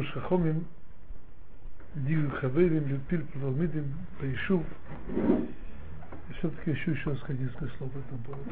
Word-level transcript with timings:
Ашиму 0.00 0.04
Шахомим 0.12 0.66
Дигу 1.94 2.30
Хаверим, 2.36 2.86
Люпир 2.86 3.24
Палмидим, 3.34 3.94
Паишу. 4.18 4.64
И 6.28 6.32
все-таки 6.38 6.70
еще 6.70 6.92
еще 6.92 7.14
сказать 7.16 7.40
несколько 7.40 7.76
слов 7.76 7.90
по 7.92 7.98
этому 7.98 8.22
поводу. 8.22 8.50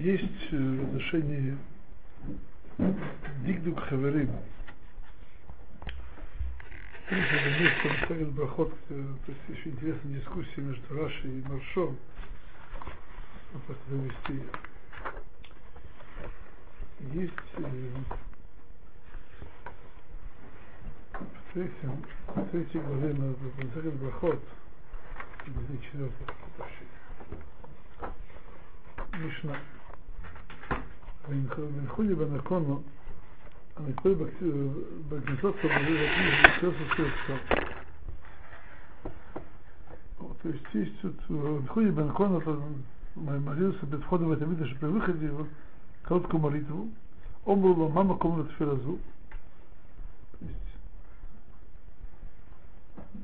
есть 0.00 0.50
в 0.50 0.84
отношении 0.84 1.58
Дигдук 3.44 3.80
Хаверим. 3.80 4.30
Это 7.10 7.60
место 7.60 8.06
Сагат 8.08 8.32
Брахот, 8.32 8.72
то 8.88 8.94
есть 8.94 9.58
еще 9.58 9.70
интересная 9.70 10.12
Рашей 10.90 11.38
и 11.38 11.42
Маршом. 11.48 11.96
Вот 13.52 13.66
так 13.66 13.76
довести. 13.88 14.42
Есть 17.12 17.32
в 21.14 21.52
третьем, 21.52 22.04
в 22.26 22.48
третьей 22.50 22.80
главе 22.80 23.14
на 23.14 23.34
Сагат 23.74 23.94
Брахот, 23.94 24.40
главе 25.46 25.78
четвертой, 25.82 26.26
Мишна. 29.14 29.56
Винхули 31.28 32.14
Банакону, 32.14 32.82
а 33.76 33.82
Николь 33.82 34.14
Бакнесот 34.14 35.56
сообразил 35.60 35.98
все 36.58 36.72
состоится. 36.72 37.69
То 40.42 40.48
есть 40.48 40.64
есть 40.72 41.00
тут 41.00 41.16
Винхули 41.28 41.90
Банакону, 41.90 42.38
это 42.38 42.58
молился 43.14 43.86
перед 43.86 44.02
входом 44.04 44.28
в 44.28 44.32
это 44.32 44.44
видно, 44.44 44.66
при 44.80 44.86
выходе 44.86 45.26
его 45.26 45.46
короткую 46.02 46.40
молитву, 46.40 46.88
он 47.44 47.60
был 47.60 47.88
мама 47.90 48.16
комната 48.16 48.50
Фиразу. 48.54 48.98
То 50.38 50.46
есть 50.46 50.56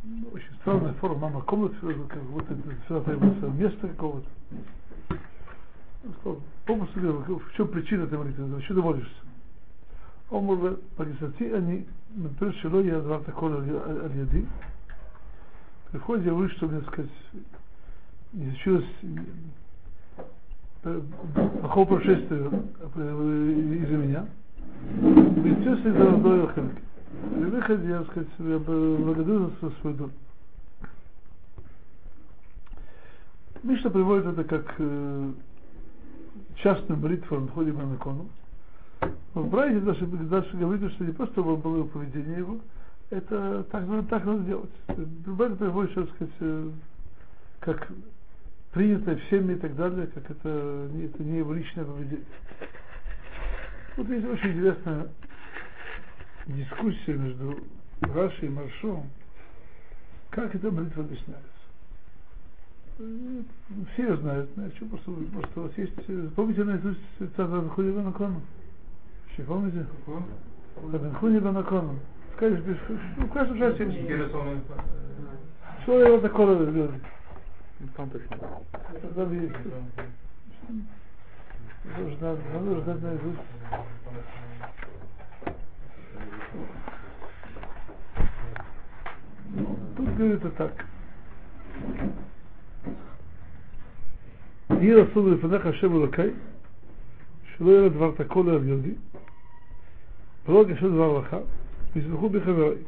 ну, 0.05 0.29
очень 0.33 0.55
странная 0.61 0.93
форма 0.95 1.29
мама 1.29 1.41
комната 1.43 1.75
Фиразу, 1.77 2.05
как 2.09 2.23
будто 2.25 2.53
это 2.53 3.47
место 3.49 3.89
какого-то. 3.89 4.29
Попросту 6.67 7.01
говорю, 7.01 7.39
в 7.39 7.53
чем 7.55 7.69
причина 7.69 8.03
этой 8.03 8.19
молитвы, 8.19 8.63
что 8.63 8.75
ты 8.75 8.83
молишься? 8.83 9.27
Он 10.29 10.45
может 10.45 10.83
погисати, 10.91 11.45
они, 11.45 11.87
например, 12.15 12.55
шело 12.57 12.81
я 12.81 13.01
два 13.01 13.21
такого 13.21 13.57
аль-яди. 13.57 14.47
При 15.91 15.99
входе 15.99 16.25
я 16.27 16.35
вышел, 16.35 16.57
чтобы, 16.57 16.81
так 16.81 16.93
сказать, 16.93 17.11
не 18.33 18.51
случилось 18.51 18.85
плохого 21.61 21.97
происшествия 21.97 22.47
из-за 22.47 23.97
меня. 23.97 24.27
Естественно, 25.45 25.95
из-за 25.95 26.11
раздоя 26.11 26.53
хелки. 26.55 26.83
При 27.35 27.45
выходе 27.45 27.89
я, 27.89 27.99
так 28.01 28.11
сказать, 28.11 28.29
я 28.39 28.59
благодарю 28.59 29.51
за 29.61 29.71
свой 29.81 29.95
дом. 29.95 30.11
Мишна 33.63 33.91
приводит 33.91 34.27
это 34.27 34.45
как 34.45 34.77
частную 36.57 37.01
молитву 37.01 37.37
в 37.37 37.97
икону. 37.97 38.27
Но 39.35 39.43
в 39.43 39.51
Брайде 39.51 39.81
дальше, 39.81 40.07
дальше 40.07 40.57
говорит, 40.57 40.93
что 40.93 41.05
не 41.05 41.13
просто 41.13 41.43
было 41.43 41.85
поведение 41.85 42.39
его, 42.39 42.59
это 43.11 43.65
так, 43.65 43.85
так 44.09 44.25
надо 44.25 44.43
делать. 44.45 44.71
Брайде 44.89 45.57
приводит, 45.57 45.93
что 45.93 46.07
сказать, 46.07 46.73
как 47.61 47.89
принято 48.73 49.17
всеми 49.17 49.55
и 49.55 49.57
так 49.57 49.75
далее, 49.77 50.07
как 50.09 50.31
это, 50.31 50.89
это 51.05 51.23
не 51.23 51.39
его 51.39 51.53
личное 51.53 51.85
поведение. 51.85 52.27
Вот 53.97 54.09
есть 54.09 54.27
очень 54.27 54.51
интересная 54.51 55.09
дискуссия 56.47 57.15
между 57.15 57.59
Рашей 58.01 58.49
и 58.49 58.51
Маршом, 58.51 59.11
как 60.31 60.55
эта 60.55 60.71
молитва 60.71 61.03
объясняется 61.03 61.57
все 63.93 64.17
знают, 64.17 64.49
значит, 64.55 64.89
просто, 64.89 65.11
просто 65.33 65.61
у 65.61 65.63
вас 65.65 65.73
есть, 65.77 65.93
помните 66.35 66.65
наизусть 66.65 67.01
цитату 67.19 67.61
Бенхуни 67.61 67.91
Банакону? 67.91 68.41
Еще 69.33 69.43
помните? 69.43 69.87
Бенхуни 70.83 71.39
Банакону. 71.39 71.99
Скажешь, 72.36 72.60
в 73.18 73.30
каждом 73.30 73.58
шасе. 73.58 73.92
Что 75.84 76.00
его 76.00 76.18
такое 76.20 76.58
люди? 76.60 77.02
Там 77.96 78.10
точно. 78.10 78.38
Там 79.16 79.42
есть. 79.42 79.56
Нужно, 81.98 82.38
надо 82.54 82.82
знать 82.82 83.02
наизусть. 83.02 83.40
Тут 89.98 90.16
говорится 90.16 90.50
так. 90.52 90.86
יהי 94.82 94.94
רצון 94.94 95.34
לפניך 95.34 95.66
השם 95.66 95.96
אלוקי, 95.96 96.22
שלא 97.58 97.72
יהיה 97.72 97.90
דבר 97.90 98.12
תקול 98.12 98.50
על 98.50 98.68
יהודי, 98.68 98.94
ולא 100.48 100.62
יגשל 100.62 100.90
דבר 100.90 101.20
לך, 101.20 101.36
и 101.97 102.03
суху 102.03 102.29
бихаверой. 102.29 102.87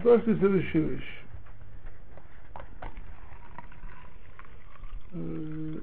что 0.00 0.18
следующую 0.38 0.88
вещь. 0.88 1.22
Э, 5.12 5.74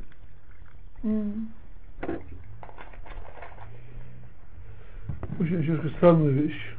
очень, 5.40 5.58
очень 5.60 5.96
странная 5.98 6.32
вещь. 6.32 6.75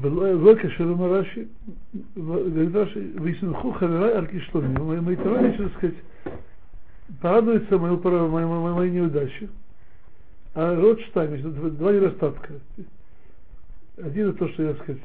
ולא 0.00 0.54
כאשר 0.62 0.84
אומר 0.84 1.12
רש"י, 1.12 1.46
говорит 2.16 2.74
Раши, 2.74 3.12
«Висмеху 3.14 3.72
חברי 3.72 4.12
על 4.12 4.26
כישלוני». 4.26 5.00
Мои 5.00 5.16
товарищи, 5.16 5.56
так 5.58 5.72
сказать, 5.76 5.96
порадуются 7.20 7.78
мою, 7.78 8.00
моей, 8.02 8.46
моей, 8.46 8.74
моей 8.74 8.90
неудаче. 8.90 9.48
А 10.54 10.74
род 10.74 11.00
штайм, 11.00 11.76
два 11.76 11.92
недостатка. 11.92 12.54
Один 14.02 14.30
это 14.30 14.38
то, 14.38 14.48
что 14.48 14.62
я, 14.62 14.74
так 14.74 14.82
сказать, 14.82 15.02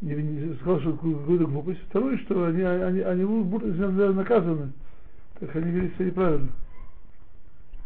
не, 0.00 0.14
не 0.14 0.54
сказал, 0.56 0.80
что 0.80 0.92
какую-то 0.92 1.46
глупость. 1.46 1.80
Второе, 1.88 2.18
что 2.18 2.44
они, 2.44 2.62
они, 2.62 3.00
они 3.00 3.24
будут 3.24 3.76
наказаны. 4.14 4.72
Так 5.40 5.54
они 5.56 5.70
вели 5.70 5.90
себя 5.90 6.06
неправильно. 6.06 6.48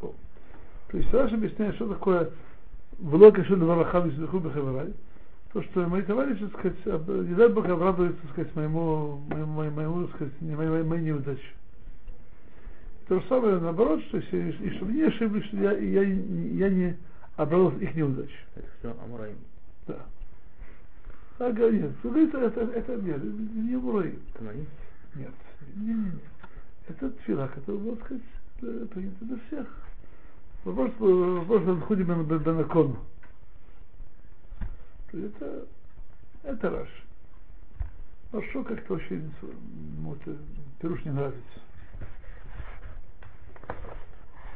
То 0.00 0.98
есть 0.98 1.12
Раша 1.12 1.34
объясняет, 1.34 1.75
что 1.75 1.88
такое 1.88 2.31
влока 2.98 3.44
шель 3.44 3.58
варахам 3.58 4.08
и 4.08 4.14
смеху 4.14 4.38
бехаварай 4.38 4.93
то, 5.53 5.62
что 5.63 5.88
мои 5.88 6.01
товарищи, 6.03 6.48
так 6.48 6.59
сказать, 6.59 7.06
не 7.27 7.36
дай 7.36 7.50
Бог 7.50 7.65
обрадуются, 7.65 8.21
так 8.21 8.31
сказать, 8.31 8.56
моему, 8.56 9.21
моему, 9.27 9.69
моему 9.71 10.07
так 10.07 10.15
сказать, 10.15 10.42
не, 10.42 10.56
моей, 10.56 10.83
моей 10.83 11.03
неудаче. 11.03 11.53
То 13.07 13.19
же 13.19 13.25
самое 13.27 13.59
наоборот, 13.59 14.01
что 14.03 14.18
если, 14.18 14.51
и 14.62 14.69
чтобы 14.77 14.94
не 14.94 15.03
ошиблись, 15.03 15.45
что 15.45 15.57
я, 15.57 15.74
я, 15.74 16.03
я 16.03 16.69
не 16.69 16.98
обрадовался 17.36 17.80
их 17.80 17.95
неудаче. 17.95 18.39
Это 18.56 18.68
все 18.80 18.95
Амураим. 19.03 19.38
Да. 19.88 19.98
А 21.39 21.51
нет, 21.51 21.92
это, 22.04 22.38
это, 22.38 22.62
это 22.62 22.95
нет, 22.95 23.21
не 23.21 23.74
Амураим. 23.74 24.19
Нет, 25.15 25.33
не, 25.75 25.86
не, 25.86 25.94
не. 25.94 26.12
Это 26.88 27.09
тфила, 27.09 27.47
который, 27.54 27.80
можно 27.80 28.00
сказать, 28.06 28.89
принято 28.89 29.25
для 29.25 29.38
всех. 29.47 29.68
Вопрос, 30.63 30.92
вопрос, 31.00 31.83
ходим 31.83 32.07
на 32.07 32.24
Бенакону 32.24 33.00
это 35.13 35.67
Это 36.43 36.69
Раш. 36.69 36.89
Хорошо, 38.31 38.63
как-то 38.63 38.95
очень, 38.95 39.31
вот, 39.99 40.19
Пируш 40.79 41.03
не 41.05 41.11
нравится. 41.11 41.59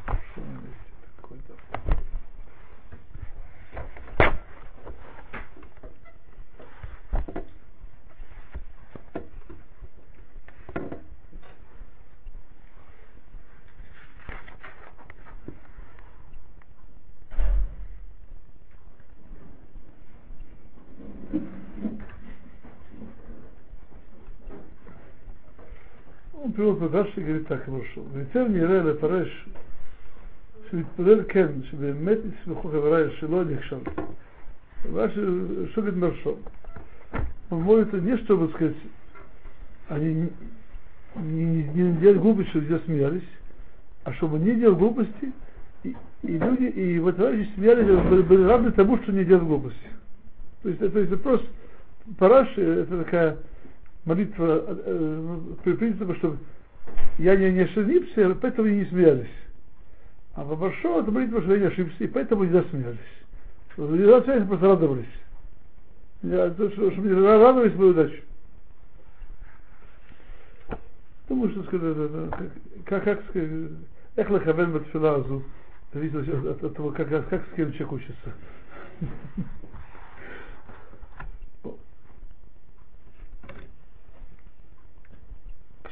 Что 0.05 0.41
у 0.41 1.75
привел 26.54 26.88
Раши 26.88 27.20
и 27.20 27.25
говорит 27.25 27.48
так, 27.48 27.64
хорошо. 27.64 28.02
ויתר 28.12 28.48
נראה 28.48 28.82
לפרש 28.82 29.48
שמתפלל 30.70 31.25
כן, 31.28 31.48
שבאמת 31.70 32.19
יסמכו 32.42 32.69
חבריי 32.69 33.10
שלא 33.19 33.44
נכשל. 33.44 33.76
Раши, 34.94 35.69
что 35.72 35.82
говорит 35.82 36.00
Маршо? 36.00 36.38
Он 37.50 37.62
молится 37.62 38.00
не 38.00 38.16
чтобы 38.19 38.48
сказать, 38.50 38.76
они 39.88 40.31
не, 41.16 41.54
не, 41.54 41.82
не 41.82 41.92
делали 41.98 42.19
глупости, 42.19 42.50
чтобы 42.50 42.66
все 42.66 42.78
смеялись, 42.87 43.28
а 44.04 44.12
чтобы 44.14 44.38
не 44.38 44.54
делал 44.54 44.76
глупости, 44.76 45.32
и, 45.82 45.94
и 46.22 46.38
люди, 46.38 46.64
и 46.64 46.98
вот 46.98 47.16
товарищи 47.16 47.50
смеялись, 47.56 47.87
были, 48.08 48.22
были 48.22 48.44
рады 48.44 48.70
тому, 48.72 48.96
что 48.98 49.12
не 49.12 49.25
делают 49.25 49.48
глупости. 49.48 49.88
То 50.62 50.69
есть 50.69 50.81
это, 50.81 50.98
это 50.98 51.16
просто 51.16 51.46
Параши, 52.19 52.62
это 52.62 53.04
такая 53.04 53.37
молитва 54.05 54.63
э, 54.67 55.39
при 55.63 55.73
принципе, 55.73 56.13
что 56.15 56.37
я 57.17 57.35
не, 57.35 57.51
не 57.51 57.61
ошибся, 57.61 58.37
поэтому 58.41 58.67
и 58.67 58.75
не 58.75 58.85
смеялись. 58.85 59.27
А 60.35 60.43
большому 60.43 61.01
это 61.01 61.11
молитва, 61.11 61.41
что 61.41 61.53
я 61.53 61.61
не 61.61 61.67
ошибся, 61.67 62.03
и 62.03 62.07
поэтому 62.07 62.43
не 62.43 62.51
засмеялись. 62.51 62.99
Не 63.77 64.05
засмеялись, 64.05 64.47
просто 64.47 64.67
радовались. 64.67 65.05
Я, 66.21 66.49
то, 66.51 66.69
что, 66.71 66.91
что 66.91 67.01
мне 67.01 67.13
радовались 67.13 67.73
свою 67.73 67.91
удачу. 67.91 68.21
Думаю, 71.27 71.51
что 71.51 71.63
сказать, 71.63 71.97
как, 72.85 73.03
как 73.03 73.23
сказать, 73.29 73.71
эх 74.15 74.29
лахавен 74.29 74.73
батфилазу, 74.73 75.43
зависит 75.93 76.45
от, 76.45 76.63
от 76.63 76.75
того, 76.75 76.91
как, 76.91 77.09
как 77.09 77.43
с 77.51 77.55
кем 77.55 77.71
человек 77.73 77.93
учится. 77.93 78.33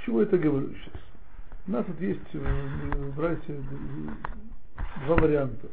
Чему 0.06 0.20
я 0.20 0.26
это 0.26 0.38
говорю 0.38 0.74
сейчас? 0.74 1.02
У 1.66 1.72
нас 1.72 1.86
тут 1.86 2.02
есть 2.02 2.20
э, 2.34 3.12
братья 3.16 3.56
два 5.06 5.16
варианта. 5.16 5.70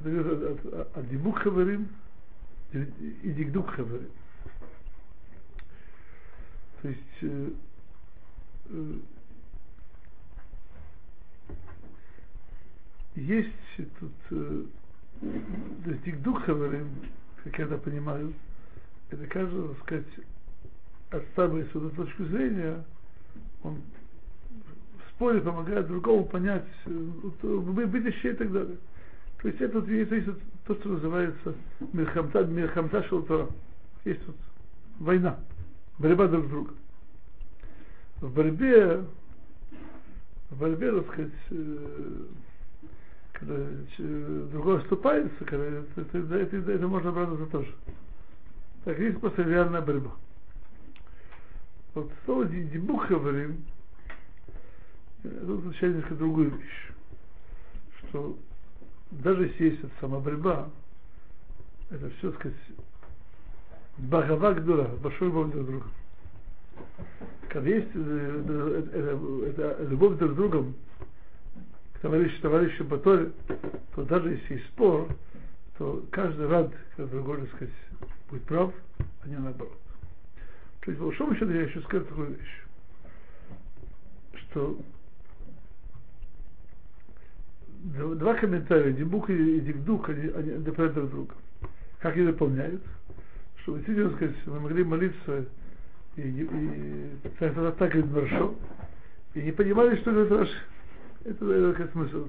Это 0.00 0.10
говорит 0.10 0.60
о 0.94 1.02
дибук 1.02 1.38
хаверим 1.40 1.88
и 2.72 3.32
дигдук 3.32 3.70
хаверим. 3.70 4.10
То 6.80 6.88
есть 6.88 7.00
э, 7.20 7.50
э, 8.70 8.98
есть 13.16 13.50
тут 14.00 14.12
э, 14.30 14.64
то 15.20 15.90
есть 15.90 16.02
дигдук 16.02 16.42
хаверим, 16.44 16.88
как 17.44 17.58
я 17.58 17.66
это 17.66 17.76
понимаю, 17.76 18.32
это 19.10 19.26
каждый, 19.26 19.68
так 19.68 19.78
сказать, 19.82 20.06
отставив 21.10 21.70
свою 21.72 21.90
точку 21.90 22.24
зрения, 22.24 22.82
он 23.62 23.76
в 24.98 25.10
споре 25.10 25.40
помогает 25.40 25.86
другому 25.86 26.24
понять 26.24 26.64
будущее 27.42 28.32
и 28.32 28.36
так 28.36 28.52
далее. 28.52 28.76
То 29.40 29.48
есть 29.48 29.60
это, 29.60 29.78
это 29.78 30.14
есть 30.14 30.28
то, 30.66 30.74
что 30.76 30.88
называется 30.90 31.54
Мирхамта, 31.92 32.44
Мирхамта 32.44 33.02
Шелтора. 33.04 33.48
Есть 34.04 34.24
тут 34.24 34.36
война, 34.98 35.38
борьба 35.98 36.28
друг 36.28 36.46
с 36.46 36.48
другом. 36.48 36.76
В 38.20 38.32
борьбе, 38.32 39.04
в 40.50 40.58
борьбе, 40.58 40.92
так 40.92 41.12
сказать, 41.12 41.32
когда 43.32 43.56
другой 44.52 44.78
оступается, 44.78 45.44
когда 45.44 45.64
это, 45.64 46.00
это, 46.18 46.34
это, 46.36 46.72
это 46.72 46.88
можно 46.88 47.10
обрадоваться 47.10 47.46
тоже. 47.46 47.74
Так 48.84 48.98
есть 48.98 49.18
просто 49.18 49.42
реальная 49.42 49.80
борьба. 49.80 50.12
Вот 51.94 52.10
слово 52.24 52.46
дебух 52.46 53.08
говорим, 53.08 53.64
это 55.24 55.52
означает 55.52 55.94
немножко 55.94 56.14
другую 56.14 56.50
вещь. 56.50 56.90
Что 57.98 58.36
даже 59.10 59.46
если 59.46 59.64
есть 59.64 59.84
эта 59.84 59.92
сама 60.00 60.18
борьба, 60.20 60.70
это 61.90 62.10
все, 62.10 62.30
так 62.30 62.40
сказать, 62.40 62.58
багава 63.98 64.54
гдура, 64.54 64.88
большой 65.02 65.28
любовь 65.28 65.52
друг 65.52 65.66
к 65.66 65.68
другу. 65.68 65.86
Когда 67.48 67.68
есть 67.68 67.90
это, 67.90 68.86
это, 68.96 69.72
это 69.74 69.84
любовь 69.84 70.18
друг 70.18 70.32
к 70.32 70.34
другу, 70.34 70.72
к 71.92 71.98
товарищу, 71.98 72.40
товарищу 72.40 72.84
по 72.86 72.96
то 72.96 74.04
даже 74.04 74.30
если 74.30 74.54
есть 74.54 74.66
спор, 74.68 75.08
то 75.76 76.02
каждый 76.10 76.48
рад, 76.48 76.72
когда 76.96 77.12
другой, 77.12 77.42
так 77.42 77.54
сказать, 77.56 77.74
будет 78.30 78.44
прав, 78.44 78.72
а 79.22 79.28
не 79.28 79.36
наоборот. 79.36 79.81
То 80.82 80.90
есть, 80.90 81.00
большому 81.00 81.34
счету, 81.34 81.50
я 81.52 81.62
еще 81.62 81.80
скажу 81.82 82.04
такую 82.04 82.30
вещь, 82.30 82.62
что 84.34 84.78
два 87.82 88.34
комментария, 88.34 88.92
Дибук 88.92 89.30
и 89.30 89.60
Дигдук, 89.60 90.08
они, 90.08 90.28
они 90.30 90.50
дополняют 90.58 90.94
друг 90.94 91.10
друга. 91.10 91.34
Как 92.00 92.16
они 92.16 92.26
дополняют? 92.26 92.82
Чтобы 93.62 93.78
действительно 93.78 94.10
сказать, 94.16 94.36
мы 94.46 94.58
могли 94.58 94.82
молиться 94.82 95.46
и, 96.16 96.20
и, 96.20 96.42
и 96.42 97.28
так, 97.38 97.54
так 97.76 97.92
говорит 97.92 98.10
Маршо, 98.10 98.54
и 99.34 99.42
не 99.42 99.52
понимали, 99.52 99.96
что 100.00 100.10
это 100.10 100.38
наш, 100.38 100.48
это, 101.24 101.44
это, 101.44 101.82
это 101.82 101.92
смысл. 101.92 102.26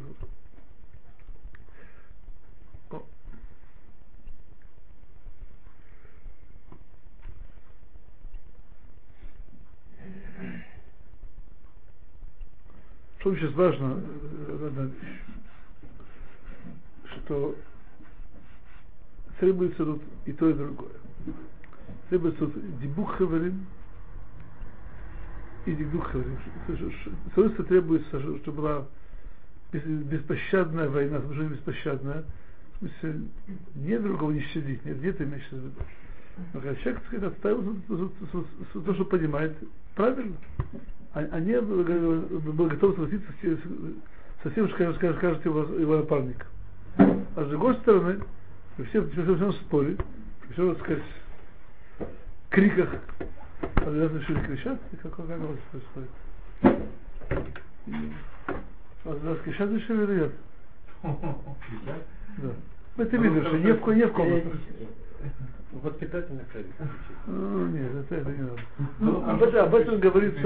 Что 13.23 13.33
сейчас 13.37 13.53
важно, 13.53 14.01
одна 14.49 14.83
вещь, 14.83 15.21
что 17.05 17.55
требуется 19.39 19.85
тут 19.85 20.01
и 20.25 20.33
то, 20.33 20.49
и 20.49 20.53
другое. 20.53 20.91
Требуется 22.09 22.47
тут 22.47 22.79
дебух 22.81 23.15
хаварим 23.15 23.65
и 25.65 25.73
дебух 25.73 26.05
хаварим. 26.11 26.37
Соответственно, 27.33 27.67
требуется, 27.69 28.19
чтобы 28.39 28.57
была 28.57 28.87
беспощадная 29.71 30.89
война, 30.89 31.21
потому 31.21 31.49
беспощадная, 31.49 32.25
в 32.73 32.79
смысле, 32.79 33.21
не 33.75 33.99
другого 33.99 34.31
не 34.31 34.41
щадить, 34.41 34.83
нет, 34.83 35.01
нет 35.01 35.21
имеешь 35.21 35.47
в 35.47 35.53
виду. 35.53 35.71
Но 36.53 36.59
когда 36.59 36.75
человек, 36.75 36.99
так 36.99 37.07
сказать, 37.07 37.31
отставил 37.31 37.77
то, 37.87 38.93
что 38.95 39.05
понимает, 39.05 39.55
правильно 39.95 40.35
а 41.13 41.39
не 41.39 41.61
был 41.61 42.67
готов 42.67 42.95
согласиться 42.95 43.31
со 44.41 44.49
всем, 44.49 44.67
что 44.69 44.93
скажет, 44.93 45.17
скажет, 45.17 45.45
его, 45.45 45.61
его 45.61 45.97
напарник. 45.97 46.45
А 46.97 47.43
с 47.43 47.47
другой 47.47 47.75
стороны, 47.75 48.19
при 48.75 48.83
всем, 48.85 49.07
при 49.09 49.21
всем, 49.21 49.35
всем 49.35 49.53
споре, 49.53 49.97
при 50.41 50.53
всем, 50.53 50.75
так 50.75 50.83
сказать, 50.83 51.03
криках, 52.49 52.89
когда 53.75 54.09
начали 54.09 54.39
кричать, 54.45 54.79
как, 55.01 55.15
как, 55.15 55.27
как 55.27 55.39
у 55.39 55.47
вас 55.47 55.59
происходит? 55.71 56.09
А 59.05 59.09
вас 59.09 59.37
кричат 59.43 59.69
решили 59.71 60.03
или 60.03 60.19
нет? 60.21 60.31
Да. 62.37 63.03
Это 63.03 63.17
видно, 63.17 63.41
что 63.43 63.57
не 63.57 63.73
в, 63.73 63.87
не 63.95 64.05
в 64.05 64.13
комнатах. 64.13 64.53
Воспитательных 65.71 66.51
целей. 66.51 66.71
Ну, 67.25 67.67
нет, 67.67 67.95
это, 67.95 68.15
это 68.15 68.29
не 68.31 68.41
надо. 68.41 68.61
Ну, 68.99 69.29
об, 69.29 69.41
этом, 69.41 69.65
об 69.65 69.75
этом 69.75 69.99
говорится 69.99 70.41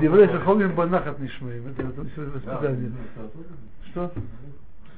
Деврей 0.00 0.26
Хахомим 0.26 0.74
Банахат 0.74 1.18
Нишмаим. 1.20 1.68
Это, 1.68 1.82
это 1.82 2.00
воспитание. 2.00 2.92
Что? 3.90 4.12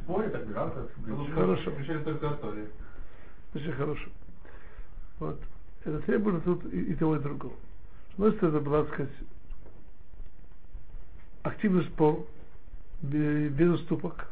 Так 0.06 0.48
гранта. 0.48 0.88
Хорошо. 1.34 1.70
Причем 1.76 2.04
только 2.04 2.26
истории. 2.28 2.68
Очень 3.54 3.72
хорошо. 3.72 4.08
Вот. 5.18 5.40
Это 5.84 5.98
требуется 6.00 6.42
тут 6.42 6.72
и, 6.72 6.92
и 6.92 6.94
того, 6.94 7.16
и 7.16 7.20
другого. 7.20 7.54
Одной 8.14 8.32
стороны, 8.32 8.56
это 8.56 8.64
была, 8.64 8.84
так 8.84 8.94
сказать, 8.94 9.12
активный 11.42 11.84
спор, 11.84 12.26
без 13.02 13.70
уступок. 13.74 14.26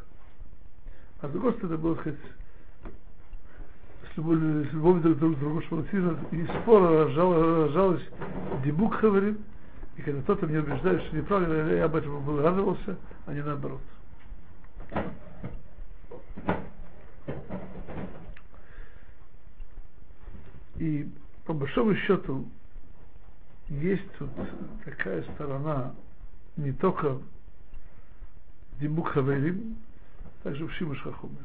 А 1.21 1.27
с 1.27 1.31
другой 1.31 1.53
стороны, 1.53 1.73
это 1.73 1.81
было, 1.81 1.95
так 1.95 2.01
сказать, 2.03 2.19
чтобы 4.19 4.35
любовью 4.35 5.15
друг 5.15 5.35
к 5.37 5.39
другу, 5.39 5.61
другу, 5.61 5.85
сильно, 5.91 6.17
и 6.31 6.45
спора 6.61 7.05
рожал, 7.05 7.33
рожалась 7.33 8.03
дебук 8.65 8.99
говорим, 8.99 9.37
и 9.95 10.01
когда 10.01 10.21
кто-то 10.21 10.45
меня 10.45 10.59
убеждает, 10.59 11.01
что 11.03 11.15
неправильно, 11.15 11.71
я 11.71 11.85
об 11.85 11.95
этом 11.95 12.23
был 12.25 12.41
радовался, 12.41 12.97
а 13.25 13.33
не 13.33 13.41
наоборот. 13.41 13.81
И 20.75 21.09
по 21.45 21.53
большому 21.53 21.95
счету 21.95 22.45
есть 23.69 24.11
тут 24.17 24.29
такая 24.83 25.23
сторона 25.35 25.93
не 26.57 26.73
только 26.73 27.19
Дибук 28.79 29.09
Хаверим, 29.09 29.77
также 30.43 30.65
в 30.65 31.01
Хахуме. 31.01 31.37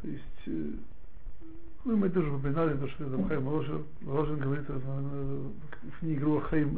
То 0.00 0.08
есть, 0.08 0.35
ну, 0.46 1.96
мы 1.96 2.08
тоже 2.08 2.30
упоминали, 2.30 2.76
то, 2.76 2.88
что 2.88 3.04
это 3.04 3.28
Хайм 3.28 3.46
Ложин, 3.46 3.84
Ложин 4.04 4.38
говорит 4.38 4.68
в 4.68 5.98
книге 6.00 6.24
Руах 6.24 6.48
Хаим 6.48 6.74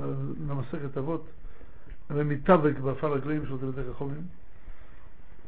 на 0.47 0.55
Масахе 0.55 0.89
Тавот, 0.89 1.27
Митавек 2.11 2.79
Бафара 2.81 3.19
Глейм, 3.19 3.47
что 3.47 3.57
это 3.57 3.85
Хахумим. 3.85 4.29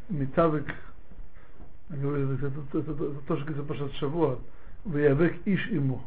Митавек, 0.08 0.66
говорит, 1.88 2.42
это, 2.42 2.46
это, 2.46 2.78
это, 2.78 2.90
это 2.90 3.20
тоже 3.26 3.44
говорится 3.44 3.62
Пашат 3.62 3.92
Шавуа, 3.94 4.38
Ваявек 4.84 5.36
Иш 5.46 5.68
ему. 5.68 6.02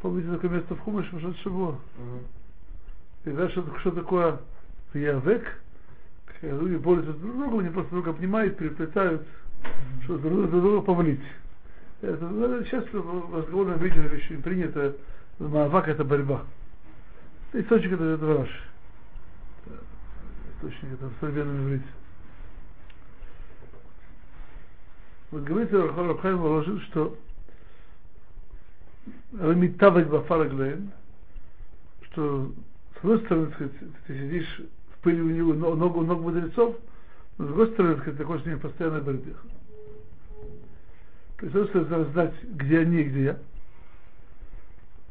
Помните 0.00 0.30
такое 0.30 0.50
место 0.50 0.74
в 0.74 0.80
Хумыше 0.80 1.10
Пашат 1.12 1.36
Шавуа? 1.38 1.76
И 3.24 3.30
дальше 3.30 3.64
что 3.80 3.90
такое 3.90 4.38
Ваявек? 4.92 5.60
Когда 6.40 6.56
люди 6.56 6.76
борются 6.76 7.12
друг 7.14 7.34
с 7.34 7.38
другом, 7.38 7.58
они 7.60 7.70
просто 7.70 7.90
друг 7.90 8.06
обнимают, 8.08 8.58
переплетают, 8.58 9.26
чтобы 10.04 10.30
друг 10.30 10.50
друга 10.50 10.80
повалить. 10.82 11.20
Это, 12.02 12.26
ну, 12.26 12.62
сейчас 12.64 12.84
в 12.92 13.36
разговорном 13.36 13.78
виде 13.78 14.00
очень 14.00 14.42
принято, 14.42 14.94
Маавак 15.38 15.88
это 15.88 16.04
борьба. 16.04 16.44
Источник 17.52 17.92
это, 17.92 18.04
это 18.04 18.24
враж. 18.24 18.48
Источник 20.56 20.92
это 20.94 21.06
в 21.08 21.14
современном 21.20 21.68
иврите. 21.68 21.86
Вот 25.30 25.42
говорится, 25.42 25.82
Рабхайм 25.82 26.38
положил, 26.38 26.80
что 26.82 27.18
Рамитавек 29.38 30.08
Бафараглейн, 30.08 30.92
что 32.02 32.52
с 32.94 32.98
одной 32.98 33.20
стороны, 33.20 33.52
сказать, 33.52 33.72
ты 34.06 34.14
сидишь 34.18 34.60
в 34.94 35.02
пыли 35.02 35.20
у 35.20 35.30
него 35.30 35.74
ногу, 35.74 36.02
ног 36.02 36.20
мудрецов, 36.20 36.76
с 37.38 37.44
другой 37.44 37.70
стороны, 37.72 37.96
сказать, 37.98 38.16
ты 38.16 38.24
хочешь 38.24 38.44
с 38.44 38.46
ними 38.46 38.58
постоянно 38.58 39.00
борьбе. 39.00 39.34
То 41.38 41.46
есть, 41.46 41.68
стороны, 41.68 42.04
знать, 42.12 42.34
где 42.42 42.78
они 42.78 43.02
где 43.02 43.24
я. 43.24 43.38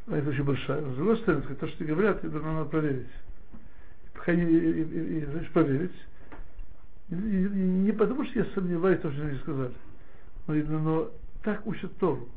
А 0.08 0.18
это 0.18 0.30
очень 0.30 0.44
большая. 0.44 0.82
С 0.82 0.96
другой 0.96 1.18
стороны, 1.18 1.44
сказать, 1.44 1.60
то, 1.60 1.68
что 1.68 1.86
говорят, 1.86 2.24
это 2.24 2.40
надо 2.40 2.70
проверить. 2.70 3.08
Пока 4.14 4.34
не, 4.34 4.44
и, 4.44 4.82
и, 4.82 5.20
и, 5.20 5.26
значит, 5.26 5.52
проверить. 5.52 5.96
И, 7.10 7.14
и, 7.14 7.18
не 7.18 7.92
потому, 7.92 8.26
что 8.26 8.40
я 8.40 8.46
сомневаюсь 8.56 9.00
в 9.00 9.02
том, 9.04 9.14
что 9.14 9.22
они 9.22 9.38
сказали. 9.40 9.74
Но, 10.48 10.80
но 10.80 11.12
так 11.44 11.66
учат 11.68 11.96
Тору. 11.98 12.28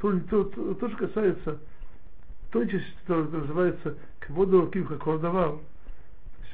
То, 0.00 0.16
то, 0.30 0.44
то, 0.44 0.74
то, 0.74 0.88
что 0.88 0.98
касается 1.08 1.58
той 2.52 2.68
части, 2.68 2.86
которая 3.00 3.24
называется 3.24 3.96
«Кводу 4.20 4.60
Руким 4.60 4.86
Хакордавал», 4.86 5.60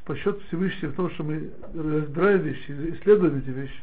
по 0.04 0.16
счету 0.16 0.40
Всевышнего 0.48 0.90
в 0.90 0.96
том, 0.96 1.10
что 1.10 1.24
мы 1.24 1.50
разбираем 1.74 2.40
вещи, 2.40 2.70
исследуем 2.96 3.38
эти 3.38 3.50
вещи, 3.50 3.80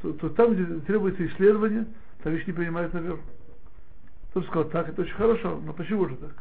то, 0.00 0.12
то 0.12 0.30
там, 0.30 0.54
где 0.54 0.64
требуется 0.80 1.26
исследование, 1.26 1.86
там 2.22 2.32
вещи 2.32 2.46
не 2.46 2.52
принимают 2.52 2.92
наверх. 2.92 3.20
Тот 4.32 4.46
сказал, 4.46 4.64
так, 4.70 4.88
это 4.88 5.02
очень 5.02 5.14
хорошо, 5.14 5.60
но 5.64 5.72
почему 5.72 6.08
же 6.08 6.16
так? 6.16 6.32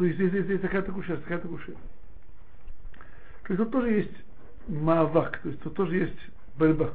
Есть 0.00 0.16
здесь, 0.16 0.30
здесь, 0.30 0.44
здесь 0.44 0.60
такая-то 0.60 0.92
кушая, 0.92 1.16
такая-то 1.18 1.48
кушая. 1.48 1.76
То 3.46 3.52
есть 3.52 3.62
тут 3.62 3.70
тоже 3.70 3.90
есть 3.92 4.16
мавак, 4.66 5.38
то 5.38 5.48
есть 5.48 5.62
тут 5.62 5.74
тоже 5.74 5.96
есть 5.96 6.18
борьба. 6.58 6.90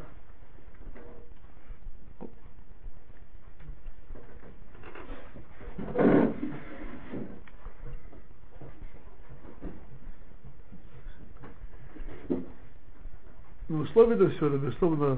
Но 13.72 13.84
условия 13.84 14.16
это 14.16 14.30
все, 14.32 14.50
безусловно, 14.58 15.18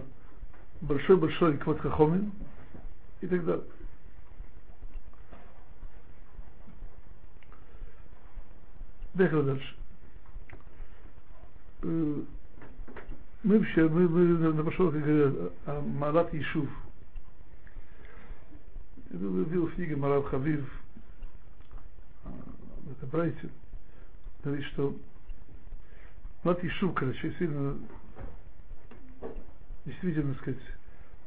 большой-большой 0.82 1.58
квадхахомин 1.58 2.32
и 3.22 3.26
так 3.26 3.44
далее. 3.46 3.66
Поехали 9.16 9.42
дальше. 9.42 9.76
Мы 11.82 13.58
вообще, 13.58 13.90
мы, 13.90 14.08
мы 14.08 14.54
на 14.54 14.62
прошлом, 14.62 14.92
как 14.92 15.04
говорят, 15.04 15.52
о 15.66 15.82
Марат 15.82 16.32
Ишув. 16.36 16.70
Я 19.10 19.18
в 19.18 19.74
книге 19.74 19.96
Марат 19.96 20.28
Хавив, 20.28 20.72
это 22.92 23.08
Брайтин, 23.08 23.50
говорит, 24.44 24.66
что 24.68 24.96
Марат 26.44 26.64
Ишув, 26.64 26.94
человек 27.00 27.38
сильно 27.40 27.80
действительно 29.86 30.34
сказать, 30.36 30.60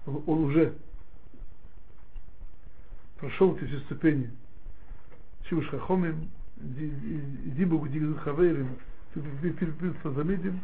он 0.06 0.44
уже 0.44 0.74
прошел 3.18 3.56
эти 3.56 3.64
все 3.66 3.80
ступени. 3.80 4.30
Чивуш 5.48 5.68
Хахомим, 5.68 6.30
Дибу 6.56 7.86
Дигду 7.88 8.16
Хаверим, 8.16 8.76
заметим, 10.04 10.60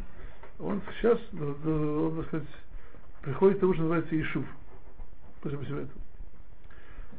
он 0.59 0.81
сейчас, 0.95 1.19
он, 1.33 2.15
так 2.17 2.27
сказать, 2.27 2.47
приходит 3.21 3.57
к 3.57 3.59
что 3.59 3.67
называется 3.67 4.21
Ишув. 4.21 4.45
После 5.41 5.57
всего. 5.59 5.79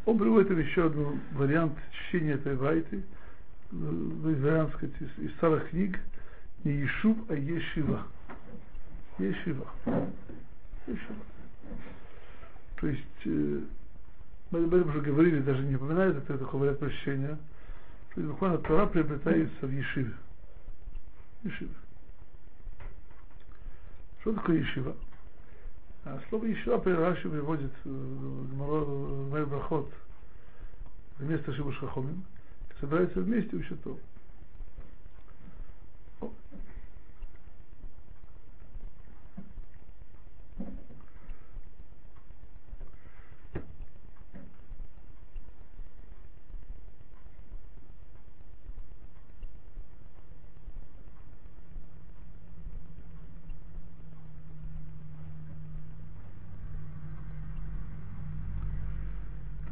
Он 0.06 0.18
приводит 0.18 0.50
еще 0.50 0.86
один 0.86 1.20
вариант 1.32 1.74
чтения 1.92 2.32
этой 2.32 2.56
вайты, 2.56 3.02
вариант, 3.70 4.72
сказать, 4.74 4.94
из, 5.00 5.24
из 5.24 5.34
старых 5.36 5.70
книг, 5.70 5.98
не 6.62 6.84
Ишув, 6.84 7.16
а 7.28 7.34
Ешива. 7.34 8.06
Ешива. 9.18 9.66
То 12.76 12.86
есть, 12.86 13.02
э, 13.24 13.60
мы 14.50 14.64
об 14.64 14.74
этом 14.74 14.90
уже 14.90 15.00
говорили, 15.00 15.40
даже 15.40 15.62
не 15.62 15.76
упоминают 15.76 16.28
это, 16.28 16.44
вариант 16.44 16.78
прощения. 16.78 17.38
То 18.14 18.20
есть, 18.20 18.30
буквально 18.30 18.58
Тора 18.58 18.86
приобретается 18.86 19.66
в 19.66 19.70
Ешиве. 19.70 20.14
Ешива. 21.42 21.74
Что 24.20 24.32
такое 24.32 24.58
Ешива? 24.58 24.94
А 26.04 26.20
слово 26.28 26.44
Ешива 26.44 26.82
Раши 26.84 27.28
приводит 27.28 27.72
в 27.84 29.30
Мэр 29.30 29.46
Брахот 29.46 29.90
вместо 31.18 31.52
Шибуш 31.52 31.78
Хахомим, 31.78 32.24
собираются 32.80 33.20
вместе 33.20 33.56
учат 33.56 33.82
Тору. 33.82 33.98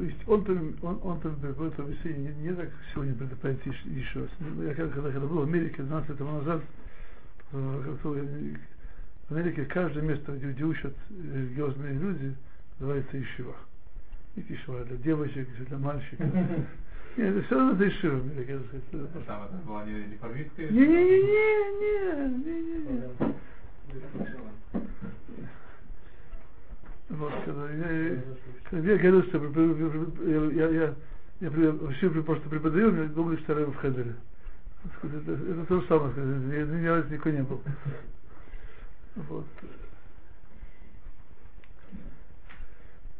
То 0.03 0.07
есть 0.07 0.12
он, 0.27 0.75
он, 0.81 0.99
он 1.03 1.19
в 1.19 1.79
объяснение 1.79 2.33
не, 2.33 2.49
не 2.49 2.55
так 2.55 2.69
сегодня 2.93 3.13
предупредить 3.15 3.63
еще 3.85 4.21
раз. 4.21 4.29
Я 4.61 4.73
когда, 4.73 5.01
когда 5.01 5.27
был 5.27 5.39
в 5.39 5.43
Америке 5.43 5.83
12 5.83 6.09
лет 6.09 6.19
назад, 6.19 6.61
в 7.51 8.57
Америке 9.29 9.65
каждое 9.65 10.03
место, 10.03 10.31
где, 10.33 10.51
где 10.51 10.63
учат 10.63 10.95
религиозные 11.09 11.93
люди, 11.93 12.35
называется 12.79 13.21
Ишива. 13.21 13.55
И 14.35 14.41
Ишива 14.41 14.83
для 14.85 14.97
девочек, 14.97 15.47
для 15.67 15.77
мальчиков. 15.77 16.33
Нет, 17.15 17.35
это 17.35 17.43
все 17.43 17.55
равно 17.55 17.73
это 17.73 17.87
Ишива 17.87 18.17
в 18.17 18.21
Америке. 18.21 18.59
Там 19.27 19.43
это 19.43 19.55
была 19.65 19.85
не 19.85 19.93
реформистская? 20.11 20.69
Не-не-не-не-не. 20.69 23.03
Вот, 27.17 27.33
когда 27.45 27.69
я, 27.71 28.21
когда 28.69 28.91
я 28.91 28.97
говорил, 28.97 29.23
что 29.23 29.37
я, 30.25 30.67
я, 30.67 30.95
я, 31.41 31.71
вообще 31.71 32.09
просто 32.09 32.49
преподаю, 32.49 32.91
мне 32.91 33.07
думали, 33.07 33.37
что 33.37 33.59
я 33.59 33.65
в 33.65 33.75
Хедере. 33.75 34.15
Это, 35.01 35.31
это 35.31 35.65
то 35.65 35.79
же 35.79 35.87
самое, 35.87 36.13
я 36.57 36.65
ни 36.65 36.85
разу 36.85 37.09
никакой 37.09 37.33
не 37.33 37.43
был. 37.43 37.61
Вот. 39.15 39.45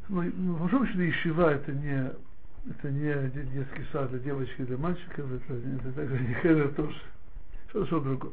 ну, 0.09 0.31
ну, 0.35 0.53
в 0.53 0.61
большом 0.61 0.87
счете 0.87 1.09
ишива 1.09 1.53
это 1.53 1.71
не 1.71 2.11
это 2.69 2.91
не 2.91 3.29
де- 3.29 3.45
детский 3.45 3.85
сад 3.91 4.09
для 4.09 4.19
девочек 4.19 4.59
и 4.59 4.63
для 4.63 4.77
мальчиков, 4.77 5.31
это, 5.31 5.53
это 5.53 5.91
также 5.93 6.19
не 6.19 6.33
хедер 6.35 6.69
тоже. 6.73 7.01
Что 7.69 7.85
что 7.85 7.99
другое. 7.99 8.31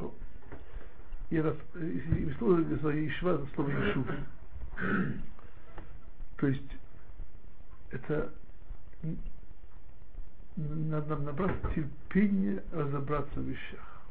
О. 0.00 0.12
И 1.30 1.36
это, 1.36 1.56
и- 1.74 2.34
слово, 2.38 2.64
слово 2.78 3.06
ишива, 3.06 3.34
это 3.34 3.46
слово 3.54 3.70
ишув. 3.70 4.06
То 6.38 6.46
есть 6.46 6.70
это 7.90 8.32
надо 10.56 11.16
набраться 11.16 11.70
терпения 11.74 12.62
разобраться 12.72 13.40
в 13.40 13.44
вещах. 13.44 14.02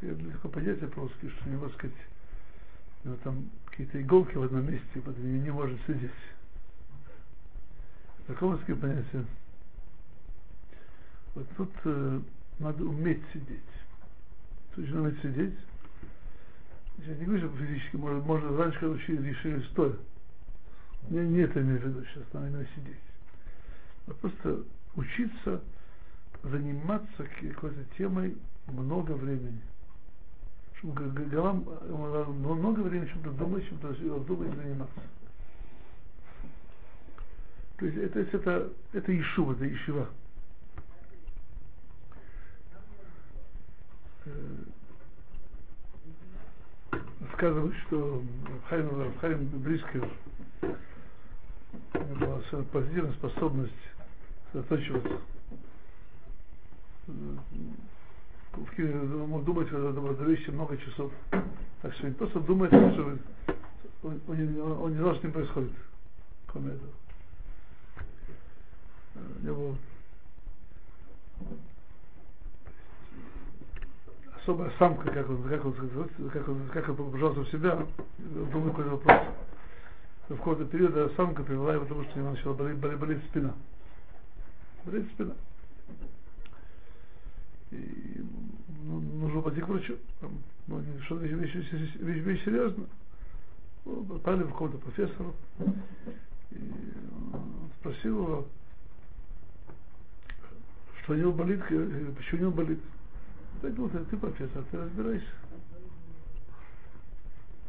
Я 0.00 0.14
для 0.14 0.32
такое 0.32 0.52
понятие 0.52 0.88
по-русски, 0.88 1.28
что 1.28 1.48
не 1.48 1.56
можно 1.56 1.74
сказать, 1.74 1.96
у 3.04 3.08
него 3.08 3.18
там 3.24 3.50
какие-то 3.66 4.00
иголки 4.00 4.36
в 4.36 4.42
одном 4.42 4.70
месте, 4.70 4.86
поэтому 4.94 5.26
не, 5.26 5.40
не 5.40 5.50
может 5.50 5.78
сидеть. 5.86 6.10
Русское 8.28 8.76
понятие. 8.76 9.24
Вот 11.34 11.46
тут 11.56 11.72
э, 11.84 12.20
надо 12.58 12.84
уметь 12.84 13.22
сидеть. 13.32 13.62
То 14.78 14.82
есть 14.82 14.94
надо 14.94 15.12
сидеть. 15.22 15.54
Я 16.98 17.14
не 17.16 17.24
говорю, 17.24 17.48
что 17.48 17.56
физически 17.58 17.96
можно, 17.96 18.20
можно 18.20 18.56
раньше, 18.56 18.78
когда 18.78 18.94
учили, 18.94 19.28
решили 19.28 19.60
стоя. 19.72 19.96
Не, 21.10 21.18
не 21.26 21.40
это 21.40 21.60
имею 21.60 21.80
в 21.80 21.84
виду 21.84 22.04
сейчас, 22.04 22.22
надо 22.32 22.46
именно 22.46 22.66
сидеть. 22.76 23.00
А 24.06 24.12
просто 24.12 24.62
учиться 24.94 25.60
заниматься 26.44 27.26
какой-то 27.40 27.84
темой 27.96 28.36
много 28.68 29.12
времени. 29.12 29.60
Чтобы 30.76 30.94
г- 30.94 31.10
г- 31.10 31.24
голова 31.24 31.60
э, 31.80 32.24
много 32.30 32.80
времени 32.82 33.08
чем-то 33.08 33.32
думать, 33.32 33.66
чем-то 33.68 33.92
думать, 34.20 34.54
заниматься. 34.54 35.00
То 37.78 37.86
есть 37.86 37.98
это, 37.98 38.20
это, 38.20 38.72
это 38.92 39.20
ишув, 39.20 39.50
это 39.56 39.68
ишива. 39.68 40.08
Э, 44.28 44.64
Сказывают, 47.34 47.76
что 47.86 48.22
Хайм, 48.68 49.14
Хайм 49.20 49.48
него 49.62 50.02
была 51.92 52.40
позитивная 52.72 53.12
способность 53.12 53.72
сосредоточиваться. 54.52 55.20
Э, 57.06 57.12
мог 59.26 59.44
думать 59.44 59.68
о 59.72 59.92
о 59.92 60.24
вещи 60.24 60.50
много 60.50 60.76
часов. 60.78 61.12
Так 61.82 61.94
что 61.94 62.08
не 62.08 62.14
просто 62.14 62.40
думает, 62.40 62.72
что 62.72 63.04
он, 64.02 64.20
он, 64.26 64.60
он 64.82 64.90
не 64.92 64.98
знал, 64.98 65.12
что 65.14 65.20
с 65.20 65.22
ним 65.22 65.32
происходит. 65.32 65.72
Кроме 66.48 66.72
этого. 66.72 66.92
Э, 69.14 69.20
У 69.40 69.46
него 69.46 69.76
особая 74.48 74.72
самка, 74.78 75.10
как 75.10 75.28
он, 75.28 75.42
как 75.42 75.64
он, 75.64 75.72
как 76.30 76.48
он, 76.48 76.68
как 76.72 76.88
он 76.88 76.96
погружался 76.96 77.40
в 77.40 77.50
себя, 77.50 77.86
думаю, 78.18 78.70
какой 78.70 78.88
вопрос. 78.88 79.22
В 80.28 80.36
какой-то 80.36 80.64
период 80.64 81.14
самка 81.16 81.42
привела 81.42 81.74
его 81.74 81.84
к 81.84 81.88
тому, 81.88 82.02
что 82.04 82.16
у 82.16 82.18
него 82.18 82.30
начала 82.30 82.54
болеть, 82.54 82.78
болеть, 82.78 82.98
болеть 82.98 83.24
спина. 83.24 83.54
Болеть 84.84 85.10
спина. 85.12 85.34
И 87.72 88.24
ну, 88.84 89.00
нужно 89.00 89.42
пойти 89.42 89.60
к 89.60 89.68
врачу. 89.68 89.96
Ну, 90.66 90.82
что 91.04 91.16
вещь, 91.16 91.32
вещь, 91.32 91.54
вещь, 91.54 91.94
вещь, 91.96 92.22
вещь 92.22 92.44
серьезная. 92.44 92.88
Ну, 93.84 94.04
попали 94.04 94.44
в 94.44 94.52
какого-то 94.52 94.78
профессора. 94.78 95.32
И 96.52 96.72
спросил 97.80 98.22
его, 98.22 98.46
что 101.02 101.12
у 101.12 101.16
него 101.16 101.32
болит, 101.32 101.60
э, 101.70 102.12
почему 102.16 102.40
у 102.40 102.44
него 102.44 102.52
болит. 102.52 102.80
Вот, 103.62 104.08
ты 104.08 104.16
профессор, 104.16 104.64
ты 104.70 104.78
разбирайся. 104.78 105.26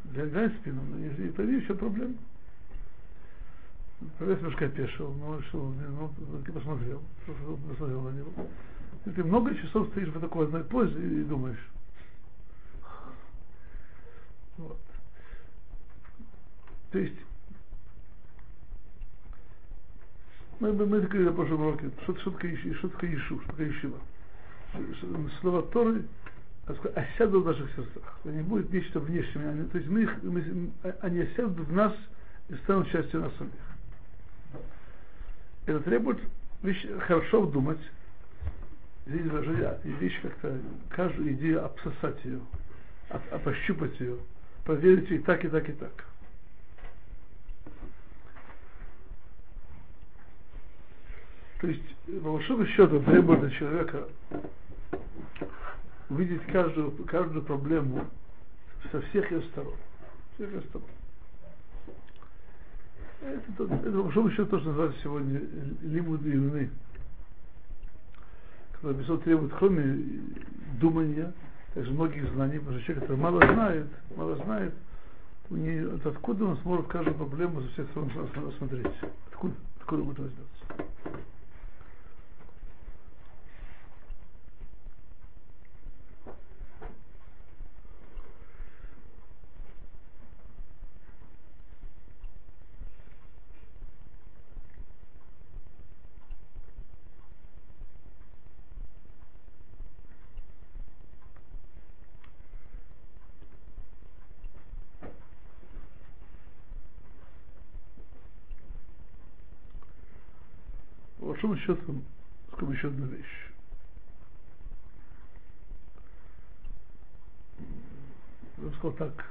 Глянь 0.05 0.55
спину, 0.57 0.81
ну, 0.83 0.97
и, 0.97 1.27
и 1.27 1.31
пойми, 1.31 1.61
что 1.61 1.75
проблема. 1.75 2.15
Профессор 4.17 4.43
немножко 4.43 4.65
опешил, 4.65 5.13
ну 5.13 5.41
что, 5.43 5.73
ну, 5.89 6.11
посмотрел, 6.53 7.01
посмотрел 7.69 8.01
на 8.01 8.09
него. 8.11 8.31
И 9.05 9.09
ты 9.11 9.23
много 9.23 9.55
часов 9.55 9.87
стоишь 9.89 10.09
в 10.09 10.19
такой 10.19 10.45
одной 10.45 10.63
позе 10.63 10.99
и 10.99 11.23
думаешь. 11.23 11.69
Вот. 14.57 14.79
То 16.91 16.99
есть, 16.99 17.17
мы, 20.59 20.73
мы, 20.73 20.85
мы 20.85 21.01
говорили 21.01 21.29
на 21.29 21.33
прошлом 21.33 21.61
уроке, 21.61 21.91
что, 22.03 22.15
что 22.19 22.31
такое 22.31 22.53
Иши- 22.53 22.75
что 22.75 22.89
такое 22.89 23.15
Ишу, 23.15 23.41
что. 23.41 23.99
Слова 25.41 25.63
Торы 25.63 26.03
осядут 26.95 27.43
в 27.43 27.47
наших 27.47 27.69
сердцах. 27.75 28.19
Это 28.23 28.33
не 28.33 28.43
будет 28.43 28.71
нечто 28.71 28.99
внешнее. 28.99 29.49
Они- 29.49 29.67
То 29.69 29.77
есть 29.77 29.89
мы 29.89 30.03
их, 30.03 30.23
мы, 30.23 30.71
они 31.01 31.21
осядут 31.21 31.59
в 31.67 31.73
нас 31.73 31.93
и 32.49 32.55
станут 32.55 32.89
частью 32.91 33.21
нас 33.21 33.31
самих. 33.37 33.53
Это 35.65 35.79
требует 35.81 36.19
вещь, 36.61 36.85
хорошо 37.01 37.41
вдумать, 37.41 37.79
здесь 39.07 39.23
выражение, 39.23 39.79
вещь 39.83 40.19
как-то, 40.21 40.57
каждую 40.89 41.33
идею 41.33 41.65
обсосать 41.65 42.23
ее, 42.25 42.39
об- 43.09 43.41
пощупать 43.43 43.99
ее, 43.99 44.17
проверить 44.65 45.09
и 45.11 45.19
так, 45.19 45.43
и 45.45 45.49
так, 45.49 45.67
и 45.69 45.73
так. 45.73 46.05
То 51.61 51.67
есть, 51.67 51.83
по 52.23 52.31
большому 52.33 52.65
счету, 52.67 53.01
требует 53.01 53.43
от 53.43 53.53
человека 53.53 54.07
увидеть 56.09 56.45
каждую, 56.47 56.91
каждую 57.05 57.43
проблему 57.43 58.05
со 58.91 59.01
всех 59.01 59.31
ее 59.31 59.41
сторон. 59.43 59.75
Всех 60.35 60.51
ее 60.51 60.61
сторон. 60.61 60.87
Это, 63.21 63.51
то- 63.57 63.65
это 63.65 63.91
по 63.91 64.03
большому 64.03 64.31
счету 64.31 64.45
то, 64.45 64.59
что 64.59 64.93
сегодня 65.03 65.41
лимуд 65.81 66.25
и 66.25 66.29
юны. 66.29 66.69
Когда 68.73 68.97
Бесот 68.97 69.23
требует, 69.23 69.53
кроме 69.59 70.21
думания, 70.79 71.33
также 71.73 71.91
многих 71.91 72.31
знаний, 72.31 72.59
потому 72.59 72.77
что 72.77 72.85
человек, 72.85 73.03
который 73.03 73.21
мало 73.21 73.53
знает, 73.53 73.87
мало 74.15 74.35
знает, 74.37 74.73
это 75.51 76.09
откуда 76.09 76.45
он 76.45 76.57
сможет 76.57 76.87
каждую 76.87 77.15
проблему 77.15 77.61
со 77.61 77.67
всех 77.69 77.89
сторон 77.89 78.11
рассмотреть? 78.35 78.87
Откуда? 79.31 79.53
Откуда 79.81 80.03
будет 80.03 80.19
возьмется? 80.19 80.89
По 111.19 111.28
большому 111.39 111.57
счету, 111.57 112.01
скажем 112.51 112.71
еще 112.73 112.87
одну 112.89 113.05
вещь. 113.07 113.51
Я 118.57 118.63
бы 118.67 118.73
сказал 118.75 118.91
так. 118.97 119.25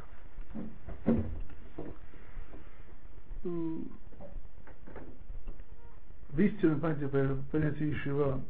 В 6.31 6.41
истинном 6.41 6.81
понятии, 6.81 7.07
по- 7.07 7.43
понятие 7.51 7.93
Ишива 7.93 8.41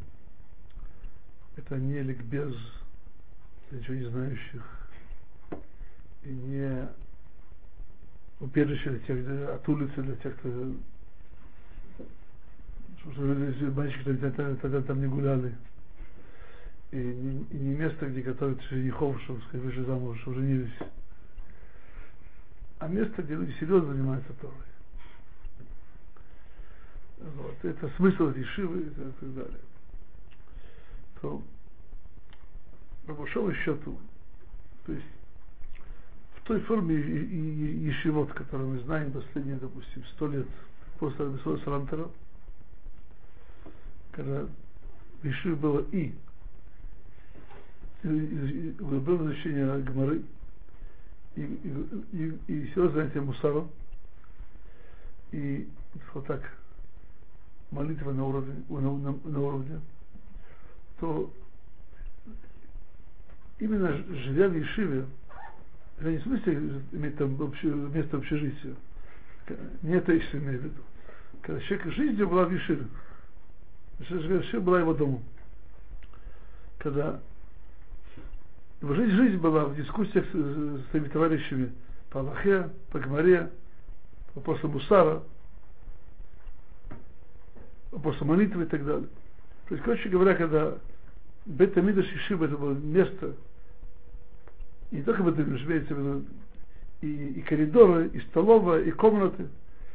это 1.57 1.77
не 1.79 2.01
ликбез 2.03 2.55
для 3.71 3.79
ничего 3.81 3.95
не 3.97 4.05
знающих 4.11 4.89
и 6.25 6.29
не 6.29 6.89
убежище 8.41 8.91
для 8.91 8.99
тех, 9.01 9.25
для- 9.25 9.55
от 9.55 9.69
улицы 9.69 10.03
для 10.03 10.17
тех, 10.17 10.37
кто 10.39 10.49
что, 12.99 13.11
мальчики 13.71 14.03
тогда, 14.05 14.55
тогда, 14.57 14.83
там 14.83 15.01
не 15.01 15.07
гуляли. 15.07 15.55
И 16.91 16.97
не, 16.97 17.43
и 17.51 17.57
не 17.57 17.75
место, 17.75 18.07
где 18.07 18.23
готовят 18.23 18.63
женихов, 18.63 19.21
чтобы 19.23 19.43
сказать, 19.43 19.67
вышли 19.67 19.85
замуж, 19.85 20.19
чтобы 20.21 20.39
женились. 20.39 20.73
А 22.79 22.89
место, 22.89 23.23
где 23.23 23.35
люди 23.35 23.55
серьезно 23.61 23.93
занимаются 23.93 24.33
Торой. 24.35 24.57
Вот. 27.19 27.57
Это 27.63 27.91
смысл 27.97 28.29
этой 28.29 28.45
шивы 28.45 28.81
и 28.81 28.91
так 28.91 29.35
далее. 29.35 29.61
То 31.21 31.43
по 33.09 33.15
большому 33.15 33.53
счету, 33.55 33.99
то 34.85 34.93
есть 34.93 35.07
в 36.37 36.47
той 36.47 36.61
форме 36.61 36.95
ешивот, 36.95 38.33
которую 38.35 38.71
мы 38.71 38.79
знаем 38.81 39.13
последние, 39.13 39.57
допустим, 39.57 40.05
сто 40.15 40.29
лет 40.29 40.47
после 40.99 41.25
Рабисова 41.25 41.57
Салантера, 41.65 42.09
когда 44.19 44.49
в 45.23 45.25
Ешиве 45.25 45.55
было 45.55 45.85
и 45.93 46.13
углубленное 48.03 49.33
изучение 49.33 49.81
Гмары, 49.83 50.23
и, 51.37 51.41
и, 51.43 52.01
и, 52.13 52.39
и 52.49 52.67
все 52.67 52.89
занятие 52.89 53.21
Мусаром, 53.21 53.71
и 55.31 55.69
вот 56.15 56.27
так, 56.27 56.43
молитва 57.71 58.11
на 58.11 58.25
уровне, 58.25 58.55
на, 58.69 58.81
на, 58.81 59.19
на 59.23 59.41
уровне, 59.41 59.81
то 60.99 61.33
именно 63.61 63.93
живя 63.93 64.49
в 64.49 64.57
Ешиве, 64.57 65.07
это 66.01 66.11
не 66.11 66.19
в 66.19 66.23
смысле 66.25 66.83
иметь 66.91 67.17
там 67.19 67.41
обще, 67.41 67.69
место 67.69 68.17
общежития, 68.17 68.75
не 69.83 69.93
это 69.93 70.13
еще 70.13 70.39
имею 70.39 70.59
в 70.59 70.65
виду. 70.65 70.83
Когда 71.41 71.61
человек 71.61 71.95
жизнь 71.95 72.25
была 72.25 72.47
в 72.47 72.53
Ешиве, 72.53 72.85
Ешива 74.01 74.61
была 74.61 74.81
его 74.81 74.95
домом. 74.95 75.23
Когда 76.79 77.21
его 78.81 78.95
жизнь, 78.95 79.13
жизнь 79.13 79.37
была 79.39 79.65
в 79.65 79.75
дискуссиях 79.75 80.25
с, 80.27 80.31
с 80.31 80.91
своими 80.91 81.09
товарищами 81.09 81.73
по 82.11 82.21
Аллахе, 82.21 82.71
по 82.91 83.01
Гмаре, 83.01 83.51
по 84.29 84.41
вопросу 84.41 84.69
Мусара, 84.69 85.23
вопросу 87.91 88.25
молитвы 88.25 88.65
и 88.65 88.67
так 88.67 88.85
далее. 88.85 89.09
То 89.69 89.75
есть, 89.75 89.85
короче 89.85 90.09
говоря, 90.09 90.35
когда 90.35 90.79
Бета 91.45 91.83
Мидаш 91.83 92.07
Ешива 92.13 92.45
это 92.45 92.57
было 92.57 92.73
место, 92.73 93.35
и 94.91 94.97
не 94.97 95.03
только 95.03 95.23
Бета 95.25 95.43
Мидаш, 95.43 95.63
имеется 95.65 95.95
в 95.95 95.99
виду 95.99 96.25
и, 97.01 97.07
и 97.07 97.43
коридоры, 97.43 98.09
и 98.09 98.21
столовая, 98.21 98.83
и 98.83 98.91
комнаты, 98.91 99.49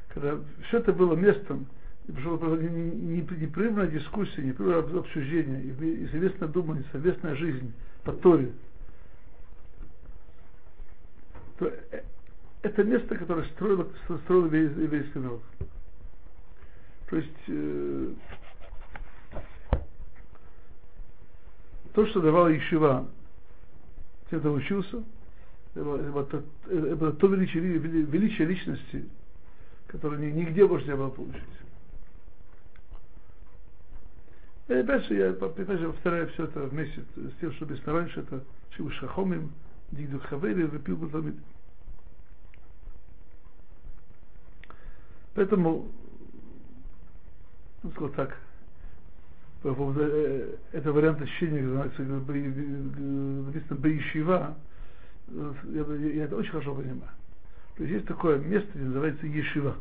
когда 0.09 0.37
все 0.67 0.79
это 0.79 0.91
было 0.93 1.15
местом, 1.15 1.67
непрерывная 2.07 3.87
дискуссия, 3.87 4.41
непрерывное 4.41 4.99
обсуждение, 4.99 5.63
и 5.63 6.07
совместное 6.07 6.47
думание, 6.47 6.83
совместная 6.91 7.35
жизнь 7.35 7.73
по 8.03 8.11
Торе, 8.11 8.51
то 11.57 11.67
э, 11.67 12.03
это 12.61 12.83
место, 12.83 13.15
которое 13.17 13.45
строило, 13.49 13.87
строил 14.23 14.45
еврейский 14.45 15.19
народ. 15.19 15.43
То 17.09 17.17
есть 17.17 17.29
э, 17.47 18.13
то, 21.93 22.05
что 22.07 22.21
давал 22.21 22.51
Ишива 22.51 23.07
тем, 24.29 24.39
кто 24.39 24.53
учился, 24.53 25.03
это 25.75 25.83
было, 25.83 26.21
это 26.21 26.95
было 26.95 27.13
то 27.13 27.27
величие, 27.27 27.61
величие 27.61 28.47
личности, 28.47 29.05
которое 29.87 30.31
нигде 30.31 30.67
больше 30.67 30.87
не 30.87 30.95
было 30.95 31.09
получить. 31.09 31.43
И 34.67 34.73
опять 34.73 35.05
же, 35.05 35.15
я 35.15 35.29
опять 35.31 35.79
же 35.79 35.91
повторяю 35.91 36.29
все 36.29 36.45
это 36.45 36.61
вместе 36.61 37.03
с 37.15 37.39
тем, 37.39 37.51
что 37.53 37.65
объяснил 37.65 37.95
раньше, 37.95 38.19
это 38.21 38.43
Шиву 38.71 38.89
Шахомим, 38.91 39.51
Дигдук 39.91 40.23
Хавери, 40.23 40.63
Вепил 40.63 40.95
Бутамид. 40.95 41.35
Поэтому, 45.35 45.91
ну, 47.81 47.91
сказал 47.91 48.09
так, 48.09 48.37
поводу 49.61 50.01
э, 50.03 50.55
это 50.71 50.91
вариант 50.91 51.21
ощущения, 51.21 51.61
называется, 51.61 52.01
написано 52.03 53.79
Бейшива, 53.79 54.55
я, 55.27 55.95
я 55.95 56.25
это 56.25 56.35
очень 56.35 56.51
хорошо 56.51 56.75
понимаю. 56.75 57.11
То 57.75 57.83
есть 57.83 57.95
есть 57.95 58.05
такое 58.05 58.37
место, 58.37 58.77
называется 58.77 59.25
Ешива. 59.25 59.75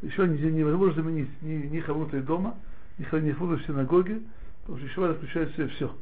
Еще 0.00 0.26
невозможно 0.26 1.02
заменить 1.02 1.28
ни, 1.42 1.66
ни 1.66 1.80
хаврута 1.80 2.22
дома, 2.22 2.56
ни 3.00 3.32
хаврута 3.32 3.62
в 3.62 3.66
синагоге, 3.66 4.20
потому 4.62 4.78
что 4.78 4.86
Ешива 4.86 5.14
включает 5.14 5.50
в 5.50 5.56
себя 5.56 5.68
все. 5.68 5.96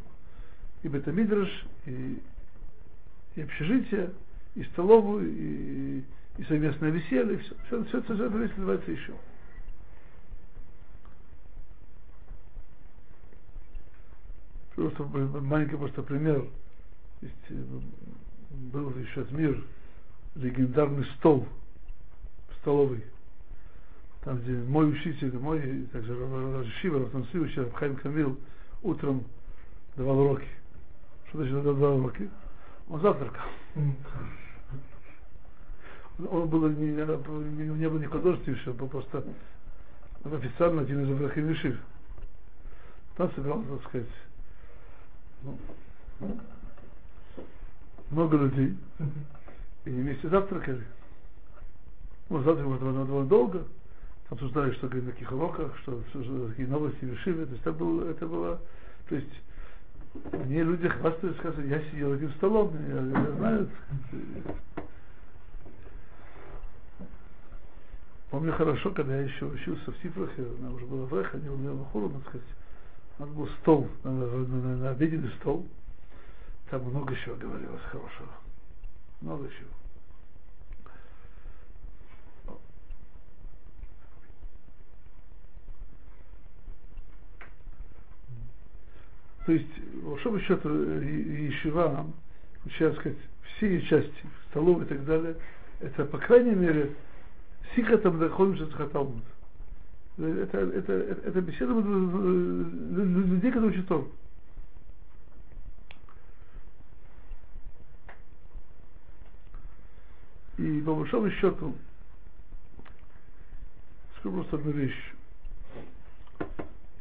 И 0.83 0.89
бетамидраш, 0.89 1.67
и, 1.87 2.23
и 3.37 3.41
общежитие, 3.43 4.11
и 4.55 4.65
столовую, 4.65 5.31
и, 5.31 6.05
и 6.39 6.45
совместное 6.45 6.91
веселье, 6.91 7.35
и 7.35 7.39
все. 7.39 7.55
Все, 7.67 7.85
все, 7.85 8.03
все, 8.03 8.15
все 8.15 8.25
это 8.25 8.37
вместе 8.37 8.57
называется 8.57 8.91
еще. 8.91 9.15
Просто 14.75 15.03
маленький 15.05 15.77
просто 15.77 16.03
пример. 16.03 16.45
Есть, 17.21 17.35
э, 17.49 17.55
был 18.51 18.91
еще 18.97 19.27
мир, 19.31 19.65
легендарный 20.37 21.05
стол 21.17 21.49
в 22.49 22.55
столовой. 22.61 23.03
Там, 24.29 24.41
где 24.41 24.53
мой 24.53 24.91
учитель, 24.91 25.33
мой, 25.39 25.89
также 25.91 26.15
Шива, 26.83 27.01
Ратансу, 27.01 27.41
учитель 27.41 27.71
Хайм 27.73 27.97
Камил, 27.97 28.39
утром 28.83 29.25
давал 29.97 30.19
уроки. 30.19 30.47
Что 31.29 31.39
значит 31.39 31.63
давал 31.65 31.97
уроки? 31.97 32.29
Он 32.91 33.01
завтракал. 33.01 33.41
Он 36.29 36.47
был 36.47 36.69
не, 36.69 36.89
не, 36.89 37.89
был 37.89 37.99
не 37.99 38.05
художественный, 38.05 38.75
был 38.75 38.89
просто 38.89 39.25
официально 40.23 40.83
один 40.83 41.05
из 41.05 41.11
Аврахим 41.11 41.51
Ишив. 41.51 41.81
Там 43.17 43.33
собирался, 43.33 43.67
так 43.67 43.89
сказать, 43.89 44.09
ну, 45.43 45.59
много 48.11 48.37
людей, 48.37 48.77
и 49.87 49.89
вместе 49.89 50.29
завтракали. 50.29 50.85
Ну, 52.29 52.43
завтракали 52.43 52.79
довольно, 52.79 53.07
довольно 53.07 53.27
долго, 53.27 53.65
обсуждали, 54.31 54.73
что 54.73 54.89
говорит 54.89 55.07
на 55.07 55.13
каких 55.13 55.33
уроках, 55.33 55.77
что, 55.79 56.03
какие 56.13 56.67
новости 56.67 57.05
решили. 57.05 57.45
То 57.45 57.51
есть 57.51 57.63
это 57.63 57.73
было, 57.73 58.11
это 58.11 58.27
было, 58.27 58.61
то 59.09 59.15
есть 59.15 59.43
мне 60.33 60.63
люди 60.63 60.89
хвастались, 60.89 61.37
сказали, 61.37 61.69
я 61.69 61.81
сидел 61.91 62.15
этим 62.15 62.33
столом, 62.35 62.73
я, 62.89 63.21
я 63.21 63.33
знаю. 63.33 63.69
Помню 68.31 68.53
хорошо, 68.53 68.91
когда 68.91 69.17
я 69.17 69.23
еще 69.23 69.47
учился 69.47 69.91
в 69.91 69.97
Сифрахе, 70.03 70.47
она 70.61 70.71
уже 70.71 70.85
была 70.85 71.07
в 71.07 71.15
Эхо, 71.15 71.39
не 71.39 71.49
умела 71.49 71.83
Хуру, 71.87 72.11
так 72.11 72.29
сказать, 72.29 72.47
у 73.19 73.23
нас 73.23 73.31
был 73.31 73.49
стол, 73.61 73.89
на, 74.05 74.11
на, 74.11 74.27
на, 74.27 74.77
на 74.77 74.91
обеденный 74.91 75.31
стол. 75.41 75.67
Там 76.71 76.83
много 76.83 77.17
чего 77.17 77.37
говорилось 77.37 77.83
хорошего. 77.83 78.29
Много 79.23 79.49
чего. 79.49 79.78
То 89.49 89.55
есть, 89.55 89.67
по 90.03 90.39
счету, 90.41 90.69
Ешива, 90.69 92.07
сейчас 92.65 92.95
сказать, 92.97 93.17
все 93.57 93.81
части, 93.81 94.13
столовые 94.51 94.85
и 94.85 94.89
так 94.91 95.07
далее, 95.07 95.37
это, 95.81 96.05
по 96.05 96.19
крайней 96.19 96.55
мере, 96.55 96.95
сикатом 97.75 98.19
доходим, 98.19 98.57
что 98.57 98.87
Талмуд. 98.89 99.25
Это, 100.19 100.59
это, 100.59 100.93
это, 100.93 101.29
это 101.29 101.41
беседа 101.41 101.73
людей, 101.73 103.51
которые 103.51 103.71
учат 103.71 103.89
Тору. 103.89 104.13
И 110.59 110.83
по 110.83 110.95
большому 110.95 111.31
счету, 111.31 111.75
скажу 114.19 114.35
просто 114.35 114.57
одну 114.57 114.73
вещь. 114.73 115.15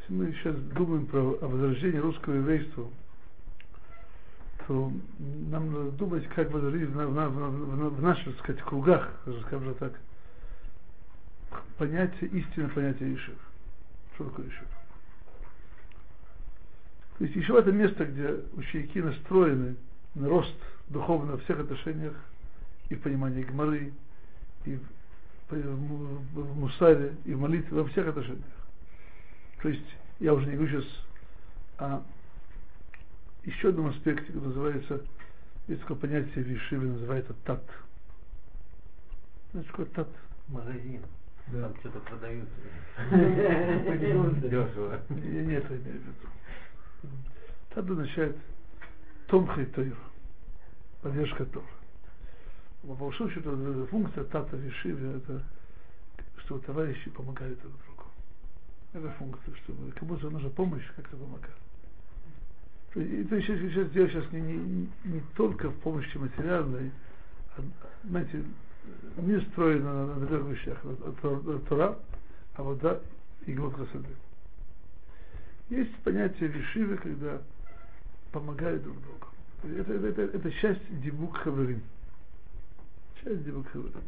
Если 0.07 0.23
мы 0.23 0.31
сейчас 0.33 0.55
думаем 0.73 1.05
про 1.05 1.19
о 1.19 1.47
возрождении 1.47 1.97
русского 1.97 2.35
еврейства, 2.35 2.87
то 4.65 4.91
нам 5.49 5.73
надо 5.73 5.91
думать, 5.91 6.25
как 6.29 6.49
возродить 6.51 6.89
в, 6.89 6.93
в, 6.93 6.95
в, 6.95 7.29
в, 7.29 7.95
в 7.95 8.01
наших, 8.01 8.35
так 8.35 8.43
сказать, 8.43 8.61
кругах, 8.61 9.11
скажем 9.47 9.75
так, 9.75 9.99
понятие, 11.77 12.29
истинное 12.29 12.69
понятие 12.69 13.15
Ишив. 13.15 13.35
Что 14.15 14.25
такое 14.25 14.47
Ишив? 14.47 14.67
То 17.17 17.23
есть 17.25 17.35
еще 17.35 17.57
это 17.57 17.71
место, 17.73 18.05
где 18.05 18.39
ученики 18.55 19.01
настроены 19.01 19.75
на 20.15 20.29
рост 20.29 20.55
духовно 20.87 21.33
во 21.33 21.37
всех 21.39 21.59
отношениях, 21.59 22.13
и 22.89 22.95
в 22.95 23.01
понимании 23.01 23.43
Гмары, 23.43 23.91
и 24.63 24.75
в, 24.75 25.53
в, 25.53 26.41
в 26.41 26.59
Мусаре, 26.59 27.15
и 27.25 27.33
в 27.33 27.39
молитве, 27.41 27.81
во 27.81 27.89
всех 27.89 28.07
отношениях. 28.07 28.56
То 29.67 29.71
есть, 29.71 29.97
я 30.21 30.33
уже 30.33 30.47
не 30.47 30.55
говорю 30.55 30.79
сейчас 30.79 30.89
о 31.77 32.01
еще 33.43 33.67
одном 33.67 33.87
аспекте, 33.87 34.27
который 34.27 34.45
называется, 34.47 35.01
есть 35.67 35.81
такое 35.81 35.97
понятие 35.97 36.45
в 36.45 36.47
Ешиве, 36.49 36.87
называется 36.87 37.33
тат. 37.43 37.61
Знаете, 39.51 39.69
такое 39.69 39.85
тат? 39.87 40.07
Магазин. 40.47 41.01
Да. 41.47 41.63
Там 41.63 41.75
что-то 41.81 41.99
продают. 41.99 42.47
Дешево. 44.41 45.01
Я 45.09 45.43
не 45.43 45.55
это 45.55 45.75
имею 45.75 45.99
в 45.99 46.05
виду. 46.05 47.11
Тат 47.71 47.89
означает 47.89 48.37
Томхай 49.27 49.65
Тойр, 49.65 49.97
поддержка 51.01 51.45
Тора. 51.45 51.65
По 52.83 52.95
большому 52.95 53.29
счету, 53.31 53.85
функция 53.87 54.23
Тата 54.23 54.55
Вишивы, 54.55 55.17
это 55.17 55.43
что 56.37 56.57
товарищи 56.59 57.09
помогают 57.09 57.59
друг 57.59 57.73
другу. 57.73 57.86
Это 58.93 59.09
функция, 59.11 59.53
чтобы 59.55 59.91
кому-то 59.91 60.29
нужна 60.29 60.49
помощь, 60.49 60.85
как-то 60.95 61.17
помогать. 61.17 61.51
Это 62.95 63.41
сейчас, 63.41 63.59
сейчас 63.59 63.89
дело 63.91 64.09
сейчас 64.09 64.31
не, 64.31 64.41
не, 64.41 64.89
не 65.03 65.21
только 65.35 65.69
в 65.69 65.79
помощи 65.81 66.17
материальной, 66.17 66.91
а, 67.55 67.61
знаете, 68.05 68.43
мир 69.17 69.43
строен 69.51 69.83
на, 69.83 70.15
на, 70.15 70.25
трех 70.25 70.45
вещах. 70.47 70.81
Тора, 71.69 71.97
а 72.55 72.63
вода 72.63 72.99
и 73.45 73.53
глотка 73.53 73.85
сады. 73.91 74.09
Есть 75.69 75.95
понятие 75.97 76.49
вишивы, 76.49 76.97
когда 76.97 77.41
помогают 78.31 78.83
друг 78.83 78.97
другу. 79.01 79.79
Это, 79.79 79.93
это, 79.93 80.07
это, 80.07 80.21
это 80.37 80.51
часть 80.53 81.01
дебук 81.01 81.37
хаверим. 81.37 81.81
Часть 83.23 83.43
дебук 83.43 83.67
хаверим. 83.67 84.01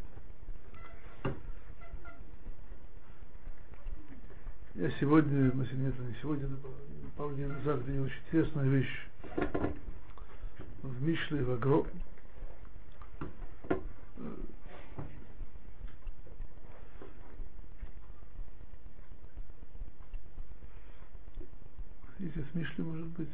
Я 4.80 4.90
сегодня, 4.92 5.52
ну, 5.52 5.62
нет, 5.62 5.98
не 5.98 6.14
сегодня, 6.22 6.48
пару 7.14 7.34
дней 7.34 7.48
назад 7.48 7.84
видел 7.84 8.04
очень 8.04 8.18
интересную 8.26 8.70
вещь 8.70 9.06
в 10.82 11.02
Мишле, 11.06 11.44
в 11.44 11.52
Агро. 11.52 11.84
Если 22.18 22.40
с 22.40 22.54
Мишли 22.54 22.82
может 22.82 23.06
быть. 23.08 23.28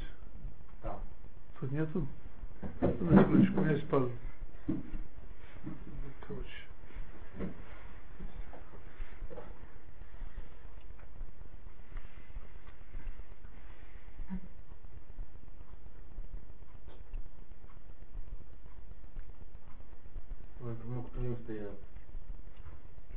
Да. 0.83 0.99
Тут 1.61 1.71
нету? 1.71 2.09
На 2.81 3.23
секундочку, 3.23 3.61
у 3.61 3.63
меня 3.63 3.77
есть 3.77 3.87
пазл. 3.87 4.11
Короче. 6.27 7.57
Вот 21.17 21.23
мог 21.23 21.23
по 21.23 21.23
ним 21.23 21.37
стоял. 21.45 21.73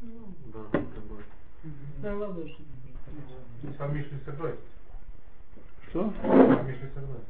Ну, 0.01 0.51
должен 0.51 0.91
тобой. 0.91 1.23
Да 2.01 2.15
ладно, 2.15 2.47
что 2.47 2.63
С 3.75 3.79
вами 3.79 3.97
Мишли 3.97 4.19
согласен. 4.25 4.57
Что? 5.89 6.09
С 6.09 6.23
вами 6.23 6.71
Мишли 6.71 6.89
согласен. 6.93 7.25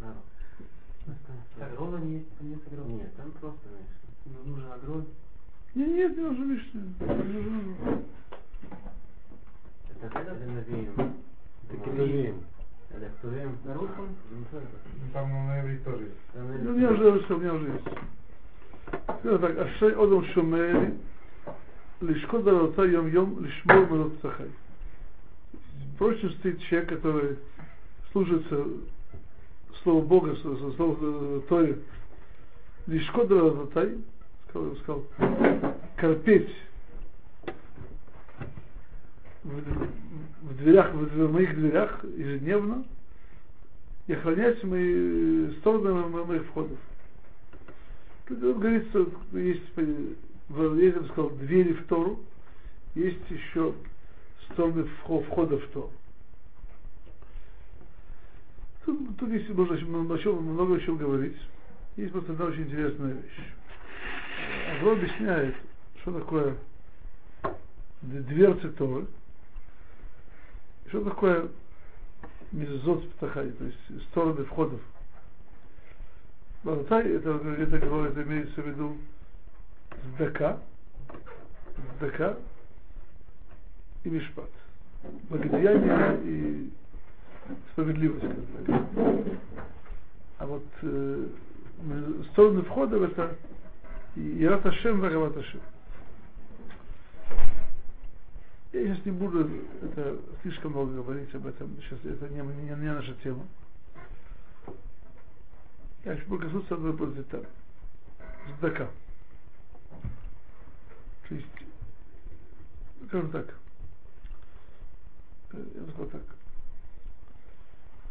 Да. 0.00 1.66
Агрона 1.66 1.96
не, 1.98 2.26
не 2.40 2.56
с 2.56 2.66
агрона. 2.66 2.88
Нет, 2.88 3.16
там 3.16 3.30
просто, 3.32 3.68
знаешь, 3.68 3.86
ну, 4.24 4.52
нужен 4.52 4.72
агрон. 4.72 5.06
Не, 5.74 5.86
нет, 5.86 6.16
не 6.16 6.22
нужно 6.22 6.44
Мишли. 6.44 6.80
Так 10.02 10.16
это 10.16 10.34
Навеем. 10.34 11.14
Так 11.70 11.86
Навеем. 11.86 12.42
Это 12.90 13.10
кто 13.18 13.28
на 13.28 13.74
русском? 13.74 14.08
Ну, 14.30 14.44
там 15.12 15.30
на 15.30 15.60
иврите 15.60 15.84
тоже 15.84 16.04
есть. 16.04 16.16
Ну, 16.34 16.70
у 16.70 16.74
меня 16.74 16.90
уже 16.90 17.04
на 17.04 17.10
русском, 17.12 17.36
у 17.36 17.40
меня 17.40 17.54
уже 17.54 17.66
есть. 17.68 17.84
Все 19.20 19.38
так, 19.38 19.58
ашей 19.58 19.94
одом 19.94 20.24
шумер, 20.26 20.92
лишкот 22.00 22.44
дароца 22.44 22.82
йом-йом, 22.82 23.42
лишмор 23.42 23.88
мадот 23.88 24.12
сахай. 24.20 24.50
Проще 25.98 26.30
стоит 26.30 26.60
человек, 26.62 26.88
который 26.88 27.38
служится 28.10 28.66
Слово 29.82 30.04
Бога, 30.04 30.34
Слово 30.36 30.96
э, 31.00 31.40
Торе, 31.48 31.78
лишь 32.88 33.08
Кодра 33.12 33.50
Затай, 33.50 33.98
сказал, 34.48 34.76
сказал, 34.76 35.04
корпеть 35.96 36.50
в, 39.44 40.56
дверях, 40.56 40.92
в, 40.92 41.32
моих 41.32 41.54
дверях 41.54 42.04
ежедневно 42.04 42.84
и 44.06 44.12
охранять 44.12 44.62
мои 44.64 45.52
стороны 45.56 45.92
мо- 45.92 46.24
моих 46.24 46.44
входов. 46.46 46.78
Тут 48.26 48.40
вот 48.40 48.58
говорится, 48.58 49.06
есть, 49.32 49.62
э, 49.76 50.14
в- 50.48 50.76
я 50.78 50.92
бы 50.92 51.08
сказал, 51.08 51.30
двери 51.30 51.72
в 51.72 51.86
Тору, 51.86 52.20
есть 52.94 53.30
еще 53.30 53.74
стороны 54.52 54.86
вхо- 55.04 55.24
входа 55.24 55.58
в 55.58 55.66
Тору. 55.68 55.90
Тут, 58.84 59.16
тут 59.18 59.30
есть 59.30 59.48
можно 59.50 60.14
о 60.14 60.18
чем- 60.18 60.42
много 60.42 60.76
о 60.76 60.80
чем 60.80 60.96
говорить. 60.96 61.36
Есть 61.96 62.12
просто 62.12 62.32
одна 62.32 62.46
очень 62.46 62.62
интересная 62.62 63.12
вещь. 63.12 63.46
Авро 64.78 64.92
объясняет, 64.92 65.54
что 66.00 66.18
такое 66.18 66.56
дверцы 68.02 68.70
Торы, 68.70 69.06
что 70.92 71.00
такое 71.04 71.48
мезозот 72.52 73.10
птахай, 73.12 73.50
то 73.52 73.64
есть 73.64 74.08
стороны 74.10 74.44
входов. 74.44 74.78
Балатай, 76.64 77.10
это, 77.14 77.30
это, 77.30 77.76
это 77.76 78.22
имеется 78.22 78.60
в 78.60 78.66
виду 78.66 78.98
сдака, 80.14 80.58
сдака 81.96 82.36
и 84.04 84.10
мишпат. 84.10 84.50
Благодеяние 85.30 86.20
и 86.24 86.72
справедливость. 87.72 88.26
А 90.38 90.46
вот 90.46 90.66
э, 90.82 91.26
стороны 92.32 92.62
входа 92.62 93.02
это 93.02 93.34
Ират 94.14 94.66
Ашем, 94.66 95.00
Вагават 95.00 95.38
Ашем. 95.38 95.60
Я 98.72 98.86
сейчас 98.86 99.04
не 99.04 99.12
буду, 99.12 99.48
это 99.82 100.18
слишком 100.40 100.72
много 100.72 100.94
говорить 100.94 101.34
об 101.34 101.46
этом, 101.46 101.76
сейчас 101.82 101.98
это 102.04 102.28
не, 102.28 102.40
не, 102.40 102.70
не 102.70 102.92
наша 102.92 103.14
тема. 103.22 103.46
Я 106.04 106.16
хочу 106.16 106.38
коснуться 106.38 106.74
одной 106.74 107.14
детали. 107.14 107.46
Сдака. 108.58 108.90
То 111.28 111.34
есть, 111.34 111.46
скажем 113.06 113.30
так, 113.30 113.54
э, 115.52 115.64
я 115.74 115.80
бы 115.82 115.90
сказал 115.92 116.08
так, 116.08 116.22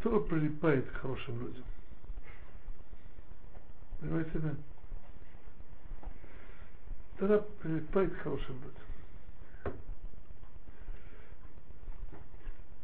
Тора 0.02 0.20
прилипает 0.22 0.90
к 0.90 0.94
хорошим 0.94 1.40
людям. 1.42 1.64
Понимаете, 4.00 4.40
да? 4.40 4.56
Тора 7.20 7.40
прилипает 7.62 8.16
к 8.16 8.22
хорошим 8.22 8.56
людям. 8.56 8.82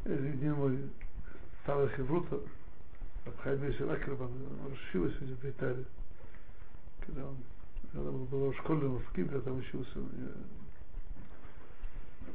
Один 0.05 0.53
мой 0.53 0.89
старый 1.77 1.95
хеврута, 1.95 2.39
Акерман, 3.25 4.31
он 4.65 4.71
учился 4.71 5.19
в 5.19 5.45
Италии. 5.45 5.85
Когда 7.05 7.27
он 7.27 7.37
когда 7.91 8.09
он 8.09 8.25
был 8.25 8.51
в 8.51 8.57
школе 8.57 8.87
в 8.87 9.13
Кипре, 9.13 9.39
там 9.41 9.59
учился. 9.59 9.99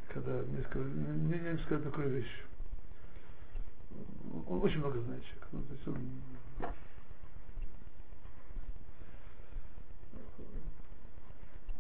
Когда 0.08 0.32
мне 0.42 0.62
сказали, 0.62 0.88
мне, 0.88 1.36
мне 1.38 1.58
сказали 1.58 1.82
такую 1.82 2.10
вещь. 2.10 2.42
Он 4.46 4.62
очень 4.62 4.78
много 4.78 5.00
знает 5.00 5.22
человек. 5.24 5.48
Ну, 5.52 5.62
то 5.62 5.74
есть 5.74 5.88
он 5.88 5.98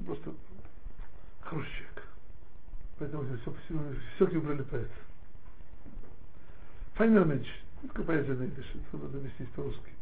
просто 0.04 0.34
хороший 1.40 1.70
человек. 1.70 2.08
Поэтому 2.98 3.24
все, 3.24 3.54
все, 3.64 3.94
все 4.16 4.26
нему 4.26 4.42
прилипает. 4.42 4.90
Файнерменч. 4.90 5.11
Такое 7.82 8.04
понятие 8.04 8.34
на 8.34 8.44
идыше, 8.46 8.70
это 8.74 9.02
надо 9.02 9.18
объяснить 9.18 9.50
по-русски. 9.50 9.92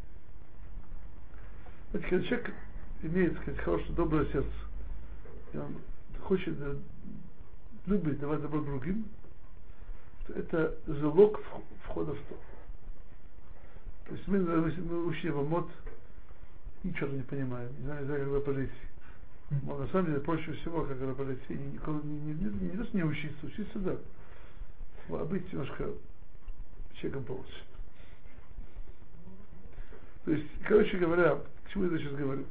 Знаете, 1.90 2.08
когда 2.10 2.26
человек 2.26 2.54
имеет, 3.02 3.32
так 3.34 3.42
сказать, 3.42 3.60
хорошее, 3.60 3.94
доброе 3.94 4.26
сердце, 4.26 4.50
и 5.52 5.56
он 5.56 5.76
хочет, 6.20 6.58
да, 6.58 6.74
любит 7.86 8.20
давать 8.20 8.42
добро 8.42 8.60
другим, 8.60 9.06
то 10.26 10.34
это 10.34 10.76
залог 10.86 11.40
вх- 11.40 11.62
входа 11.84 12.12
в 12.12 12.18
то. 12.18 12.38
То 14.06 14.14
есть 14.14 14.28
мы, 14.28 14.40
мы, 14.40 14.70
мы 14.70 15.06
учим 15.06 15.30
его 15.30 15.44
мод, 15.44 15.70
ничего 16.84 17.08
не 17.08 17.22
понимаем, 17.22 17.70
не 17.78 17.84
знаем, 17.84 18.02
не 18.02 18.06
знаем, 18.06 18.34
как 18.34 18.44
пожить. 18.44 18.70
Но 19.62 19.78
на 19.78 19.88
самом 19.88 20.06
деле 20.06 20.20
проще 20.20 20.52
всего, 20.52 20.84
как 20.84 20.96
это 21.00 21.14
пожить, 21.14 21.48
не, 21.48 21.56
не, 21.56 22.34
не, 22.34 22.68
не, 22.68 22.76
просто 22.76 22.96
не 22.96 23.04
учиться, 23.04 23.46
учиться 23.46 23.78
да, 23.78 23.96
а 25.08 25.24
быть 25.24 25.50
немножко 25.52 25.90
человеком 27.00 27.24
получше. 27.24 27.62
То 30.24 30.32
есть, 30.32 30.46
короче 30.66 30.96
говоря, 30.98 31.36
к 31.64 31.72
чему 31.72 31.90
я 31.90 31.98
сейчас 31.98 32.12
говорю? 32.12 32.44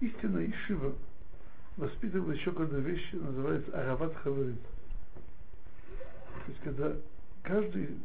Истинная 0.00 0.46
Ишива 0.46 0.92
воспитывал 1.76 2.32
еще 2.32 2.52
когда 2.52 2.78
вещи 2.78 3.14
называется 3.14 3.80
Арават 3.80 4.14
Хаверит. 4.16 4.60
То 5.90 6.48
есть 6.48 6.60
когда 6.62 6.92
каждый 7.42 7.96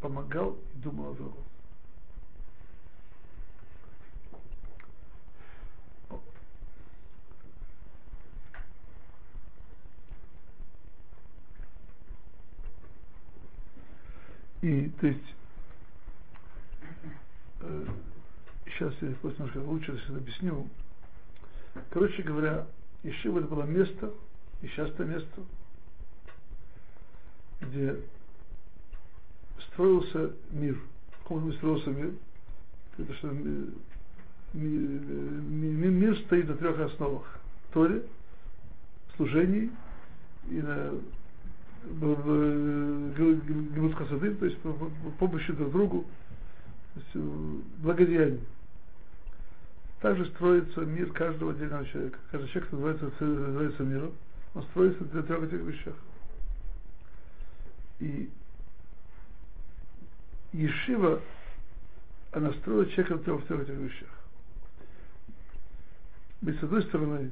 помогал 0.00 0.56
и 0.74 0.78
думал 0.78 1.10
о 1.10 1.14
другом. 1.14 1.44
И, 14.62 14.88
то 15.00 15.06
есть, 15.06 15.34
э, 17.60 17.86
сейчас 18.66 18.94
я 19.00 19.10
просто 19.22 19.42
немножко 19.42 19.58
лучше 19.58 19.98
сейчас 19.98 20.16
объясню. 20.16 20.68
Короче 21.90 22.22
говоря, 22.22 22.66
Ишива 23.02 23.38
это 23.38 23.48
было 23.48 23.62
место, 23.62 24.12
и 24.60 24.66
сейчас 24.66 24.90
это 24.90 25.04
место, 25.04 25.42
где 27.60 27.96
строился 29.68 30.32
мир. 30.50 30.78
В 31.10 31.22
каком 31.22 31.52
строился 31.54 31.90
мир? 31.90 32.12
Это 32.98 33.14
что 33.14 33.28
мир, 33.28 33.68
мир, 34.52 35.90
мир 35.90 36.18
стоит 36.26 36.48
на 36.48 36.56
трех 36.56 36.78
основах. 36.80 37.40
Торе, 37.72 38.02
служении 39.16 39.70
и 40.50 40.60
на 40.60 40.92
Гемут 43.16 43.94
Хасадым, 43.94 44.36
то 44.36 44.46
есть 44.46 44.58
помощи 45.18 45.52
друг 45.52 45.72
другу, 45.72 46.06
то 46.94 47.00
есть 47.00 47.14
благодеяние. 47.78 48.40
Также 50.00 50.26
строится 50.26 50.80
мир 50.80 51.12
каждого 51.12 51.52
отдельного 51.52 51.86
человека. 51.86 52.18
Каждый 52.30 52.48
человек 52.48 52.72
называется, 52.72 53.10
называется 53.20 53.82
миром. 53.82 54.12
Он 54.54 54.62
строится 54.64 55.04
для 55.04 55.22
трех 55.22 55.42
этих 55.44 55.60
вещах. 55.60 55.94
И 58.00 58.30
Ешива, 60.52 61.20
она 62.32 62.52
строит 62.54 62.90
человека 62.92 63.16
в 63.16 63.44
трех, 63.44 63.60
этих 63.60 63.74
вещах. 63.74 64.08
Быть 66.40 66.58
с 66.58 66.62
одной 66.62 66.82
стороны, 66.84 67.30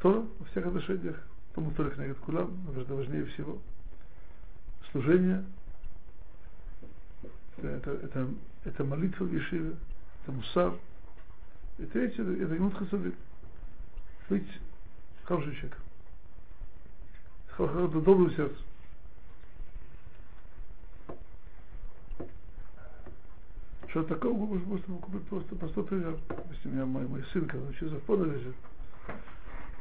Тора 0.00 0.24
во 0.38 0.44
всех 0.46 0.66
отношениях, 0.66 1.16
тому 1.54 1.70
Тора 1.72 1.90
книга 1.90 2.14
Кулам, 2.14 2.50
это 2.74 2.94
важнее 2.94 3.26
всего. 3.26 3.58
Служение, 4.96 5.44
это, 7.58 7.68
это, 7.68 7.90
это, 7.90 8.28
это 8.64 8.84
молитва 8.84 9.24
в 9.24 9.34
Ешиве, 9.34 9.76
это 10.22 10.32
мусар, 10.32 10.72
и 11.76 11.84
третье, 11.84 12.22
это 12.22 12.54
Гимут 12.54 12.74
Хасадим. 12.78 13.14
Быть 14.30 14.48
хорошим 15.24 15.54
человеком. 15.54 15.82
С 17.58 18.04
добрым 18.04 18.30
сердцем. 18.30 18.64
Что 23.88 24.02
такого 24.04 24.46
можно 24.46 24.66
просто 24.66 24.92
купить 24.92 25.28
просто 25.28 25.56
простой 25.56 25.84
пример. 25.84 26.18
Допустим, 26.26 26.72
меня 26.72 26.86
мой, 26.86 27.06
мой 27.06 27.22
сын, 27.34 27.46
когда 27.46 27.68
учился 27.68 27.96
в 27.96 28.02
Поновиже, 28.04 28.54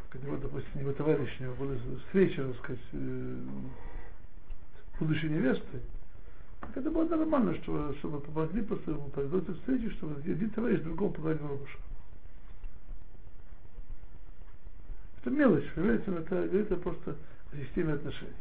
когда 0.09 0.27
его, 0.27 0.37
допустим, 0.39 0.81
его 0.81 0.91
товарищ, 0.91 1.29
у 1.39 1.43
него 1.43 1.55
была 1.55 1.77
встреча, 2.05 2.45
так 2.45 2.57
сказать, 2.57 2.83
э, 2.91 3.45
будущей 4.99 5.29
невесты, 5.29 5.81
так 6.61 6.77
это 6.77 6.89
было 6.89 7.07
нормально, 7.07 7.55
что, 7.55 7.93
чтобы 7.95 8.19
помогли 8.21 8.61
ему 8.61 9.07
подготовить 9.09 9.59
встречу, 9.59 9.91
чтобы 9.91 10.19
один 10.19 10.49
товарищ 10.49 10.81
другому 10.81 11.13
подать 11.13 11.41
воробушка. 11.41 11.79
Это 15.21 15.29
мелочь, 15.31 15.71
понимаете, 15.73 16.03
это, 16.11 16.35
это 16.35 16.75
просто 16.77 17.15
система 17.53 17.93
отношений. 17.93 18.33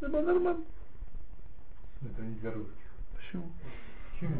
Это 0.00 0.10
было 0.10 0.22
нормально. 0.22 0.64
Это 2.02 2.22
не 2.22 2.34
для 2.36 2.52
русских. 2.52 2.72
Почему? 3.16 3.50
Почему? 4.12 4.36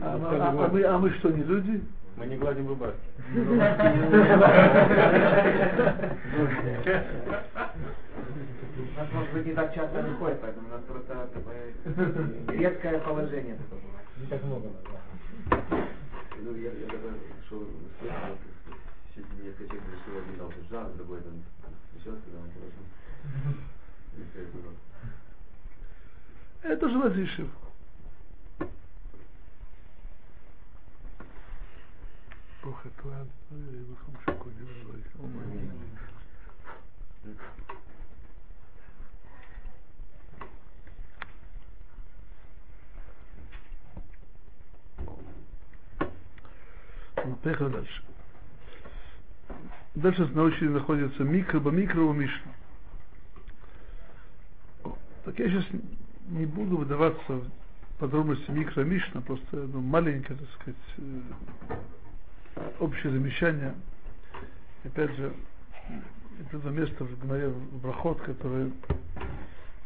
А, 0.00 0.18
мы, 0.18 0.26
а, 0.36 0.48
а, 0.48 0.68
мы, 0.68 0.82
а 0.84 0.98
мы 0.98 1.10
что, 1.18 1.30
не 1.30 1.42
люди? 1.42 1.82
Мы 2.18 2.26
не 2.26 2.36
гладим 2.36 2.66
рубашки. 2.66 2.98
У 3.36 3.54
нас, 8.98 9.12
может 9.12 9.32
быть, 9.32 9.46
не 9.46 9.52
так 9.54 9.72
часто 9.72 10.02
выходит, 10.02 10.40
поэтому 10.40 10.66
у 10.66 10.70
нас 10.70 10.82
просто 10.82 11.28
такое 11.32 11.72
редкое 12.48 12.98
положение. 12.98 13.56
такое 13.56 13.80
бывает. 13.80 14.06
Не 14.16 14.26
так 14.26 14.42
много 14.42 14.66
надо. 14.66 15.62
Ну, 16.42 16.54
я, 16.56 16.72
я 16.72 16.86
когда 16.88 17.08
шел 17.48 17.64
слышал, 18.00 18.36
несколько 19.44 19.76
человек 19.76 19.88
решил 19.92 20.18
один 20.18 20.36
дал 20.38 20.52
жар, 20.70 20.88
другой 20.96 21.20
там 21.20 21.34
еще 21.94 22.10
сказал. 22.10 22.42
И 24.16 24.22
все 24.32 24.42
это 24.42 24.50
было. 24.56 24.72
Это 26.62 26.88
Бог 32.68 32.84
отлад, 32.84 33.26
ну 33.48 33.58
я 33.72 33.78
его 33.78 33.96
сумчику 34.04 34.50
не 34.50 34.60
вызываюсь. 34.60 35.04
Поехали 47.42 47.68
ну, 47.68 47.72
дальше. 47.72 48.02
Дальше 49.94 50.26
на 50.26 50.42
очереди 50.42 50.72
находится 50.72 51.22
микро, 51.22 51.60
микро 51.70 52.02
у 52.02 52.12
Мишна. 52.12 52.52
Так 55.24 55.38
я 55.38 55.48
сейчас 55.48 55.64
не 56.26 56.44
буду 56.44 56.76
выдаваться 56.76 57.32
в 57.32 57.50
подробности 57.98 58.50
микро 58.50 58.82
Мишна, 58.82 59.22
просто 59.22 59.56
ну, 59.56 59.80
маленькая, 59.80 60.36
так 60.36 60.48
сказать, 60.60 60.76
общее 62.80 63.12
замечание. 63.12 63.74
Опять 64.84 65.14
же, 65.16 65.32
это 66.52 66.68
место 66.70 67.04
в 67.04 67.18
Гмаре 67.20 67.48
в 67.48 67.82
Брахот, 67.82 68.20
которое 68.22 68.70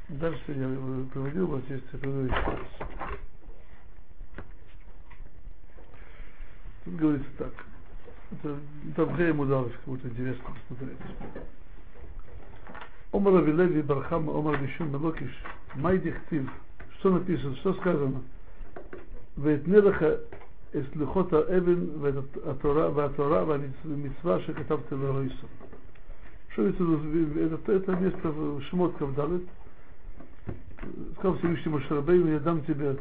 дальше 0.08 0.42
я 0.48 0.68
приводил 1.12 1.46
вот 1.46 1.64
здесь, 1.64 1.82
я 1.92 1.98
приведу 1.98 2.24
еще 2.24 2.34
раз. 2.34 2.88
Тут 6.84 6.96
говорится 6.96 7.30
так. 7.38 7.52
Это, 8.32 9.04
в 9.04 9.16
Гея 9.16 9.34
Мудалов, 9.34 9.72
как 9.72 9.84
будто 9.84 10.08
интересно 10.08 10.44
посмотреть. 10.68 10.98
Омар 13.12 13.36
Авилеви 13.36 13.82
Бархам, 13.82 14.30
Омар 14.30 14.58
Бишун 14.58 14.90
Мелокиш, 14.90 15.30
Майди 15.74 16.10
Хтив, 16.10 16.50
что 16.98 17.10
написано, 17.10 17.56
что 17.56 17.74
сказано? 17.74 18.22
Ветнелаха 20.73 21.21
эслихота 21.21 21.43
эвен 21.49 21.89
והתורה 22.95 23.43
והמצווה 23.47 24.39
שכתבתי 24.39 24.95
לאלוהיסו. 24.95 25.47
Что 26.49 26.67
это, 26.67 26.83
это, 27.39 27.71
это 27.71 27.95
место 27.97 28.31
в 28.31 28.61
Шмот 28.63 28.97
Кавдалет. 28.97 29.43
Сказал 31.17 31.37
Всевышний 31.37 31.71
Машарабейну, 31.71 32.31
я 32.31 32.39
дам 32.39 32.63
тебе 32.63 32.97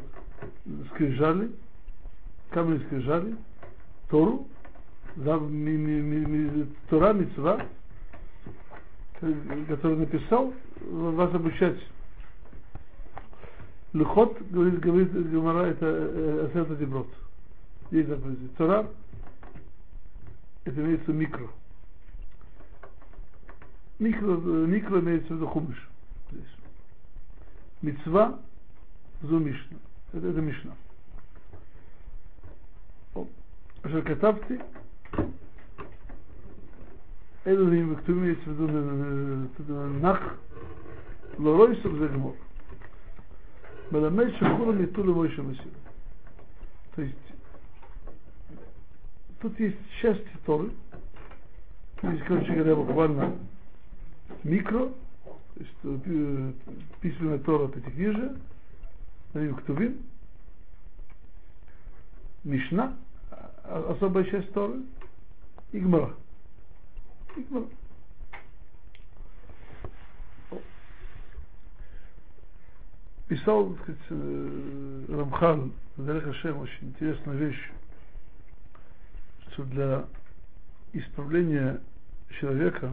скрижали, 0.91 1.51
камень 2.51 2.83
скрижали, 2.85 3.35
Тору, 4.09 4.47
да, 5.15 5.37
ми, 5.37 5.77
ми, 5.77 6.01
ми, 6.01 6.27
ми, 6.27 6.67
Тора, 6.89 7.13
Мицва, 7.13 7.65
который 9.21 9.97
написал, 9.97 10.53
вас 10.91 11.33
обучать. 11.33 11.79
Лехот, 13.93 14.37
говорит, 14.51 14.79
говорит 14.79 15.31
Гамара, 15.31 15.65
это 15.65 16.45
Асерта 16.45 16.75
Деброд. 16.75 17.07
Есть 17.91 18.09
заповеди. 18.09 18.47
Тора, 18.57 18.89
это 20.65 20.81
имеется 20.81 21.11
микро. 21.11 21.47
Микро, 23.99 24.35
микро 24.35 24.99
имеется 24.99 25.33
в 25.33 25.37
виду 25.37 25.47
хумыш. 25.47 25.89
Здесь. 26.31 26.43
Мицва, 27.81 28.39
зу 29.21 29.39
Мишна. 29.39 29.77
Это, 30.13 30.27
это 30.27 30.41
Мишна. 30.41 30.73
אשר 33.87 34.01
כתבתי, 34.01 34.53
אלו 37.47 37.65
דברים 37.65 37.93
וכתובים 37.93 38.31
יצוודו 38.31 38.67
נח, 40.01 40.19
לא 41.39 41.57
לא 41.57 41.73
יסוף 41.73 41.93
זה 41.99 42.07
גמור. 42.07 42.35
מלמד 43.91 44.25
שכולם 44.35 44.83
יתו 44.83 45.03
למוישה 45.03 45.41
מסיר. 45.41 45.71
То 46.95 47.01
есть, 47.01 47.30
тут 49.42 49.58
есть 49.58 49.76
части 50.00 50.30
Торы, 50.46 50.70
есть, 52.02 52.24
короче 52.24 52.54
говоря, 52.54 52.76
буквально 52.76 53.36
микро, 54.44 54.88
то 55.54 55.60
есть 55.60 55.74
письменная 57.00 57.38
Тора 57.40 57.68
Пятикнижия, 57.68 58.36
Ктувин, 59.32 60.00
Мишна, 62.44 62.96
особая 63.64 64.24
часть 64.24 64.52
Торы 64.52 64.82
и 65.72 65.80
Гмара. 65.80 66.14
Писал, 73.28 73.74
так 73.74 73.82
сказать, 73.82 75.08
Рамхал, 75.08 75.70
Дарех 75.96 76.24
Хашем, 76.24 76.58
очень 76.58 76.88
интересную 76.88 77.38
вещь, 77.38 77.70
что 79.52 79.64
для 79.64 80.04
исправления 80.92 81.80
человека 82.40 82.92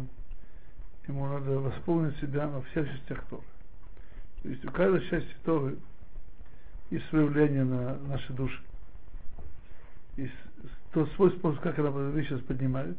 ему 1.07 1.27
надо 1.27 1.59
восполнить 1.59 2.17
себя 2.17 2.47
во 2.47 2.61
всех 2.63 2.89
частях 2.89 3.23
Торы. 3.29 3.43
То 4.43 4.49
есть 4.49 4.65
у 4.65 4.71
каждой 4.71 5.07
части 5.09 5.35
Торы 5.43 5.77
есть 6.91 7.07
свое 7.09 7.25
влияние 7.25 7.63
на 7.63 7.97
наши 8.07 8.31
души. 8.33 8.61
Есть 10.17 10.33
тот 10.91 11.09
свой 11.13 11.31
способ, 11.31 11.61
как 11.61 11.77
она 11.79 11.91
сейчас 12.21 12.41
поднимает. 12.41 12.97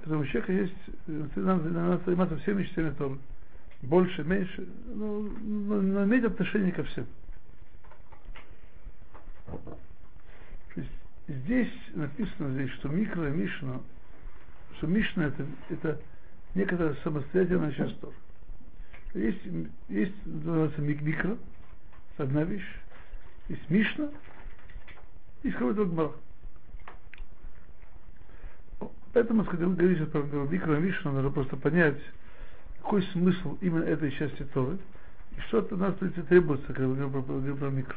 Когда 0.00 0.16
у 0.16 0.24
человека 0.24 0.52
есть, 0.52 0.74
э, 1.06 1.26
надо, 1.36 1.68
надо 1.68 2.04
заниматься 2.04 2.36
всеми 2.38 2.64
частями 2.64 2.90
Торы. 2.90 3.18
Больше, 3.82 4.24
меньше, 4.24 4.66
ну, 4.94 5.22
но, 5.40 5.80
но 5.80 6.04
иметь 6.04 6.24
отношение 6.24 6.72
ко 6.72 6.84
всем. 6.84 7.06
Здесь 11.30 11.70
написано 11.94 12.52
здесь, 12.54 12.70
что 12.72 12.88
микро 12.88 13.28
и 13.28 13.30
Мишна, 13.30 13.80
что 14.76 14.88
Мишна 14.88 15.26
это, 15.26 15.46
это 15.68 16.00
некоторая 16.56 16.96
самостоятельная 17.04 17.70
часть 17.70 18.00
Тора. 18.00 18.12
Есть, 19.14 19.38
есть 19.88 20.26
называется 20.26 20.80
микро, 20.80 21.38
одна 22.16 22.42
вещь, 22.42 22.66
есть 23.48 23.70
Мишна, 23.70 24.10
есть 25.44 25.56
какой-то 25.56 25.84
Гмара. 25.84 26.12
Поэтому, 29.12 29.44
когда 29.44 29.66
мы 29.68 29.76
говорим 29.76 30.10
про 30.10 30.22
микро 30.22 30.78
и 30.78 30.80
Мишну, 30.80 31.12
надо 31.12 31.30
просто 31.30 31.56
понять, 31.56 32.00
какой 32.82 33.04
смысл 33.12 33.56
именно 33.60 33.84
этой 33.84 34.10
части 34.10 34.42
Торы, 34.52 34.78
и 35.36 35.40
что 35.42 35.58
от 35.58 35.70
нас 35.70 35.94
требуется, 36.28 36.66
когда 36.72 36.88
мы 36.88 36.96
говорим 36.96 37.12
про, 37.12 37.54
про 37.54 37.70
микро. 37.70 37.96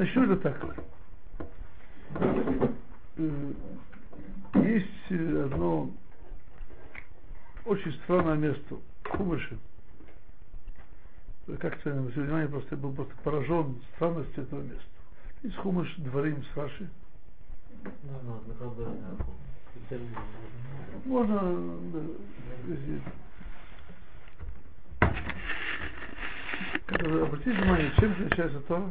Начну 0.00 0.32
это 0.32 0.36
так. 0.38 0.76
Есть 4.54 5.10
одно 5.10 5.90
очень 7.66 7.92
странное 8.04 8.36
место 8.36 8.76
в 9.04 9.08
Хумыше. 9.08 9.58
Как-то 11.58 11.90
внимание 11.90 12.48
просто 12.48 12.78
был 12.78 12.94
просто 12.94 13.14
поражен 13.22 13.78
странностью 13.94 14.44
этого 14.44 14.62
места. 14.62 14.84
Есть 15.42 15.56
Хумыш 15.56 15.94
Дворим 15.98 16.42
с 16.44 16.56
Раши. 16.56 16.88
Можно, 21.04 21.76
да, 21.92 22.00
Обратите 26.88 27.52
внимание, 27.52 27.92
чем 27.98 28.12
отличается 28.12 28.60
Тора? 28.60 28.90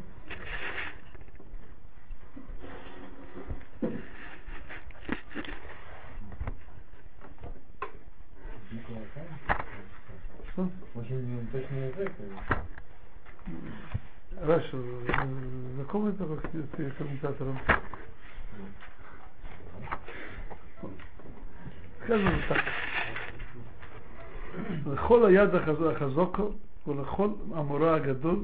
לכל 24.86 25.26
היד 25.26 25.49
החזוקו 25.55 26.51
ולכל 26.88 27.30
המורה 27.53 27.95
הגדול 27.95 28.39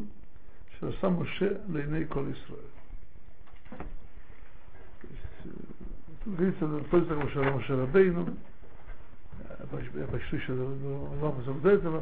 שעשה 0.80 1.10
משה 1.10 1.48
לעיני 1.70 2.06
כל 2.10 2.24
ישראל. 2.32 2.76
מבין 6.28 6.50
את 6.50 6.64
הפוליטיקה 6.64 7.16
כמו 7.16 7.30
של 7.30 7.50
משה 7.50 7.74
רבינו, 7.76 8.26
בשליש 10.12 10.50
הזה 10.50 10.64
לא, 10.64 11.08
לא 11.22 11.34
מסוגלת, 11.42 11.84
לא. 11.84 11.90
אבל 11.90 12.00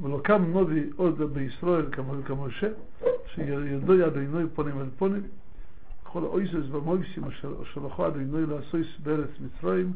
ולא 0.00 0.20
קם 0.24 0.44
נובי 0.44 0.90
עוד 0.96 1.22
בישראל 1.22 1.86
כמשה, 2.24 2.68
שידו 3.26 3.94
יד 3.94 4.16
עינוי 4.16 4.44
פונים 4.54 4.80
אל 4.80 4.86
פונים. 4.98 5.22
כל 6.13 6.23
האויסס 6.23 6.69
והמויסים 6.71 7.23
אשר 7.23 7.85
לכו 7.85 8.07
אדינוי 8.07 8.45
לעשויס 8.45 8.87
בארץ 9.03 9.29
מצרים, 9.39 9.93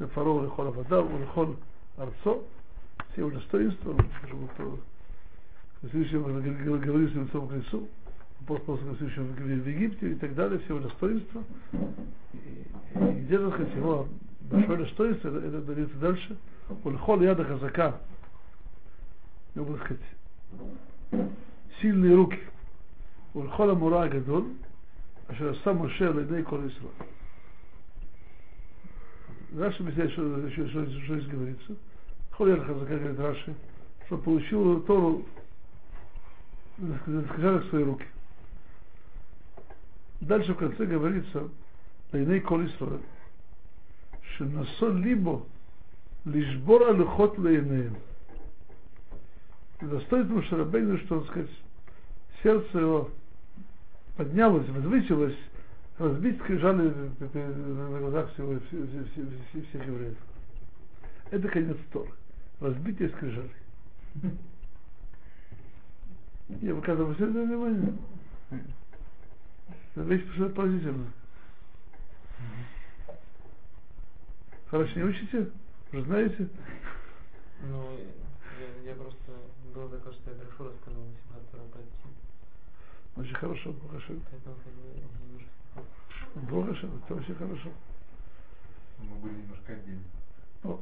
לפרעה 0.00 0.34
ולכל 0.34 0.66
עבדיו 0.66 1.06
ולכל 1.14 1.46
ארצו, 1.98 2.42
с 3.14 3.18
его 3.18 3.30
достоинством, 3.30 3.96
чтобы 4.26 4.78
в 5.82 5.90
следующем 5.90 6.22
говорили 6.22 7.08
с 7.08 7.14
лицом 7.14 7.48
к 7.48 7.52
лицу, 7.52 7.88
после 8.46 8.76
следующего 8.96 9.24
в 9.24 9.68
Египте 9.68 10.12
и 10.12 10.14
так 10.14 10.34
далее, 10.34 10.58
все 10.60 10.74
его 10.74 10.86
достоинства. 10.86 11.42
И 12.94 13.20
где, 13.24 13.38
так 13.38 13.54
сказать, 13.54 13.74
его 13.74 14.08
большое 14.42 14.78
достоинство, 14.78 15.28
это, 15.28 15.46
это 15.46 15.60
говорится 15.60 15.96
дальше, 15.96 16.36
Ульхол 16.84 17.22
яда 17.22 17.44
хазака, 17.44 18.00
ну, 19.54 19.64
так 19.64 19.84
сказать, 19.84 21.30
сильные 21.80 22.14
руки. 22.14 22.40
Ульхол 23.34 23.70
амура 23.70 24.08
гадол, 24.08 24.46
אשר 25.30 25.50
עשה 25.50 25.72
משה 25.72 26.08
על 26.08 26.18
ידי 26.18 26.42
כל 26.44 26.60
ישראל. 26.66 27.08
Раши 29.58 29.82
объясняет, 29.82 30.10
что, 30.12 30.50
что, 30.50 30.68
что, 30.68 30.86
что 30.86 31.18
здесь 31.18 31.28
говорится. 31.28 31.76
Ходят 32.32 32.64
Хазака, 32.66 32.98
говорит 32.98 33.18
Раши, 33.18 33.54
что 34.06 34.18
получил 34.18 34.82
Тору, 34.82 35.24
сказали 37.32 37.58
в 37.58 37.70
свои 37.70 37.84
руки. 37.84 38.04
Дальше 40.20 40.52
в 40.52 40.58
конце 40.58 40.84
говорится, 40.84 41.44
לעיני 42.12 42.40
כל 42.42 42.64
ישראל, 42.66 42.98
שנשוא 44.36 44.88
ליבו 44.88 45.46
לשבור 46.26 46.84
הלוחות 46.84 47.38
לעיניהם. 47.38 47.94
Достоинство 49.80 50.42
Шарабейну, 50.42 50.96
что, 50.98 51.18
он 51.18 51.26
сказать, 51.26 51.50
сердце 52.42 52.78
его 52.78 53.10
поднялось, 54.21 54.69
возвысилось, 54.69 55.35
разбить 55.97 56.39
скрижали 56.41 56.93
на 57.33 57.99
глазах 57.99 58.31
всего, 58.33 58.59
всех, 58.59 58.85
всех, 59.71 59.87
евреев. 59.87 60.17
Это 61.31 61.47
конец 61.47 61.77
Торы. 61.91 62.11
Разбитие 62.59 63.09
скрижали. 63.09 63.49
Я 66.61 66.75
показываю 66.75 67.15
все 67.15 67.29
это 67.29 67.41
внимание. 67.41 67.93
Это 69.95 70.01
вещь 70.03 70.21
совершенно 70.21 70.49
поразительная. 70.49 71.11
Хорошо, 74.67 74.99
не 74.99 75.03
учите? 75.05 75.49
Уже 75.91 76.03
знаете? 76.03 76.47
Ну, 77.63 77.89
я, 78.59 78.91
я 78.91 78.95
просто 78.95 79.31
было 79.73 79.89
такое, 79.89 80.13
что 80.13 80.29
я 80.29 80.37
Симхатура 80.37 80.71
пройти. 80.83 81.30
Очень 83.16 83.34
хорошо, 83.34 83.74
хорошо. 83.88 84.14
Поэтому 84.30 84.56
как 84.64 84.72
бы 84.74 84.82
не 84.94 85.32
нужно. 85.32 86.64
Хорошо, 86.64 86.88
это 87.04 87.14
очень 87.14 87.34
хорошо. 87.34 87.70
Мы 89.00 89.16
были 89.18 89.34
немножко 89.34 89.72
отдельно. 89.72 90.02
О, 90.64 90.80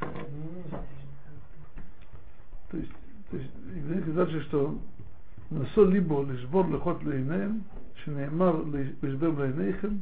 Ну, 0.00 0.78
то 2.70 2.76
есть, 2.76 2.92
то 3.30 3.36
есть, 3.36 3.50
и 3.76 3.80
говорится 3.80 4.12
дальше, 4.12 4.42
что 4.42 4.78
נשוא 5.50 5.86
ליבו 5.86 6.22
לשבור 6.22 6.64
לחות 6.70 7.04
לעיניהם, 7.04 7.60
שנאמר 8.04 8.62
לשבר 9.02 9.30
לעיניכם, 9.38 9.96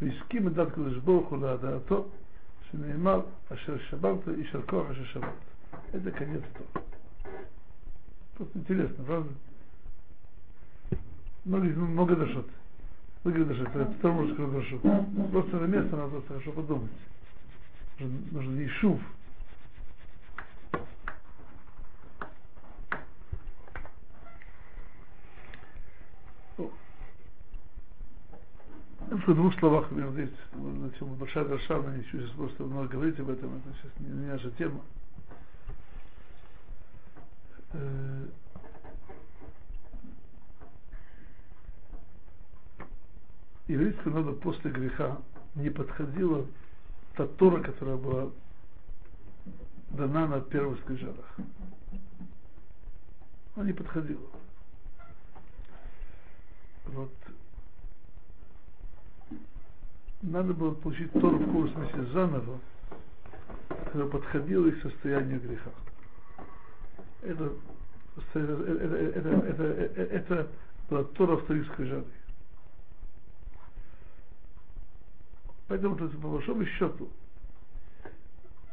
והסכים 0.00 0.48
את 0.48 0.52
דת 0.52 0.68
הקדוש 0.68 0.96
ברוך 0.96 1.28
הוא 1.28 1.38
להדעתו, 1.38 2.08
שנאמר 2.70 3.20
אשר 3.52 3.78
שברת 3.78 4.26
יישר 4.38 4.62
כוח 4.62 4.90
אשר 4.90 5.04
שברת. 5.04 5.48
Это 5.92 6.10
конец 6.10 6.42
Тора. 6.52 6.84
Просто 8.36 8.58
интересно, 8.58 9.04
правда? 9.04 9.30
Много, 11.45 11.65
много. 11.65 12.15
Много 13.23 13.45
дошот. 13.45 13.67
Это 13.75 13.93
Тор 14.01 14.11
может 14.13 14.33
сказать 14.33 14.51
дошот. 14.51 14.81
Просто 15.31 15.57
на 15.57 15.65
место 15.65 15.95
надо 15.95 16.21
хорошо 16.27 16.51
подумать. 16.51 16.91
Нужен, 17.99 18.23
нужен 18.31 18.65
ишув. 18.65 18.99
в 29.27 29.35
двух 29.35 29.57
словах, 29.59 29.89
наверное, 29.91 30.25
здесь 30.25 30.37
на 30.53 30.89
тему 30.91 31.15
большая 31.15 31.45
дроша, 31.45 31.81
но 31.81 31.95
не 31.95 32.03
сейчас 32.03 32.29
просто 32.31 32.63
много 32.63 32.87
говорить 32.87 33.19
об 33.19 33.29
этом, 33.29 33.55
это 33.55 33.75
сейчас 33.77 33.91
не, 33.99 34.07
не 34.07 34.27
наша 34.27 34.51
тема. 34.51 34.81
Еврейскому 43.67 44.15
народу 44.15 44.39
после 44.39 44.71
греха 44.71 45.17
не 45.55 45.69
подходила 45.69 46.45
та 47.15 47.27
Тора, 47.27 47.61
которая 47.61 47.97
была 47.97 48.31
дана 49.91 50.27
на 50.27 50.41
первых 50.41 50.79
скрижалях. 50.81 51.35
Она 53.55 53.65
не 53.65 53.73
подходила. 53.73 54.27
Вот. 56.87 57.11
Надо 60.21 60.53
было 60.53 60.73
получить 60.73 61.11
Тору 61.13 61.37
в 61.37 61.45
каком 61.45 61.69
смысле 61.69 62.05
заново, 62.13 62.59
которая 63.67 64.09
подходила 64.09 64.67
их 64.67 64.81
состоянию 64.81 65.39
греха. 65.41 65.71
Это, 67.21 67.53
это, 68.33 68.39
это, 68.39 68.95
это, 68.95 69.63
это, 69.63 70.01
это 70.01 70.47
была 70.89 71.03
Тора 71.03 71.37
вторых 71.37 71.67
скрижалей. 71.73 72.05
Поэтому, 75.73 75.95
то 75.95 76.05
есть, 76.05 76.21
по 76.21 76.27
большому 76.27 76.63
счету, 76.67 77.09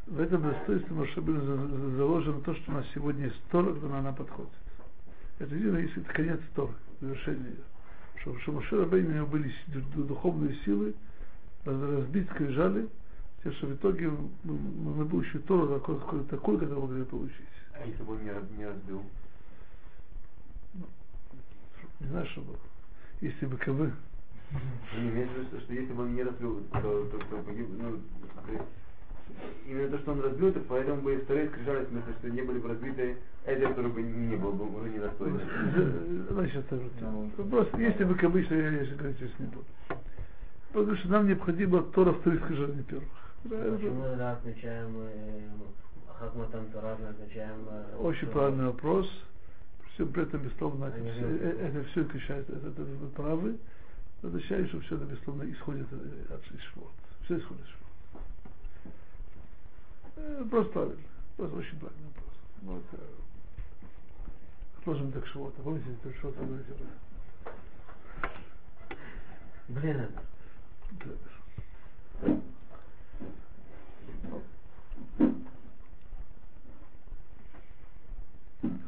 в 0.06 0.20
этом 0.20 0.42
достоинстве 0.42 0.94
Машабин 0.94 1.96
заложено 1.96 2.42
то, 2.42 2.54
что 2.54 2.72
у 2.72 2.74
нас 2.74 2.84
сегодня 2.92 3.24
есть 3.24 3.42
Тора, 3.50 3.72
когда 3.72 4.00
она 4.00 4.12
подходит. 4.12 4.52
Это 5.38 5.54
видно, 5.54 5.78
если 5.78 6.02
это 6.02 6.12
конец 6.12 6.40
Торы, 6.54 6.74
завершение 7.00 7.52
ее. 7.52 7.64
Что, 8.16 8.38
что 8.40 8.52
Маше 8.52 8.76
Рабейн 8.76 9.06
у 9.06 9.14
него 9.14 9.26
были 9.28 9.50
духовные 9.94 10.54
силы, 10.66 10.94
разбить 11.64 12.28
скрижали, 12.32 12.86
те, 13.44 13.50
что 13.52 13.68
в 13.68 13.74
итоге 13.76 14.12
мы, 14.44 15.08
получили 15.08 15.38
Тору 15.38 15.68
такой, 15.80 16.24
такой, 16.24 16.58
который 16.58 16.82
могли 16.82 17.04
получить. 17.04 17.48
А 17.72 17.86
если 17.86 18.02
бы 18.02 18.12
он 18.12 18.24
не, 18.24 18.30
раз- 18.30 18.50
не 18.58 18.66
разбил? 18.66 19.02
Не 22.00 22.08
знаю, 22.08 22.26
что 22.26 22.42
было. 22.42 22.58
Если 23.22 23.46
бы 23.46 23.56
КВ. 23.56 23.90
Не, 24.96 25.08
имеется 25.10 25.34
в 25.34 25.38
виду, 25.46 25.60
что 25.60 25.72
если 25.72 25.92
бы 25.92 26.02
он 26.02 26.14
не 26.14 26.22
разбил, 26.22 26.60
то, 26.72 26.80
то, 26.80 27.18
то 27.30 27.36
погиб, 27.42 27.68
ну, 27.78 27.98
то 28.46 28.52
есть, 28.52 28.64
именно 29.66 29.88
то, 29.90 29.98
что 29.98 30.12
он 30.12 30.20
разбил, 30.22 30.48
это 30.48 30.60
поэтому 30.68 31.02
бы 31.02 31.14
и 31.14 31.18
вторые 31.18 31.48
скрижали, 31.50 31.84
в 31.84 31.88
смысле, 31.88 32.12
что 32.18 32.30
не 32.30 32.42
были 32.42 32.58
бы 32.58 32.68
разбиты, 32.68 33.16
это, 33.44 33.68
который 33.68 33.90
бы 33.92 34.02
не 34.02 34.36
был 34.36 34.52
бы 34.52 34.64
уже 34.80 34.90
недостойный. 34.90 35.40
Значит, 36.30 36.64
это 36.66 36.76
же 36.76 36.90
тема. 36.98 37.30
Просто 37.50 37.80
если 37.80 38.04
бы 38.04 38.14
КВ, 38.16 38.42
что 38.44 38.54
я 38.56 38.84
здесь 38.84 39.32
не 39.38 39.46
буду. 39.46 39.64
Потому 40.72 40.96
что 40.96 41.08
нам 41.08 41.26
необходимо 41.26 41.82
Тора 41.82 42.12
вторых 42.12 42.44
скрижалей, 42.44 42.76
не 42.76 42.82
первых. 42.82 43.08
Почему 43.42 44.02
тогда 44.02 44.32
отмечаем 44.32 44.94
э, 44.98 45.48
Хахматам 46.18 46.66
Тора, 46.72 46.96
мы 47.00 47.08
отмечаем... 47.08 47.66
э, 47.70 47.96
Очень 47.98 48.28
что- 48.28 48.32
правильный 48.32 48.66
вопрос. 48.66 49.08
Все 49.94 50.06
при 50.06 50.22
этом 50.22 50.42
безусловно, 50.42 50.84
это, 50.86 50.96
Они 50.96 51.10
все, 51.10 51.20
живут. 51.20 51.40
э, 51.42 51.66
это 51.68 51.84
все 51.88 52.00
отличается, 52.02 52.52
это, 52.52 52.68
это 52.68 52.82
вы 52.82 53.08
правы. 53.08 53.50
Но 53.50 53.56
означает, 54.22 54.68
что 54.68 54.80
все 54.80 54.96
безусловно 54.96 55.50
исходит 55.50 55.86
э, 55.92 56.34
от 56.34 56.44
Швот. 56.44 56.92
Все 57.24 57.38
исходит 57.38 57.62
от 57.62 57.68
Швот. 57.68 57.80
Просто 60.50 60.72
правильно. 60.72 61.02
Просто 61.36 61.56
очень 61.56 61.78
правильный 61.78 62.06
вопрос. 62.08 62.34
Вот, 62.62 62.84
э, 62.92 62.98
отложим 64.78 65.12
так 65.12 65.26
Швота. 65.26 65.62
Помните, 65.62 65.86
это 66.02 66.12
Швота 66.18 66.44
говорите? 66.44 66.74
Блин. 69.68 70.08
Да. 70.90 71.10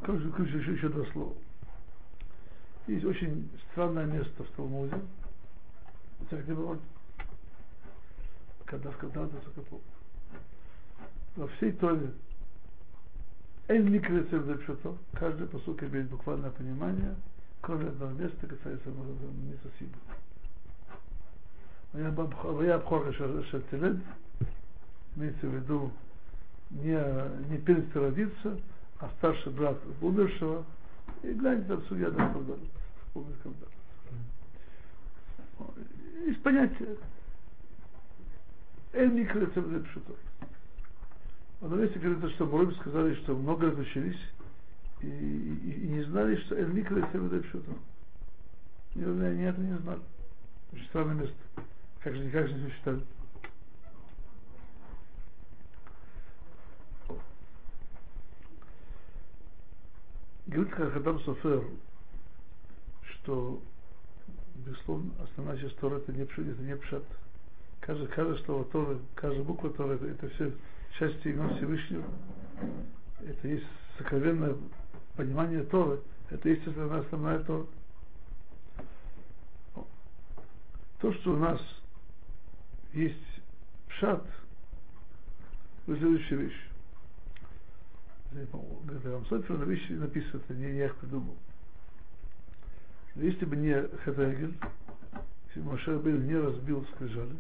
Короче, 0.03 0.29
короче, 0.31 0.59
еще, 0.59 0.73
еще 0.73 0.89
два 0.89 1.05
слова. 1.13 1.33
Есть 2.89 3.05
очень 3.05 3.49
странное 3.71 4.07
место 4.07 4.43
в 4.43 4.49
Талмуде 4.57 5.01
когда 8.65 8.91
сказал 8.93 9.27
это 9.27 9.37
Сукапу. 9.45 9.81
Во 11.37 11.47
всей 11.49 11.73
Торе 11.73 12.11
Эль 13.69 13.89
Микресев 13.89 14.45
Запшуто, 14.45 14.97
каждый 15.13 15.47
посук 15.47 15.83
имеет 15.83 16.09
буквальное 16.09 16.51
понимание, 16.51 17.15
кроме 17.61 17.89
одного 17.89 18.13
места, 18.13 18.47
касается 18.47 18.91
Мисусиба. 18.91 19.99
Я 22.65 22.75
обхожу 22.77 23.13
Шертелед, 23.45 23.99
имеется 25.17 25.47
в 25.47 25.55
виду 25.55 25.93
не, 26.71 26.99
не 27.51 27.59
перед 27.59 27.95
родиться, 27.95 28.59
а 28.99 29.11
старший 29.19 29.53
брат 29.53 29.77
умершего, 30.01 30.65
и 31.23 31.33
глянь 31.33 31.65
там 31.67 31.83
судья, 31.89 32.11
да, 32.11 32.29
помнит, 33.13 33.37
когда. 33.43 33.82
Понятие 36.43 36.97
Эль 38.93 39.11
Микро 39.11 39.47
Пшуто. 39.47 40.15
А 41.61 41.69
на 41.69 41.75
месте 41.77 41.99
говорится, 41.99 42.31
что 42.31 42.47
Муроми 42.47 42.75
сказали, 42.75 43.15
что 43.17 43.35
много 43.35 43.71
раз 43.71 43.79
учились 43.79 44.19
и, 45.01 45.07
и, 45.07 45.85
и 45.85 45.89
не 45.89 46.03
знали, 46.05 46.37
что 46.37 46.57
Эль 46.57 46.73
Микро 46.73 47.01
Пшуто. 47.07 47.73
Они 48.95 49.43
это 49.43 49.61
не 49.61 49.79
знали. 49.79 50.01
Очень 50.73 50.87
странное 50.87 51.15
место. 51.15 51.37
Как 52.03 52.15
же, 52.15 52.31
как 52.31 52.49
же 52.49 52.55
не 52.55 52.71
считали? 52.71 53.01
Говорит 60.47 60.75
Хахадам 60.75 61.21
Софер, 61.21 61.65
что, 63.05 63.63
безусловно, 64.55 65.11
основная 65.23 65.59
часть 65.59 65.77
Тора 65.79 65.97
это 65.97 66.13
не 66.13 66.23
это 66.23 66.63
не 66.63 66.77
пшат. 66.77 67.05
Каждое, 67.81 68.07
каждое 68.09 68.39
слово 68.45 68.65
Торы, 68.67 68.99
каждая 69.15 69.43
буква 69.43 69.71
Торы, 69.71 69.97
это, 69.97 70.07
это 70.07 70.29
все 70.31 70.53
части 70.99 71.29
имен 71.29 71.57
Всевышнего. 71.57 72.05
Это 73.21 73.49
есть 73.49 73.67
сокровенное 73.99 74.57
понимание 75.17 75.65
Торы. 75.65 76.01
Это 76.31 76.49
есть 76.49 76.67
основная, 76.67 77.01
основная 77.01 77.39
Тора. 77.41 77.67
То, 81.01 81.13
что 81.15 81.33
у 81.33 81.37
нас 81.37 81.61
есть 82.93 83.43
пшат, 83.89 84.25
это 85.87 85.99
следующая 85.99 86.37
вещь. 86.37 86.69
Говорит, 88.33 89.29
Софер 89.29 89.59
на 89.59 89.65
вещи 89.65 89.93
написано, 89.93 90.41
это 90.41 90.55
не 90.55 90.77
я 90.77 90.87
их 90.87 90.97
придумал. 90.97 91.37
Если 93.17 93.45
бы 93.45 93.57
не 93.57 93.75
Хедегель, 94.05 94.55
если 95.49 95.61
бы 95.61 95.73
Машер 95.73 95.99
Бейн 95.99 96.27
не 96.27 96.37
разбил 96.37 96.85
скрижали, 96.95 97.37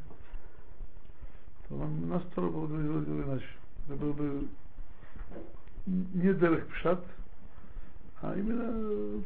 то 1.68 1.76
нам, 1.76 2.08
нас 2.08 2.22
Тора 2.34 2.48
было 2.48 2.66
бы 2.66 2.76
иначе. 2.76 3.46
Это 3.86 3.96
был 3.96 4.12
бы 4.12 4.48
не 5.86 6.34
Дерех 6.34 6.66
Пшат, 6.68 7.04
а 8.20 8.34
именно 8.36 9.22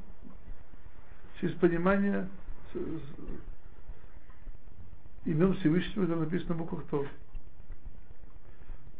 через 1.40 1.54
понимание 1.56 2.28
имен 5.24 5.54
Всевышнего, 5.54 6.04
это 6.04 6.16
написано 6.16 6.54
в 6.54 6.58
буквах 6.58 6.84
Тор. 6.84 7.08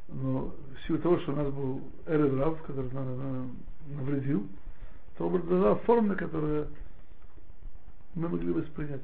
Но 0.08 0.52
в 0.74 0.86
силу 0.86 0.98
того, 0.98 1.18
что 1.20 1.32
у 1.32 1.36
нас 1.36 1.52
был 1.52 1.82
Эред 2.06 2.34
Рав, 2.34 2.60
который 2.62 2.90
на- 2.92 3.16
на- 3.16 3.50
навредил, 3.88 4.46
то 5.16 5.28
дала 5.38 5.76
форма, 5.76 6.14
которая 6.14 6.66
мы 8.16 8.30
могли 8.30 8.50
воспринять. 8.50 9.02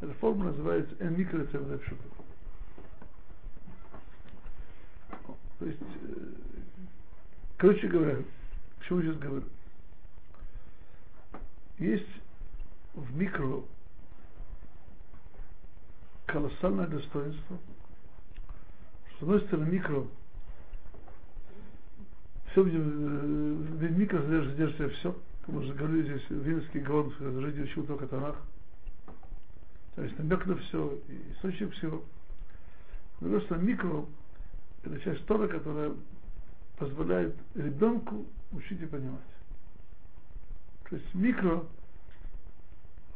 Эта 0.00 0.12
форма 0.14 0.46
называется 0.46 0.94
Эмикро 0.98 1.44
Цевдепшута. 1.44 2.02
То 5.58 5.66
есть, 5.66 5.78
э, 5.80 6.32
короче 7.58 7.86
говоря, 7.86 8.16
к 8.78 8.84
чему 8.86 9.00
я 9.00 9.10
сейчас 9.10 9.20
говорю? 9.20 9.44
Есть 11.78 12.08
в 12.94 13.14
микро 13.14 13.62
колоссальное 16.24 16.86
достоинство. 16.86 17.58
С 19.18 19.22
одной 19.22 19.42
стороны, 19.42 19.70
микро, 19.70 20.06
все 22.50 22.62
в 22.62 23.92
микро 23.92 24.22
содержит, 24.22 24.52
содержит 24.52 24.74
в 24.74 24.78
себе 24.78 24.88
все. 24.88 25.16
Мы 25.46 25.60
уже 25.60 25.74
говорили 25.74 26.02
здесь, 26.02 26.30
Винский 26.30 26.80
Гаон 26.80 27.10
в 27.10 27.62
учил 27.62 27.84
только 27.84 28.06
Танах. 28.06 28.36
То 29.94 30.02
есть 30.02 30.18
намек 30.18 30.46
на 30.46 30.56
все, 30.56 30.98
и 31.08 31.32
источник 31.32 31.72
всего. 31.74 32.04
Другой 33.20 33.42
стороны, 33.42 33.64
микро– 33.64 34.06
это 34.84 35.00
часть 35.00 35.26
Тора, 35.26 35.48
которая 35.48 35.92
позволяет 36.78 37.34
ребенку 37.54 38.26
учить 38.52 38.80
и 38.80 38.86
понимать. 38.86 39.20
То 40.88 40.96
есть 40.96 41.14
микро 41.14 41.64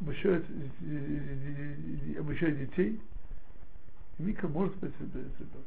обучает, 0.01 0.45
обучает 2.19 2.59
детей, 2.59 3.01
и 4.19 4.23
микро 4.23 4.49
может 4.49 4.77
быть 4.77 4.93
ребенок. 5.01 5.65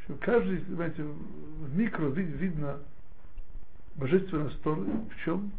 Общем, 0.00 0.18
каждый, 0.18 0.58
знаете, 0.74 1.02
в 1.02 1.76
микро 1.76 2.08
вид- 2.08 2.34
видно 2.36 2.80
божественность 4.00 4.60
Торы 4.62 4.82
в 4.82 5.24
чем? 5.24 5.52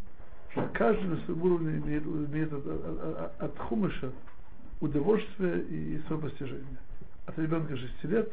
Что 0.51 0.69
каждый 0.73 1.05
на 1.05 1.17
своем 1.25 1.41
уровне 1.43 1.77
имеет, 1.77 2.03
имеет 2.03 2.51
от, 2.51 3.41
от, 3.41 3.57
хумыша 3.59 4.11
удовольствие 4.81 5.63
и 5.63 6.01
свое 6.07 6.21
постижение. 6.21 6.77
От 7.27 7.37
ребенка 7.37 7.77
6 7.77 8.03
лет 8.05 8.29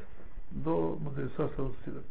до 0.51 0.99
мудреца 1.01 1.49
40 1.57 1.77
лет. 1.87 2.05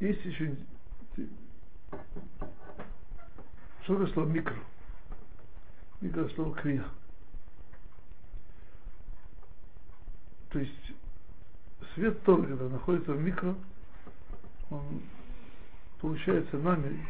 Есть 0.00 0.24
еще 0.26 0.54
что 3.88 3.94
такое 3.94 4.12
слово 4.12 4.28
микро? 4.28 4.54
Микро 6.02 6.28
слово 6.34 6.54
крия. 6.54 6.84
То 10.50 10.58
есть 10.58 10.92
свет 11.98 12.22
Торы, 12.22 12.44
когда 12.44 12.68
находится 12.68 13.12
в 13.12 13.20
микро, 13.20 13.54
он 14.70 15.02
получается 16.00 16.56
нами 16.58 17.06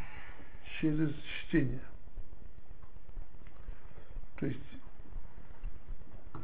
через 0.80 1.10
чтение. 1.40 1.80
То 4.40 4.46
есть 4.46 4.58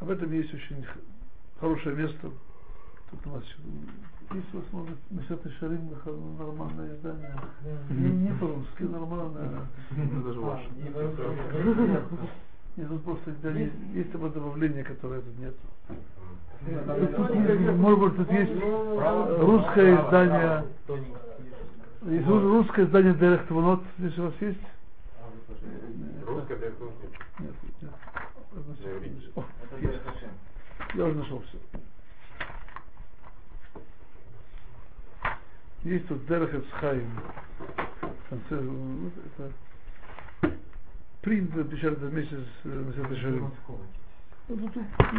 об 0.00 0.10
этом 0.10 0.32
есть 0.32 0.52
очень 0.52 0.84
хорошее 1.58 1.96
место. 1.96 2.30
Тут 3.10 3.26
у 3.26 3.30
нас 3.30 3.44
есть 4.32 4.52
возможность 4.52 5.10
Месет 5.10 5.40
Шарим 5.58 5.90
нормальное 6.38 6.96
издание. 6.96 7.36
Не, 7.90 8.10
не 8.10 8.34
по-русски, 8.34 8.82
нормальное. 8.82 9.68
Даже 10.24 10.40
ваше. 10.40 10.68
Нет, 12.76 12.88
тут 12.88 13.04
просто 13.04 13.30
да, 13.42 13.50
есть, 13.50 13.72
есть 13.92 14.10
добавление, 14.10 14.82
которое 14.82 15.20
тут 15.20 15.38
нет. 15.38 15.54
Может 17.76 18.00
быть, 18.00 18.16
тут 18.16 18.30
есть 18.32 18.52
русское 19.40 19.94
издание. 19.94 20.64
Есть 22.06 22.26
ру- 22.26 22.40
русское 22.40 22.84
издание 22.84 23.14
Дерех 23.14 23.46
Твунот, 23.46 23.82
здесь 23.98 24.18
у 24.18 24.24
вас 24.24 24.34
есть? 24.40 24.60
Русская 26.26 26.56
для 26.56 26.68
этого 26.68 26.90
Нет, 27.38 27.54
нет. 27.80 27.92
Я 30.94 31.04
уже 31.04 31.14
нашел 31.14 31.42
все. 31.48 31.58
Есть 35.84 36.08
тут 36.08 36.26
Дерех 36.26 36.54
Эцхайм. 36.54 37.20
В 38.00 38.28
конце, 38.30 38.60
ну, 38.60 39.10
это 39.26 39.52
принт 41.24 41.50
печатает 41.70 42.00
вместе 42.00 42.36
с 42.36 42.64
Месет 42.66 43.18
Шарим. 43.18 43.50
Ну, 44.48 44.68
тут. 44.68 44.84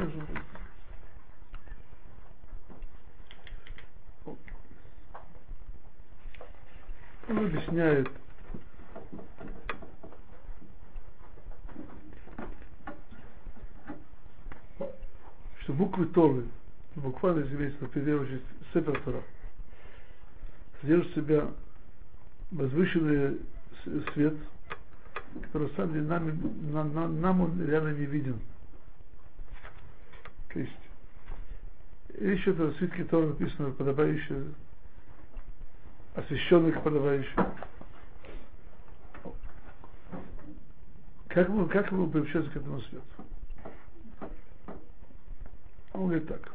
Он 7.27 7.39
объясняет, 7.39 8.07
что 15.61 15.73
буквы 15.73 16.05
Торы, 16.05 16.43
буквально 16.95 17.41
в 17.41 17.89
первую 17.89 18.21
очередь 18.21 18.43
Сепер 18.71 19.01
Тора, 19.01 19.23
содержат 20.81 21.11
в 21.11 21.15
себя 21.15 21.47
возвышенный 22.51 23.39
свет, 24.13 24.35
который 25.42 25.70
сам 25.76 25.92
деле 25.92 26.06
нами, 26.06 26.32
на- 26.72 26.84
на- 26.84 27.08
нам 27.08 27.40
он 27.40 27.66
реально 27.66 27.94
не 27.96 28.06
виден. 28.06 28.40
То 30.52 30.58
есть 30.60 30.72
речь 32.18 32.42
идет 32.42 32.60
о 32.60 32.72
свитке 32.78 33.04
Тора 33.04 33.26
написано 33.26 33.70
подобающее, 33.70 34.44
освященных 36.14 36.82
подобающее. 36.82 37.46
Как 41.28 41.48
мы, 41.48 41.68
как 41.68 41.92
мы 41.92 42.10
приобщаться 42.10 42.50
к 42.50 42.56
этому 42.56 42.80
свету? 42.80 43.04
Он 45.92 46.06
говорит 46.08 46.28
так. 46.28 46.52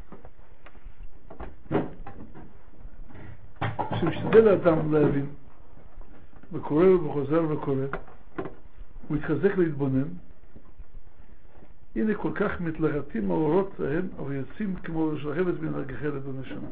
שמשתדל 4.00 4.48
האדם 4.48 4.92
להבין, 4.92 5.26
וקורא 6.52 6.86
וחוזר 6.86 7.42
וקורא, 7.50 7.86
הוא 9.10 9.16
מתחזק 9.16 9.58
להתבונן, 9.58 10.08
הנה 11.96 12.14
כל 12.14 12.32
כך 12.34 12.60
מתלהטים 12.60 13.30
האורות 13.30 13.80
ההם, 13.80 14.08
אבל 14.18 14.32
יוצאים 14.32 14.76
כמו 14.76 15.12
שלהבת 15.16 15.60
מן 15.60 15.74
הגחלת 15.74 16.22
בנשמה. 16.22 16.68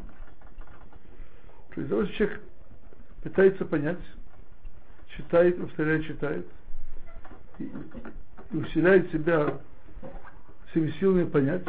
То 1.74 1.80
есть, 1.80 1.90
если 1.90 2.12
человек 2.12 2.40
пытается 3.24 3.64
понять, 3.64 3.98
читает, 5.16 5.60
повторяет, 5.60 6.04
читает, 6.06 6.46
и, 7.58 7.64
и 8.52 8.56
усиляет 8.56 9.10
себя 9.10 9.58
всеми 10.70 10.90
силами 11.00 11.24
понять, 11.24 11.66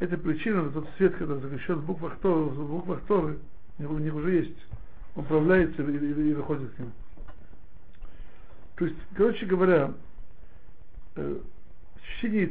это 0.00 0.18
причина, 0.18 0.70
тот 0.70 0.86
свет, 0.98 1.14
когда 1.16 1.36
заключен 1.36 1.76
в 1.76 1.86
буквах 1.86 2.18
Торы, 2.20 2.44
в 2.50 2.68
буквах 2.68 3.00
Торы, 3.08 3.38
у 3.78 3.82
него- 3.82 3.94
у 3.94 3.98
них 3.98 4.14
уже 4.14 4.32
есть, 4.32 4.66
он 5.14 5.24
управляется 5.24 5.82
и, 5.82 5.96
и- 5.96 6.30
и 6.30 6.34
выходит 6.34 6.70
к 6.74 6.78
нему. 6.78 6.90
То 8.79 8.85
есть, 8.85 8.97
короче 9.13 9.45
говоря, 9.45 9.93
э, 11.17 11.39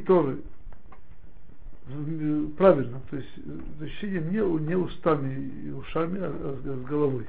Торы 0.05 0.41
в- 1.87 2.51
правильно, 2.51 3.01
то 3.09 3.15
есть 3.17 3.29
э, 3.37 3.87
чтение 3.87 4.21
не, 4.21 4.39
у- 4.39 4.59
не 4.59 4.75
устами 4.75 5.49
и 5.65 5.71
ушами, 5.71 6.19
а, 6.21 6.59
с, 6.63 6.63
с 6.63 6.85
головой, 6.85 7.25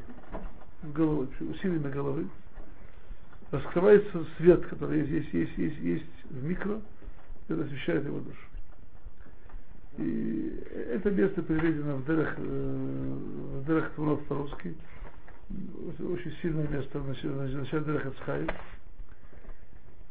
с 0.82 0.92
головой, 0.92 1.28
усилиями 1.40 1.90
головы, 1.90 2.28
раскрывается 3.50 4.26
свет, 4.36 4.66
который 4.66 5.06
есть, 5.06 5.32
есть, 5.32 5.56
есть, 5.56 5.78
есть, 5.78 6.24
в 6.28 6.44
микро, 6.44 6.78
и 7.48 7.52
освещает 7.54 8.04
его 8.04 8.20
душу. 8.20 8.46
И 9.96 10.62
это 10.90 11.10
место 11.10 11.40
переведено 11.40 11.96
в 11.96 12.06
Дерех, 12.06 12.34
э, 12.36 13.16
в 13.62 13.66
Дерех 13.66 13.92
Твунот 13.94 14.26
по-русски. 14.26 14.76
Очень 15.98 16.36
сильное 16.42 16.68
место 16.68 17.00
в 17.00 17.08
начале, 17.08 17.32
в 17.32 17.56
начале 17.56 17.84
Дерех 17.84 18.06
Ацхай. 18.06 18.46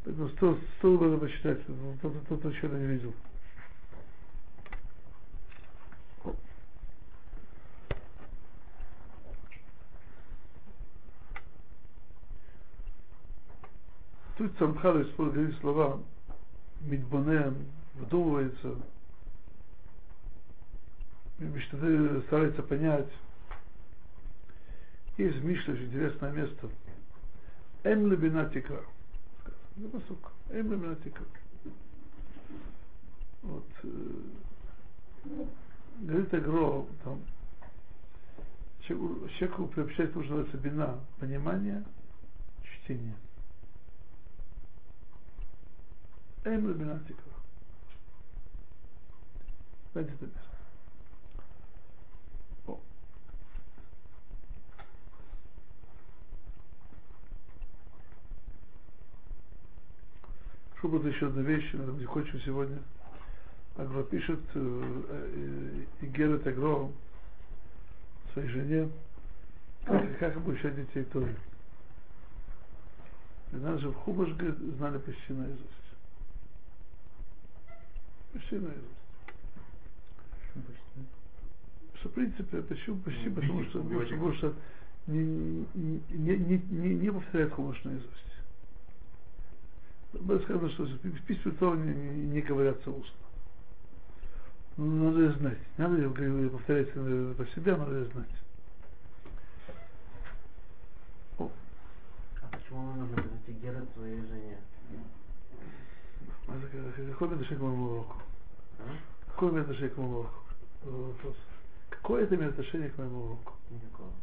Поэтому 0.04 0.30
стоило 0.30 0.98
бы 0.98 1.08
это 1.08 1.18
почитать, 1.18 1.60
тот, 2.02 2.14
кто 2.26 2.38
кто 2.38 2.50
еще 2.50 2.68
не 2.68 2.86
видел. 2.86 3.14
Тут 14.38 14.58
Самхал 14.58 15.02
использует 15.02 15.54
слова 15.60 16.00
Мидбонен, 16.80 17.58
вдумывается, 17.96 18.78
Миштады 21.40 22.22
старается 22.24 22.64
понять. 22.64 23.10
Есть 25.18 25.38
в 25.38 25.44
Мишле 25.44 25.74
очень 25.74 25.88
интересное 25.88 26.32
место. 26.32 26.70
Эм 27.84 28.10
лебина 28.10 28.50
посук. 29.88 30.32
Эм 30.50 30.72
лебина 30.72 30.96
тикра. 30.98 31.26
Вот. 33.42 33.66
э, 33.84 33.90
Говорит 36.02 36.34
Агро, 36.34 36.86
там, 37.04 37.22
человеку, 38.82 39.68
то, 39.76 40.24
что 40.24 40.34
называется 40.36 40.58
бина, 40.58 41.00
понимание, 41.20 41.84
чтение. 42.64 43.16
Эм 46.46 46.70
лебина 46.70 47.00
тикра. 47.08 47.34
Знаете 49.92 50.14
Шубат 60.82 61.04
еще 61.06 61.28
одна 61.28 61.42
вещь, 61.42 61.74
на 61.74 61.84
этом 61.84 62.00
не 62.00 62.06
кончим 62.06 62.40
сегодня. 62.42 62.80
Агро 63.76 64.04
пишет, 64.04 64.40
э, 64.54 65.02
э, 65.10 65.84
и 66.02 66.06
Герет 66.06 66.48
Агро 66.48 66.90
своей 68.34 68.48
жене, 68.50 68.90
как, 69.86 70.20
как 70.20 70.38
обучать 70.38 70.76
детей 70.76 71.04
Торе. 71.06 71.36
И 73.52 73.56
нас 73.58 73.80
же 73.82 73.90
в 73.90 73.96
Хумаш, 73.96 74.30
говорит, 74.36 74.58
знали 74.78 75.00
почти 75.00 75.34
наизусть. 75.34 75.64
Почти 78.34 78.56
наизусть. 78.56 78.84
Что, 81.96 82.10
в 82.10 82.14
принципе, 82.14 82.62
почему 82.62 82.98
почти, 82.98 83.30
потому 83.30 83.64
что, 83.66 83.82
потому 83.82 84.06
что, 84.06 84.14
потому 84.16 84.34
что 84.34 84.54
не, 85.08 85.66
не, 85.74 86.02
не, 86.10 86.62
не, 86.70 86.96
не 86.96 87.12
повторяет 87.12 87.52
Хумаш 87.52 87.84
наизусть. 87.84 88.29
Было 90.14 90.40
сказано, 90.40 90.70
что 90.72 90.86
в 90.86 91.22
письме 91.26 91.52
Тора 91.54 91.76
не, 91.78 91.94
не, 91.94 92.26
не 92.28 92.42
говорятся 92.42 92.90
устно. 92.90 93.16
Ну, 94.78 95.12
надо 95.12 95.32
знать. 95.38 95.58
Не 95.78 95.84
надо 95.84 96.02
я 96.02 96.10
говорю, 96.10 96.50
повторять 96.50 96.92
по 96.94 97.46
себя, 97.54 97.78
надо 97.78 98.06
знать. 98.06 98.30
О. 101.38 101.52
А 102.42 102.48
почему 102.56 102.94
нам 102.94 103.00
нужно 103.00 103.16
подойти 103.16 103.52
Герат 103.62 103.88
своей 103.94 104.22
жене? 104.22 104.58
Какое 107.12 107.36
это 107.36 107.56
к 107.56 107.60
моему 107.60 107.86
уроку? 107.86 108.22
Какое 109.28 109.52
имеет 109.52 109.66
отношение 109.66 109.90
к 109.90 109.98
моему 109.98 110.16
уроку? 110.16 110.34
А? 110.86 110.90
Вопрос. 110.90 111.36
Какое 111.90 112.24
это 112.24 112.36
имеет 112.36 112.52
отношение 112.54 112.90
к 112.90 112.98
моему 112.98 113.20
уроку? 113.26 113.54
Никакого. 113.70 114.14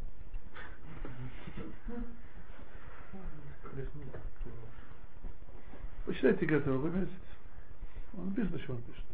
Почитайте 6.07 6.47
Гетера, 6.47 6.75
вы 6.75 6.89
поймете. 6.89 7.13
Он 8.17 8.33
пишет, 8.33 8.55
о 8.55 8.59
чем 8.61 8.77
он 8.77 8.83
пишет. 8.83 9.05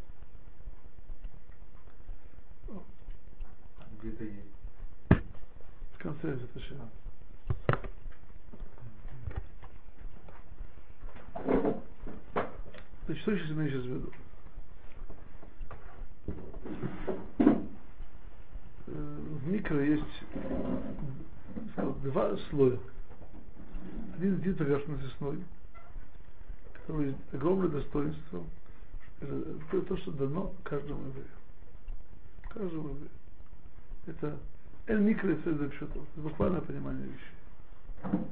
Где-то 4.03 4.25
есть. 4.25 5.25
В 5.95 5.99
конце 5.99 6.35
отношения. 6.35 6.89
Значит, 13.07 13.23
что 13.23 13.37
сейчас 13.37 13.51
имею 13.51 13.71
сейчас 13.71 13.85
в 13.85 13.89
виду? 13.89 14.13
Э, 18.87 18.93
В 19.41 19.49
микро 19.49 19.83
есть 19.85 20.05
сказал, 21.73 21.95
два 21.95 22.37
слоя. 22.51 22.79
Один, 24.17 24.35
один 24.37 24.57
поверхностный 24.57 25.11
слой, 25.19 25.43
огромное 27.33 27.69
достоинство. 27.69 28.45
Это, 29.21 29.83
то, 29.83 29.97
что 29.99 30.11
дано 30.13 30.53
каждому 30.65 31.01
еврею. 31.07 31.29
Каждому 32.49 32.89
еврею. 32.89 33.11
Это 34.07 34.39
эль 34.87 35.01
микро 35.01 35.31
и 35.31 35.37
это 35.85 35.99
буквальное 36.17 36.61
понимание 36.61 37.07
вещей. 37.07 38.27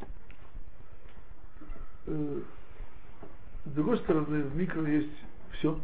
Э, 2.07 2.43
С 3.67 3.71
другой 3.71 3.99
стороны, 3.99 4.43
в 4.43 4.57
микро 4.57 4.85
есть 4.91 5.13
все. 5.53 5.81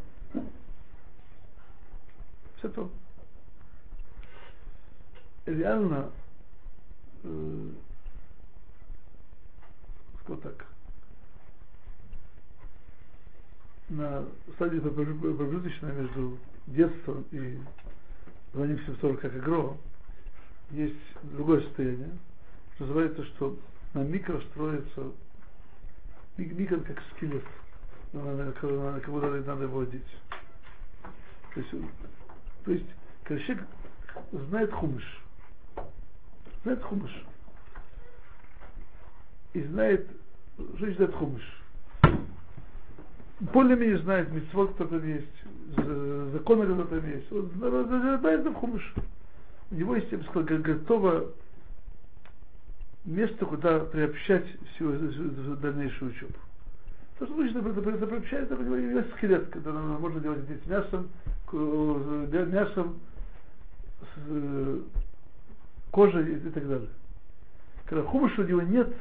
Все 2.58 2.68
то. 2.70 2.90
Реально, 5.44 6.10
э, 7.22 7.70
скажу 10.24 10.40
так, 10.40 10.66
на 13.88 14.24
стадии 14.54 14.80
промежуточной 14.80 15.92
между 15.92 16.38
детством 16.66 17.24
и 17.30 17.58
звонимся 18.52 18.92
в 18.92 19.16
как 19.16 19.36
игру, 19.36 19.76
есть 20.70 20.96
другое 21.22 21.60
состояние, 21.62 22.10
называется, 22.78 23.24
что 23.26 23.56
на 23.94 24.00
микро 24.00 24.40
строится 24.50 25.12
мик- 26.36 26.52
микро 26.52 26.80
как 26.80 27.02
скелет, 27.14 27.44
кого 28.12 29.20
надо, 29.20 29.42
надо 29.44 29.64
его 29.64 29.80
одеть. 29.80 30.02
То 31.54 31.60
есть, 31.60 31.70
то 32.64 32.72
есть, 32.72 32.86
когда 33.24 33.42
человек 33.44 33.66
знает 34.32 34.72
хумыш, 34.72 35.22
знает 36.64 36.82
хумыш, 36.82 37.24
и 39.54 39.62
знает, 39.62 40.06
что 40.56 40.76
значит 40.78 40.96
знает 40.96 41.14
хумыш, 41.14 41.62
более-менее 43.40 43.98
знает 43.98 44.32
митцвот, 44.32 44.74
кто 44.74 44.86
там 44.86 45.06
есть, 45.06 45.26
законы, 46.32 46.64
кто 46.64 46.84
там 46.84 47.10
есть, 47.10 47.30
он 47.32 47.50
знает 47.56 48.40
это 48.40 48.52
хумыш. 48.52 48.94
У 49.70 49.74
него 49.74 49.96
есть, 49.96 50.10
я 50.12 50.18
бы 50.18 50.24
сказал, 50.24 50.44
го- 50.44 50.62
готово 50.62 51.26
место, 53.04 53.44
куда 53.46 53.80
приобщать 53.80 54.46
всю 54.74 54.92
дальнейшую 55.56 56.12
учебу. 56.12 56.34
То, 57.18 57.24
что 57.26 57.34
обычно 57.34 57.58
это, 57.58 57.70
это, 57.70 57.90
это 57.90 58.06
приобщает, 58.06 58.50
это 58.50 58.60
у 58.60 58.64
него 58.64 58.76
есть 58.76 59.10
скелет, 59.16 59.48
который 59.48 59.80
можно 59.80 60.20
делать 60.20 60.40
здесь 60.40 60.64
мясом, 60.66 61.08
мясом, 61.52 62.96
с 64.00 64.18
э, 64.28 64.80
кожей 65.90 66.34
и 66.34 66.50
так 66.50 66.68
далее. 66.68 66.88
Когда 67.86 68.04
хумыша 68.04 68.42
у 68.42 68.44
него 68.44 68.62
нет, 68.62 68.94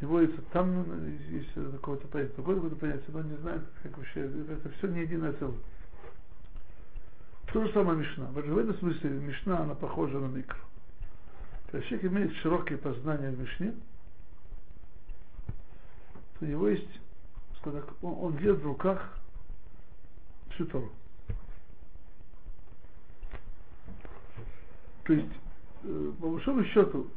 есть, 0.00 0.48
там 0.50 0.74
ну, 0.88 1.06
есть 1.30 1.52
какое-то 1.54 2.08
понятие, 2.08 2.34
другое 2.36 2.56
какое-то 2.56 2.76
понятие, 2.76 3.04
но 3.08 3.22
не 3.22 3.36
знает, 3.36 3.62
как 3.82 3.98
вообще, 3.98 4.20
это, 4.22 4.70
все 4.78 4.86
не 4.88 5.02
единое 5.02 5.32
целое. 5.34 5.58
То 7.52 7.66
же 7.66 7.72
самое 7.72 7.98
Мишна. 7.98 8.26
В 8.26 8.38
этом 8.38 8.78
смысле 8.78 9.10
Мишна, 9.10 9.58
она 9.58 9.74
похожа 9.74 10.18
на 10.18 10.26
микро. 10.26 10.58
Когда 11.66 11.86
человек 11.86 12.12
имеет 12.12 12.32
широкие 12.36 12.78
познания 12.78 13.30
в 13.30 13.38
Мишне, 13.38 13.74
то 16.38 16.46
у 16.46 16.48
него 16.48 16.68
есть, 16.68 16.88
скажем 17.58 17.84
он, 18.00 18.14
он 18.20 18.36
держит 18.38 18.62
в 18.62 18.66
руках 18.66 19.18
всю 20.54 20.64
Тору. 20.66 20.90
То 25.04 25.12
есть, 25.12 25.32
э, 25.82 26.12
по 26.20 26.30
большому 26.30 26.64
счету, 26.64 27.10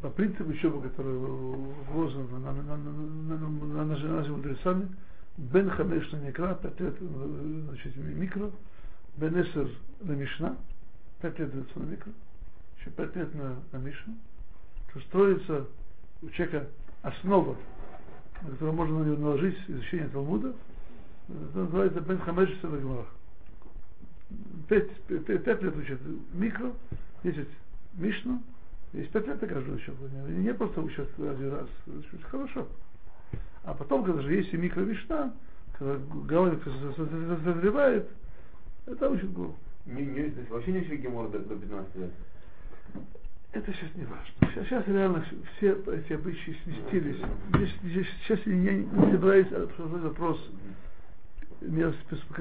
по, 0.00 0.10
принципу 0.10 0.50
учебы, 0.50 0.82
который 0.88 1.16
вложен 1.16 2.26
на, 2.32 2.52
на, 2.52 2.62
на, 2.62 2.76
на, 2.76 3.38
на, 3.38 3.66
на, 3.66 3.84
наши- 3.84 4.32
мудрецами, 4.32 4.88
Бен 5.36 5.70
Хамеш 5.70 6.10
на 6.12 6.16
Некра, 6.18 6.54
пять 6.54 6.78
лет 6.80 6.94
э, 7.00 7.62
значит, 7.68 7.96
микро, 7.96 8.50
Бен 9.16 9.40
Эсер 9.40 9.68
на 10.02 10.12
Мишна, 10.12 10.56
пять 11.20 11.38
лет 11.38 11.54
на 11.54 11.82
микро, 11.82 12.12
еще 12.78 12.90
пять 12.90 13.14
лет 13.16 13.34
на, 13.34 13.56
на 13.72 13.76
Мишну, 13.78 14.14
что 14.90 15.00
строится 15.00 15.66
у 16.22 16.28
человека 16.30 16.68
основа, 17.02 17.56
на 18.42 18.50
которую 18.50 18.74
можно 18.74 18.98
на 19.00 19.04
него 19.04 19.16
наложить 19.16 19.56
изучение 19.68 20.08
Талмуда, 20.08 20.54
это 21.28 21.58
называется 21.58 22.00
Бен 22.00 22.18
Хамеш 22.18 22.50
на 22.62 22.76
Гмарах. 22.76 23.06
Пять, 24.68 24.92
пять 25.04 25.62
лет 25.62 25.76
учат 25.76 26.00
микро, 26.34 26.72
десять 27.22 27.48
Мишну, 27.94 28.42
есть 28.92 29.10
пять 29.10 29.26
лет 29.26 29.40
на 29.40 29.48
каждую 29.48 29.76
учебу. 29.76 30.08
Не, 30.28 30.52
просто 30.54 30.80
учат 30.80 31.08
один 31.18 31.52
раз, 31.52 31.68
хорошо. 32.30 32.66
А 33.62 33.74
потом, 33.74 34.04
когда 34.04 34.22
же 34.22 34.34
есть 34.34 34.52
и 34.52 34.56
микромишна, 34.56 35.34
когда 35.78 35.96
голова 36.26 36.56
созревает, 36.96 38.08
это 38.86 39.10
учит 39.10 39.32
Гуру. 39.32 39.54
Не, 39.86 40.04
не, 40.04 40.30
то 40.30 40.40
есть 40.40 40.50
вообще 40.50 40.72
не 40.72 40.80
учили 40.80 40.96
Гемор 40.96 41.30
до, 41.30 41.38
до 41.38 41.56
15 41.56 41.96
лет. 41.96 42.10
Это 43.52 43.72
сейчас 43.72 43.94
не 43.94 44.04
важно. 44.04 44.24
Сейчас, 44.40 44.66
сейчас 44.66 44.88
реально 44.88 45.24
все 45.56 45.72
эти 45.72 46.12
обычаи 46.12 46.56
сместились. 46.64 47.16
Здесь, 47.82 48.06
сейчас 48.22 48.40
я 48.46 48.54
не, 48.54 48.84
не 48.84 49.12
собираюсь 49.12 49.50
обсуждать 49.52 50.02
вопрос, 50.02 50.50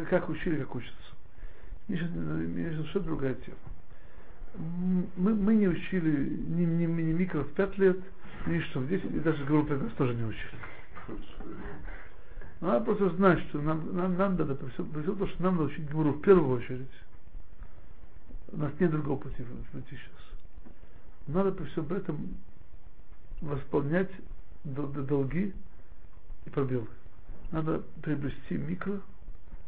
как 0.09 0.29
учили, 0.29 0.57
как 0.57 0.75
учатся. 0.75 0.95
Мне 1.87 1.97
сейчас, 1.97 2.09
мне 2.11 2.63
сейчас 2.65 2.75
совершенно 2.75 3.05
другая 3.05 3.33
тема. 3.35 3.57
Мы, 4.55 5.33
мы 5.35 5.55
не 5.55 5.67
учили 5.67 6.29
ни, 6.29 6.65
ни, 6.65 6.85
ни 6.85 7.13
микро 7.13 7.43
в 7.43 7.53
5 7.53 7.77
лет, 7.77 7.99
ни 8.47 8.59
что 8.61 8.79
в 8.79 8.87
10, 8.87 9.05
и 9.05 9.19
даже 9.19 9.45
группы 9.45 9.75
нас 9.77 9.91
тоже 9.93 10.15
не 10.15 10.23
учили. 10.23 10.59
Надо 12.61 12.83
просто 12.83 13.09
знать, 13.15 13.39
что 13.47 13.61
нам, 13.61 13.95
нам, 13.95 14.17
нам 14.17 14.35
надо, 14.35 14.55
при 14.55 14.69
всем, 14.69 14.89
при 14.91 15.01
всем 15.01 15.17
том, 15.17 15.27
что 15.29 15.43
нам 15.43 15.55
надо 15.55 15.67
учить 15.67 15.89
Гмуру 15.89 16.13
в 16.13 16.21
первую 16.21 16.57
очередь. 16.57 16.89
У 18.51 18.57
нас 18.57 18.71
нет 18.79 18.91
другого 18.91 19.17
пути, 19.17 19.43
пути 19.71 19.85
сейчас. 19.91 20.29
Надо 21.27 21.51
при 21.51 21.65
всем 21.65 21.91
этом 21.93 22.37
восполнять 23.41 24.09
дол- 24.63 24.87
дол- 24.87 25.05
долги 25.05 25.53
и 26.45 26.49
пробелы. 26.49 26.87
Надо 27.51 27.83
приобрести 28.01 28.57
микро, 28.57 28.99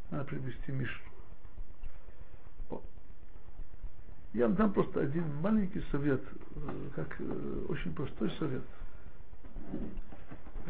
надо 0.10 0.26
приобрести 0.26 0.72
мишну. 0.72 1.06
О. 2.72 2.82
Я 4.34 4.48
вам 4.48 4.56
дам 4.56 4.72
просто 4.72 5.02
один 5.02 5.26
маленький 5.42 5.82
совет, 5.92 6.22
э, 6.56 6.90
как 6.96 7.18
э, 7.20 7.66
очень 7.68 7.94
простой 7.94 8.32
совет. 8.40 8.64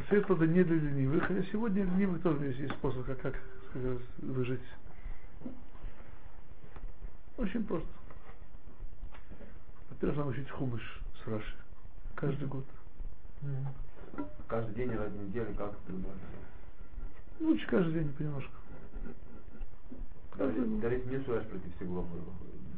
Совет, 0.09 0.26
правда, 0.26 0.47
не 0.47 0.64
для 0.64 0.78
ленивых, 0.78 1.24
хотя 1.26 1.43
сегодня 1.51 1.84
ленивых 1.84 2.24
тоже 2.24 2.45
есть, 2.45 2.74
способ, 2.74 3.05
как, 3.05 3.22
как 3.22 3.36
сказать, 3.70 3.99
выжить. 4.18 4.62
Очень 7.38 7.64
просто. 7.66 7.88
Во-первых, 9.91 10.18
надо 10.18 10.30
учить 10.30 10.49
хумыш 10.49 11.01
с 11.24 11.28
Раши. 11.28 11.55
Каждый 12.16 12.47
год. 12.47 12.66
Каждый 14.47 14.74
день, 14.76 14.91
раз 14.91 15.12
в 15.12 15.24
неделю, 15.28 15.53
как 15.55 15.72
это 15.72 15.93
было. 15.93 16.14
Лучше 17.39 17.68
каждый 17.68 17.93
день 17.93 18.14
понемножку. 18.14 18.53
Каждый. 20.32 20.80
Дарить 20.80 21.05
не 21.05 21.20
против 21.20 21.76
всего 21.76 22.01
выходит. 22.01 22.70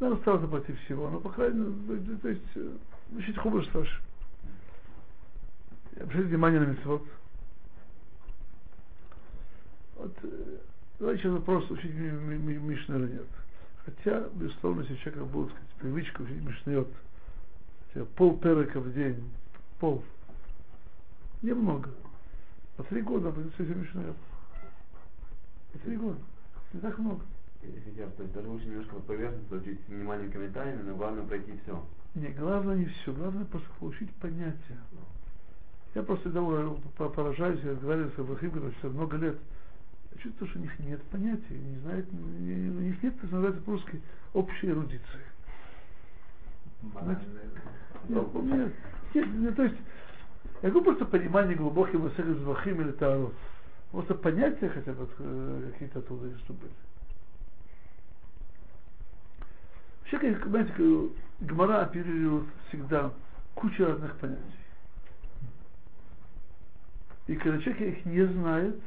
Надо 0.00 0.16
стараться 0.18 0.46
против 0.46 0.80
всего, 0.82 1.10
но 1.10 1.18
по 1.18 1.30
крайней 1.30 1.58
мере, 1.58 2.16
то 2.18 2.28
есть, 2.28 2.42
э, 2.54 2.76
учить 3.16 3.36
хумыш 3.36 3.66
с 3.68 3.74
Раши. 3.74 4.00
Обратите 5.96 6.28
внимание 6.28 6.60
на 6.60 6.66
митцвот. 6.66 7.02
Вот, 9.96 10.16
э, 10.22 10.58
давайте 11.00 11.22
сейчас 11.22 11.32
вопрос, 11.32 11.68
учить 11.72 11.92
ми- 11.92 12.12
ми- 12.12 12.38
ми- 12.38 12.58
Мишну 12.58 12.98
или 13.00 13.12
нет. 13.14 13.26
Хотя, 13.84 14.28
безусловно, 14.34 14.82
если 14.82 14.94
у 14.94 14.98
человека 14.98 15.24
будет 15.24 15.50
сказать, 15.50 15.70
привычка 15.80 16.22
учить 16.22 16.42
Мишнет, 16.42 16.88
пол 18.14 18.38
перека 18.38 18.78
в 18.78 18.94
день, 18.94 19.28
пол, 19.80 20.04
немного. 21.42 21.90
По 22.76 22.84
три 22.84 23.02
года 23.02 23.30
будет 23.32 23.52
все 23.54 23.64
Мишну. 23.64 24.14
По 25.72 25.78
три 25.80 25.96
года. 25.96 26.20
Не 26.72 26.80
так 26.80 26.96
много. 26.98 27.24
Если 27.62 27.98
я, 27.98 28.06
то 28.06 28.22
есть 28.22 28.34
даже 28.34 28.48
лучше 28.48 28.66
немножко 28.66 28.94
по 28.96 29.00
поверхности, 29.00 29.64
чуть 29.64 29.80
с 29.84 29.88
вниманием 29.88 30.30
комментариями, 30.30 30.82
но 30.82 30.94
главное 30.94 31.24
пройти 31.24 31.52
все. 31.62 31.84
Не, 32.14 32.28
главное 32.28 32.76
не 32.76 32.86
все, 32.86 33.12
главное 33.12 33.44
просто 33.44 33.68
получить 33.78 34.12
понятие. 34.14 34.78
Я 35.94 36.02
просто 36.02 36.30
того 36.30 36.78
поражаюсь, 36.96 37.60
я 37.64 37.72
разговариваю 37.72 38.12
с 38.14 38.18
Абрахим, 38.18 38.72
что 38.78 38.88
много 38.90 39.16
лет. 39.16 39.36
Я 40.14 40.22
чувствую, 40.22 40.48
что 40.50 40.58
у 40.58 40.62
них 40.62 40.78
нет 40.80 41.02
понятия, 41.04 41.54
не 41.58 41.78
знают, 41.78 42.12
не- 42.12 42.70
у 42.70 42.80
них 42.80 43.02
нет, 43.02 43.14
что 43.16 43.26
называется 43.26 43.62
по-русски, 43.62 44.00
общей 44.34 44.68
эрудиции. 44.68 45.20
Знаете? 47.02 47.22
Нет, 48.08 48.34
нет, 48.54 48.72
нет, 49.14 49.28
ну, 49.34 49.52
то 49.54 49.62
есть, 49.64 49.76
я 50.62 50.70
говорю 50.70 50.84
просто 50.84 51.04
понимание 51.06 51.56
глубоким 51.56 52.02
Масехет 52.02 52.38
Звахим 52.38 52.80
или 52.80 52.92
Таарот. 52.92 53.34
Просто 53.90 54.14
понятия 54.14 54.68
хотя 54.68 54.92
бы 54.92 55.08
э, 55.18 55.70
какие-то 55.72 55.98
оттуда 56.00 56.26
есть, 56.26 56.40
что 56.40 56.52
были. 56.52 56.70
Как, 60.10 60.22
знаете, 60.48 60.72
как 60.72 60.86
Гмара 61.40 61.82
оперирует 61.82 62.46
всегда 62.68 63.12
кучу 63.54 63.84
разных 63.84 64.16
понятий. 64.16 64.42
И 67.26 67.36
когда 67.36 67.58
человек 67.60 67.98
их 67.98 68.06
не 68.06 68.24
знает, 68.26 68.80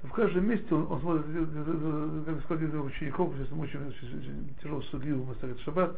то 0.00 0.08
в 0.08 0.12
каждом 0.12 0.46
месте 0.46 0.72
он, 0.72 0.90
он 0.90 1.00
смотрит, 1.00 1.26
э, 1.26 1.46
э, 1.56 2.22
как 2.26 2.44
сказал 2.44 2.58
один 2.58 2.80
из 2.80 2.86
учеников, 2.86 3.34
сейчас 3.36 3.50
мы 3.50 3.64
учим 3.64 3.92
тяжело 4.62 4.82
судью 4.82 5.20
в 5.20 5.28
Масахет 5.28 5.60
Шаббат, 5.60 5.96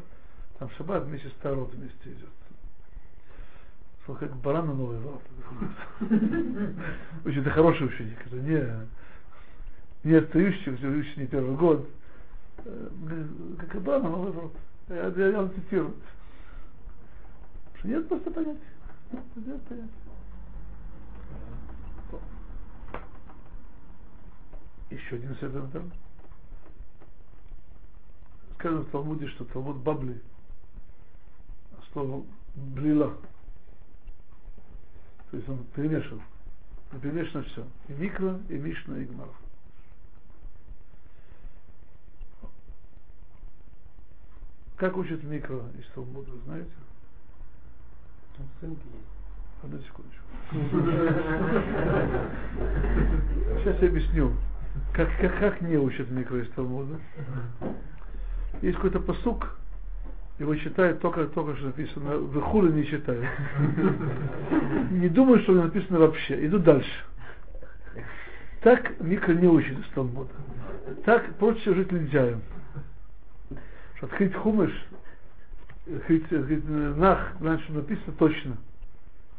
там 0.57 0.69
Шаббат 0.71 1.03
вместе 1.03 1.29
с 1.29 1.33
Тарот 1.33 1.71
вместе 1.73 2.09
идет. 2.09 2.29
Сказал, 4.01 4.19
как 4.19 4.35
баран 4.37 4.67
на 4.67 4.73
новый 4.73 4.97
ворота. 4.99 5.29
Очень 7.25 7.41
это 7.41 7.51
хороший 7.51 7.85
ученик, 7.85 8.17
это 8.25 8.35
не, 8.37 10.09
не 10.09 10.15
отстающий, 10.15 10.71
учит 10.71 11.17
не 11.17 11.27
первый 11.27 11.55
год. 11.55 11.87
Э, 12.65 12.89
Как 13.59 13.81
баран 13.81 14.03
на 14.03 14.09
новый 14.09 14.31
ворота. 14.31 14.57
Я, 14.89 15.07
я, 15.07 15.27
я 15.27 15.47
цитирую. 15.49 15.95
Что 17.75 17.87
нет 17.87 18.07
просто 18.07 18.31
понятия. 18.31 18.59
Нет 19.11 19.23
понятия. 19.63 19.89
Еще 24.89 25.15
один 25.17 25.35
совет 25.35 25.69
дам. 25.71 25.91
Сказано 28.55 28.81
в 28.81 28.89
Талмуде, 28.89 29.27
что 29.27 29.45
Талмуд 29.45 29.77
Бабли, 29.77 30.19
слово 31.91 32.25
блила. 32.55 33.13
То 35.29 35.37
есть 35.37 35.49
он 35.49 35.63
перемешан. 35.75 36.21
И 36.93 36.97
перемешано 36.99 37.43
все. 37.43 37.67
И 37.89 37.93
микро, 37.93 38.39
и 38.49 38.57
мишна, 38.57 38.97
и 38.97 39.05
гмар. 39.05 39.27
Как 44.77 44.95
учат 44.95 45.23
микро 45.23 45.61
из 45.79 45.85
Талмуда, 45.95 46.29
знаете? 46.45 46.69
Там 48.37 48.45
ссылки 48.59 48.85
есть. 48.93 49.07
Одну 49.63 49.79
секундочку. 49.79 50.21
Сейчас 53.63 53.81
я 53.81 53.87
объясню, 53.87 54.33
как, 54.93 55.09
как, 55.19 55.39
как 55.39 55.61
не 55.61 55.77
учат 55.77 56.11
микро 56.11 56.43
из 56.43 56.49
Талмуда. 56.51 56.99
Есть 58.61 58.75
какой-то 58.75 58.99
посук, 58.99 59.57
его 60.37 60.55
читают 60.55 61.01
только, 61.01 61.25
только 61.25 61.55
что 61.55 61.65
написано, 61.67 62.17
в 62.17 62.37
Ихуле 62.37 62.71
не 62.71 62.85
читают. 62.85 63.25
Не 64.91 65.09
думаю, 65.09 65.41
что 65.41 65.53
написано 65.53 65.97
вообще. 65.97 66.45
Иду 66.45 66.59
дальше. 66.59 67.03
Так 68.61 68.99
микро 68.99 69.33
не 69.33 69.47
учит 69.47 69.79
из 69.79 69.87
Талмуда. 69.95 70.35
Так 71.03 71.33
проще 71.35 71.73
жить 71.73 71.91
лентяем. 71.91 72.43
Что 73.97 74.05
открыть 74.05 74.33
хумыш, 74.35 74.71
открыть, 75.87 76.31
открыть 76.31 76.63
э, 76.67 76.93
нах, 76.97 77.33
знать, 77.39 77.61
что 77.61 77.73
написано 77.73 78.13
точно. 78.19 78.57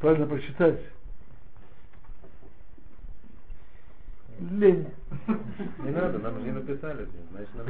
Правильно 0.01 0.27
прочитать. 0.27 0.81
Лень. 4.41 4.87
Не 5.85 5.91
надо, 5.91 6.19
нам 6.19 6.35
же 6.39 6.43
не 6.43 6.53
написали. 6.53 7.09
Значит, 7.31 7.51
нам 7.57 7.67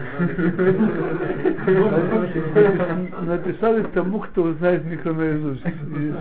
не 3.03 3.09
надо. 3.09 3.23
Написали 3.23 3.83
тому, 3.95 4.21
кто 4.21 4.53
знает 4.55 4.85
микро 4.85 5.13
наизусть. 5.15 5.65
Ну. 5.65 6.15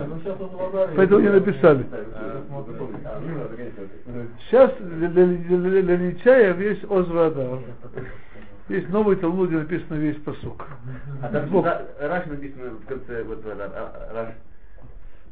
Поэтому 0.96 1.20
не 1.20 1.30
написали. 1.30 1.86
А, 1.92 2.44
ну. 2.48 4.26
Сейчас 4.48 4.72
для, 4.80 5.24
лентяев 5.26 6.58
есть 6.60 6.84
Озвада. 6.90 7.58
Есть 8.68 8.88
новый 8.90 9.16
Талмуд, 9.16 9.48
где 9.48 9.58
написано 9.58 9.94
весь 9.96 10.16
посук. 10.18 10.66
А 11.22 11.28
там 11.28 11.48
Бог. 11.48 11.64
Раш 11.64 12.26
написано 12.26 12.70
в 12.72 12.84
конце, 12.86 13.22
вот 13.22 13.42
а, 13.46 13.50
а, 13.50 14.14
Раш. 14.14 14.28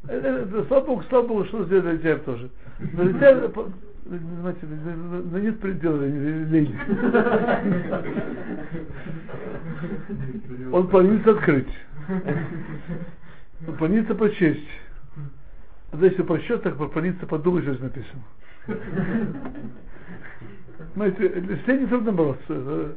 Это, 0.08 0.28
это, 0.28 0.64
слава 0.66 0.86
Богу, 0.86 1.02
слава 1.08 1.26
Богу, 1.26 1.44
что 1.46 1.64
сделали 1.64 1.92
лентяев 1.92 2.22
тоже. 2.22 2.50
Но 2.94 3.02
лентяев, 3.02 3.52
по- 3.52 3.68
знаете, 4.06 4.66
но 4.66 5.38
нет 5.38 5.60
предела 5.60 6.02
лени. 6.02 6.78
Он 10.72 10.88
планирует 10.88 11.26
открыть. 11.26 11.68
Он 13.66 13.76
планируется 13.76 14.14
прочесть. 14.14 14.68
А 15.92 15.96
если 16.02 16.22
прочет, 16.22 16.62
так 16.62 16.76
планируется 16.76 17.26
подумать, 17.26 17.64
что 17.64 17.74
здесь 17.74 17.82
написано. 17.82 18.22
Знаете, 20.94 21.28
с 21.64 21.66
лени 21.66 21.86
трудно 21.86 22.12
бороться. 22.12 22.96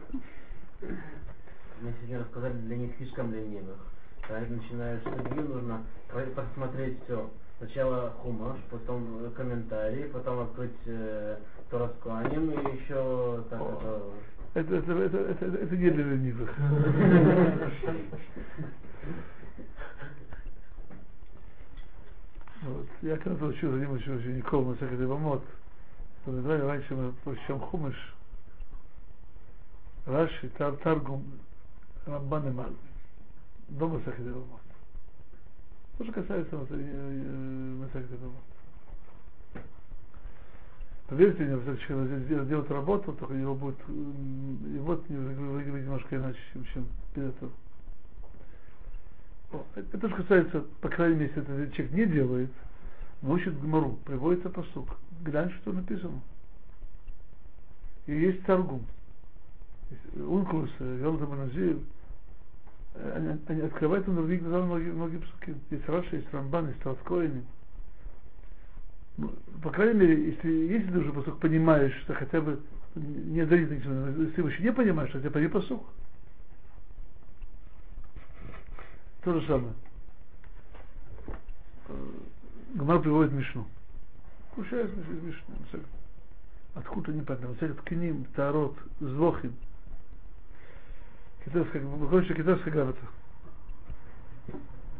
Мы 1.81 1.93
сегодня 1.97 2.19
рассказали 2.19 2.53
для 2.53 2.77
них 2.77 2.91
слишком 2.97 3.33
ленивых. 3.33 3.77
Когда 4.27 4.41
начинаешь 4.53 5.01
судью, 5.03 5.43
нужно 5.43 5.83
про- 6.09 6.25
посмотреть 6.25 6.97
все. 7.05 7.29
Сначала 7.57 8.11
хумаш, 8.21 8.57
потом 8.69 9.25
э, 9.25 9.29
комментарии, 9.31 10.09
потом 10.13 10.39
открыть 10.39 10.75
э, 10.85 11.37
Тора 11.69 11.89
с 11.89 12.03
Кланем 12.03 12.51
и 12.51 12.81
еще 12.81 13.43
так 13.49 13.61
это... 13.61 14.01
Это, 14.55 14.75
это, 14.75 14.91
это, 14.93 15.17
это, 15.17 15.45
это 15.45 15.77
не 15.77 15.89
для 15.89 16.03
ленивых. 16.03 16.53
Вот. 22.61 22.85
Я 23.01 23.15
когда 23.17 23.45
учил 23.45 23.73
учил 23.73 24.15
учеником 24.15 24.67
на 24.67 24.75
всякий 24.75 24.97
Бамот, 26.25 26.39
вспоминали, 26.39 26.61
раньше 26.61 26.95
мы 26.95 27.11
прочтем 27.23 27.59
хумыш, 27.59 28.15
Раши, 30.05 30.49
Тар, 30.57 30.75
Таргум, 30.77 31.23
Рамбан 32.05 32.47
и 32.47 32.51
Мальбин. 32.51 32.77
Дома 33.69 33.99
всякий 34.01 34.23
Бамот. 34.23 34.61
То, 35.97 36.03
что 36.03 36.13
касается 36.13 36.55
Масахита 36.55 38.15
Бамот. 38.15 38.43
Поверьте 41.07 41.43
мне, 41.43 41.55
если 41.55 41.75
человек 41.87 42.23
сделает, 42.25 42.47
делает 42.47 42.71
работу, 42.71 43.13
только 43.13 43.33
его 43.33 43.55
будет, 43.55 43.77
вот 43.87 45.07
выглядит 45.09 45.85
немножко 45.85 46.15
иначе, 46.15 46.39
чем, 46.53 46.65
чем 46.65 46.87
перед 47.15 47.35
этим. 47.35 47.51
Это 49.75 50.07
же 50.07 50.15
касается, 50.15 50.63
по 50.81 50.89
крайней 50.89 51.15
мере, 51.15 51.33
если 51.35 51.41
этот 51.41 51.73
человек 51.73 51.95
не 51.95 52.05
делает, 52.05 52.51
но 53.21 53.33
учит 53.33 53.59
Гмару, 53.59 53.99
приводится 54.05 54.49
посук. 54.49 54.95
Глянь, 55.21 55.51
что 55.61 55.73
написано. 55.73 56.21
И 58.05 58.13
есть 58.13 58.43
торгум. 58.45 58.85
Ункулус, 60.15 60.69
Йолдам 60.79 61.37
Назир, 61.37 61.77
они, 62.95 63.39
они 63.47 63.61
открывают 63.61 64.07
на 64.07 64.15
других 64.15 64.41
глазах 64.41 64.65
многие, 64.65 64.91
многие 64.91 65.17
псуки. 65.17 65.55
Есть 65.69 65.87
Раша, 65.87 66.15
есть 66.15 66.31
Рамбан, 66.31 66.67
есть 66.67 66.79
Талскоини. 66.81 67.43
Ну, 69.17 69.33
По 69.61 69.69
крайней 69.71 69.99
мере, 69.99 70.31
если, 70.31 70.49
если 70.49 70.91
ты 70.91 70.99
уже 70.99 71.11
посук 71.11 71.39
понимаешь, 71.39 71.95
что 72.03 72.13
хотя 72.13 72.39
бы 72.39 72.59
не 72.95 73.45
дарит 73.45 73.69
ничего, 73.69 74.07
если 74.23 74.41
ты 74.41 74.41
еще 74.41 74.63
не 74.63 74.71
понимаешь, 74.71 75.11
хотя 75.11 75.29
бы 75.29 75.41
не 75.41 75.47
посук. 75.47 75.83
То 79.23 79.39
же 79.39 79.45
самое. 79.47 79.73
Гмар 82.75 82.99
приводит 83.01 83.31
Мишну. 83.33 83.65
Кушает 84.55 84.91
из 84.91 85.23
Мишны. 85.23 85.83
Откуда 86.75 87.11
непонятно. 87.11 87.49
Мсек 87.49 87.81
Ткиним, 87.81 88.25
Тарот, 88.35 88.75
Звохим. 88.99 89.53
Китайская, 91.45 91.81
что 92.23 92.33
китайская 92.33 92.71
грамота. 92.71 92.99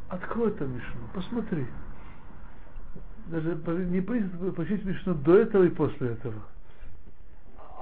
Открой 0.09 0.49
это 0.49 0.65
Мишну, 0.65 1.01
посмотри. 1.13 1.67
Даже 3.27 3.55
не 3.85 4.01
принято 4.01 4.51
почесть 4.53 4.83
Мишну 4.83 5.13
до 5.13 5.37
этого 5.37 5.63
и 5.65 5.69
после 5.69 6.13
этого. 6.13 6.41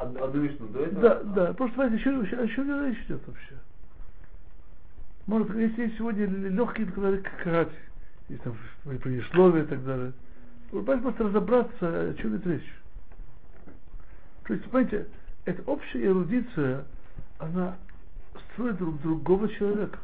Од- 0.02 0.18
Одну 0.18 0.42
Мишну 0.42 0.68
до 0.68 0.80
этого? 0.80 1.02
Да, 1.02 1.24
да. 1.24 1.54
Просто 1.54 1.76
понимаете, 1.78 2.02
о 2.10 2.26
чем, 2.26 2.40
о 2.40 2.48
чем 2.48 2.86
речь 2.86 3.00
идет 3.06 3.26
вообще? 3.26 3.56
Может, 5.28 5.56
если 5.56 5.96
сегодня 5.98 6.26
легкие, 6.26 6.88
когда 6.88 7.18
карать, 7.44 7.72
есть 8.30 8.44
там 8.44 8.58
предисловие 9.00 9.64
и 9.64 9.68
так 9.68 9.84
далее. 9.84 10.14
Нужно 10.72 10.98
просто 11.00 11.24
разобраться, 11.24 11.78
о 11.82 12.14
чем 12.16 12.36
идет 12.36 12.48
речь. 12.48 12.74
То 14.46 14.54
есть, 14.54 14.66
понимаете, 14.66 15.08
эта 15.46 15.62
общая 15.70 16.06
эрудиция, 16.06 16.86
она 17.40 17.78
строит 18.54 18.78
друг 18.78 19.02
другого 19.02 19.48
человека. 19.50 20.00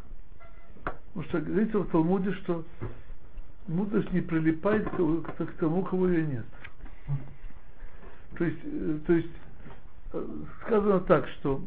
Потому 0.84 1.30
что 1.30 1.42
говорится 1.42 1.80
в 1.80 1.90
Талмуде, 1.90 2.34
что 2.34 2.66
мудрость 3.68 4.12
не 4.12 4.22
прилипает 4.22 4.90
к, 4.90 5.46
к, 5.46 5.54
тому, 5.60 5.84
кого 5.84 6.08
ее 6.08 6.26
нет. 6.26 6.46
То 8.38 8.46
есть, 8.46 8.60
э, 8.64 9.00
то 9.06 9.14
есть 9.14 9.30
э, 10.14 10.28
сказано 10.62 11.00
так, 11.02 11.28
что 11.40 11.62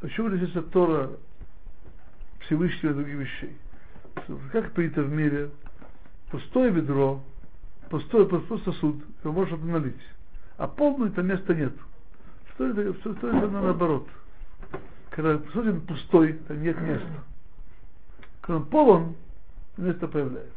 почему 0.00 0.34
здесь 0.36 0.52
Тора 0.72 1.10
Всевышнего 2.40 2.94
других 2.94 3.16
вещей? 3.16 3.56
Как 4.52 4.72
принято 4.72 5.02
в 5.02 5.12
мире, 5.12 5.50
пустое 6.30 6.70
ведро, 6.70 7.22
пустой, 7.90 8.28
пустой 8.28 8.60
сосуд, 8.60 8.96
его 9.22 9.32
можно 9.32 9.56
налить. 9.58 9.94
А 10.56 10.66
полный 10.66 11.10
там 11.10 11.26
места 11.26 11.54
нет. 11.54 11.72
Что 12.54 12.68
это, 12.68 12.94
что, 13.00 13.14
что 13.16 13.28
это 13.28 13.48
наоборот? 13.48 14.08
Когда 15.10 15.38
сосуд 15.52 15.86
пустой, 15.86 16.34
там 16.48 16.62
нет 16.62 16.80
места. 16.80 17.24
Когда 18.40 18.56
он 18.60 18.66
полон, 18.66 19.16
место 19.76 20.08
появляется. 20.08 20.52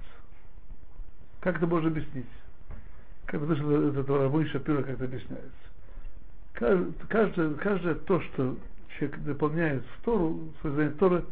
Как 1.40 1.58
это 1.58 1.68
можно 1.68 1.90
объяснить? 1.90 2.26
Как 3.26 3.42
это, 3.42 3.54
это, 3.54 4.00
это 4.00 4.18
Рабой 4.18 4.46
Шапира 4.46 4.82
как 4.82 4.92
это 4.92 5.06
объясняется. 5.06 5.52
Каждое, 7.08 7.54
каждое 7.56 7.96
то, 7.96 8.20
что 8.22 8.58
человек 8.98 9.20
дополняет 9.20 9.84
в 9.84 10.04
Тору, 10.04 10.40
создание 10.62 10.92
Торы, 10.94 11.24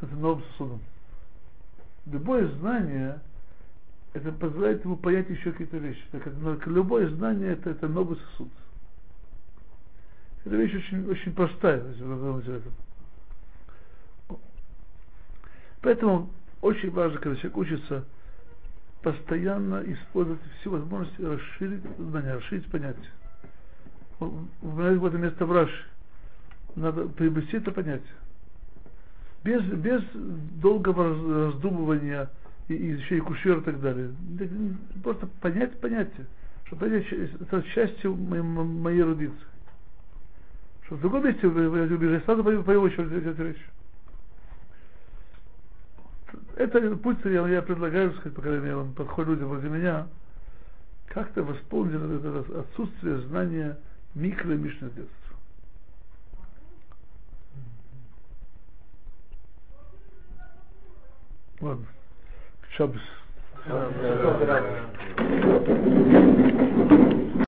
это 0.00 0.14
новым 0.14 0.42
сосудом. 0.52 0.80
Любое 2.10 2.48
знание, 2.58 3.20
это 4.14 4.32
позволяет 4.32 4.84
ему 4.84 4.96
понять 4.96 5.28
еще 5.28 5.52
какие-то 5.52 5.76
вещи. 5.76 6.02
Так, 6.10 6.26
это, 6.26 6.70
любое 6.70 7.08
знание 7.10 7.52
это, 7.52 7.70
это 7.70 7.88
новый 7.88 8.18
сосуд. 8.18 8.48
Эта 10.44 10.56
вещь 10.56 10.74
очень, 10.74 11.08
очень 11.10 11.32
простая, 11.34 11.86
если 11.88 12.04
вы 12.04 12.16
задумаетесь 12.16 12.48
этом. 12.48 12.72
Поэтому 15.82 16.30
очень 16.62 16.90
важно, 16.90 17.18
когда 17.18 17.36
человек 17.36 17.56
учится 17.56 18.04
постоянно 19.02 19.82
использовать 19.86 20.40
все 20.60 20.70
возможности 20.70 21.22
расширить 21.22 21.82
знания, 21.98 22.34
расширить 22.34 22.66
понятие. 22.70 23.10
В 24.18 25.06
это 25.06 25.18
место 25.18 25.46
в 25.46 25.52
Раши. 25.52 25.84
Надо 26.74 27.06
приобрести 27.08 27.58
это 27.58 27.70
понятие. 27.70 28.14
Без, 29.48 29.62
без 29.62 30.02
долгого 30.60 31.46
раздумывания 31.46 32.28
и, 32.68 32.74
и 32.74 32.86
еще 32.98 33.16
и 33.16 33.20
кушер 33.20 33.58
и 33.58 33.62
так 33.62 33.80
далее. 33.80 34.10
Просто 35.02 35.26
понять 35.40 35.80
понятие. 35.80 36.26
Что 36.66 36.76
понять, 36.76 37.06
это 37.10 37.62
частью 37.74 38.14
моей, 38.14 38.42
моей 38.42 39.00
эрудиции. 39.00 39.34
Что 40.84 40.96
в 40.96 41.00
другом 41.00 41.24
месте 41.24 41.46
убежите, 41.46 42.22
сразу 42.26 42.44
по, 42.44 42.62
по 42.62 42.70
его 42.72 42.90
счету 42.90 43.04
эту 43.04 43.44
вещь. 43.44 43.66
Это 46.56 46.96
путь, 46.96 47.16
я, 47.24 47.48
я 47.48 47.62
предлагаю, 47.62 48.12
сказать, 48.16 48.34
по 48.34 48.42
крайней 48.42 48.64
мере, 48.64 48.76
он 48.76 48.92
подходит 48.92 49.30
люди 49.30 49.44
возле 49.44 49.70
меня, 49.70 50.08
как-то 51.06 51.42
восполнить 51.42 51.94
это 51.94 52.60
отсутствие 52.60 53.20
знания 53.28 53.78
микро 54.14 54.52
и 61.60 61.64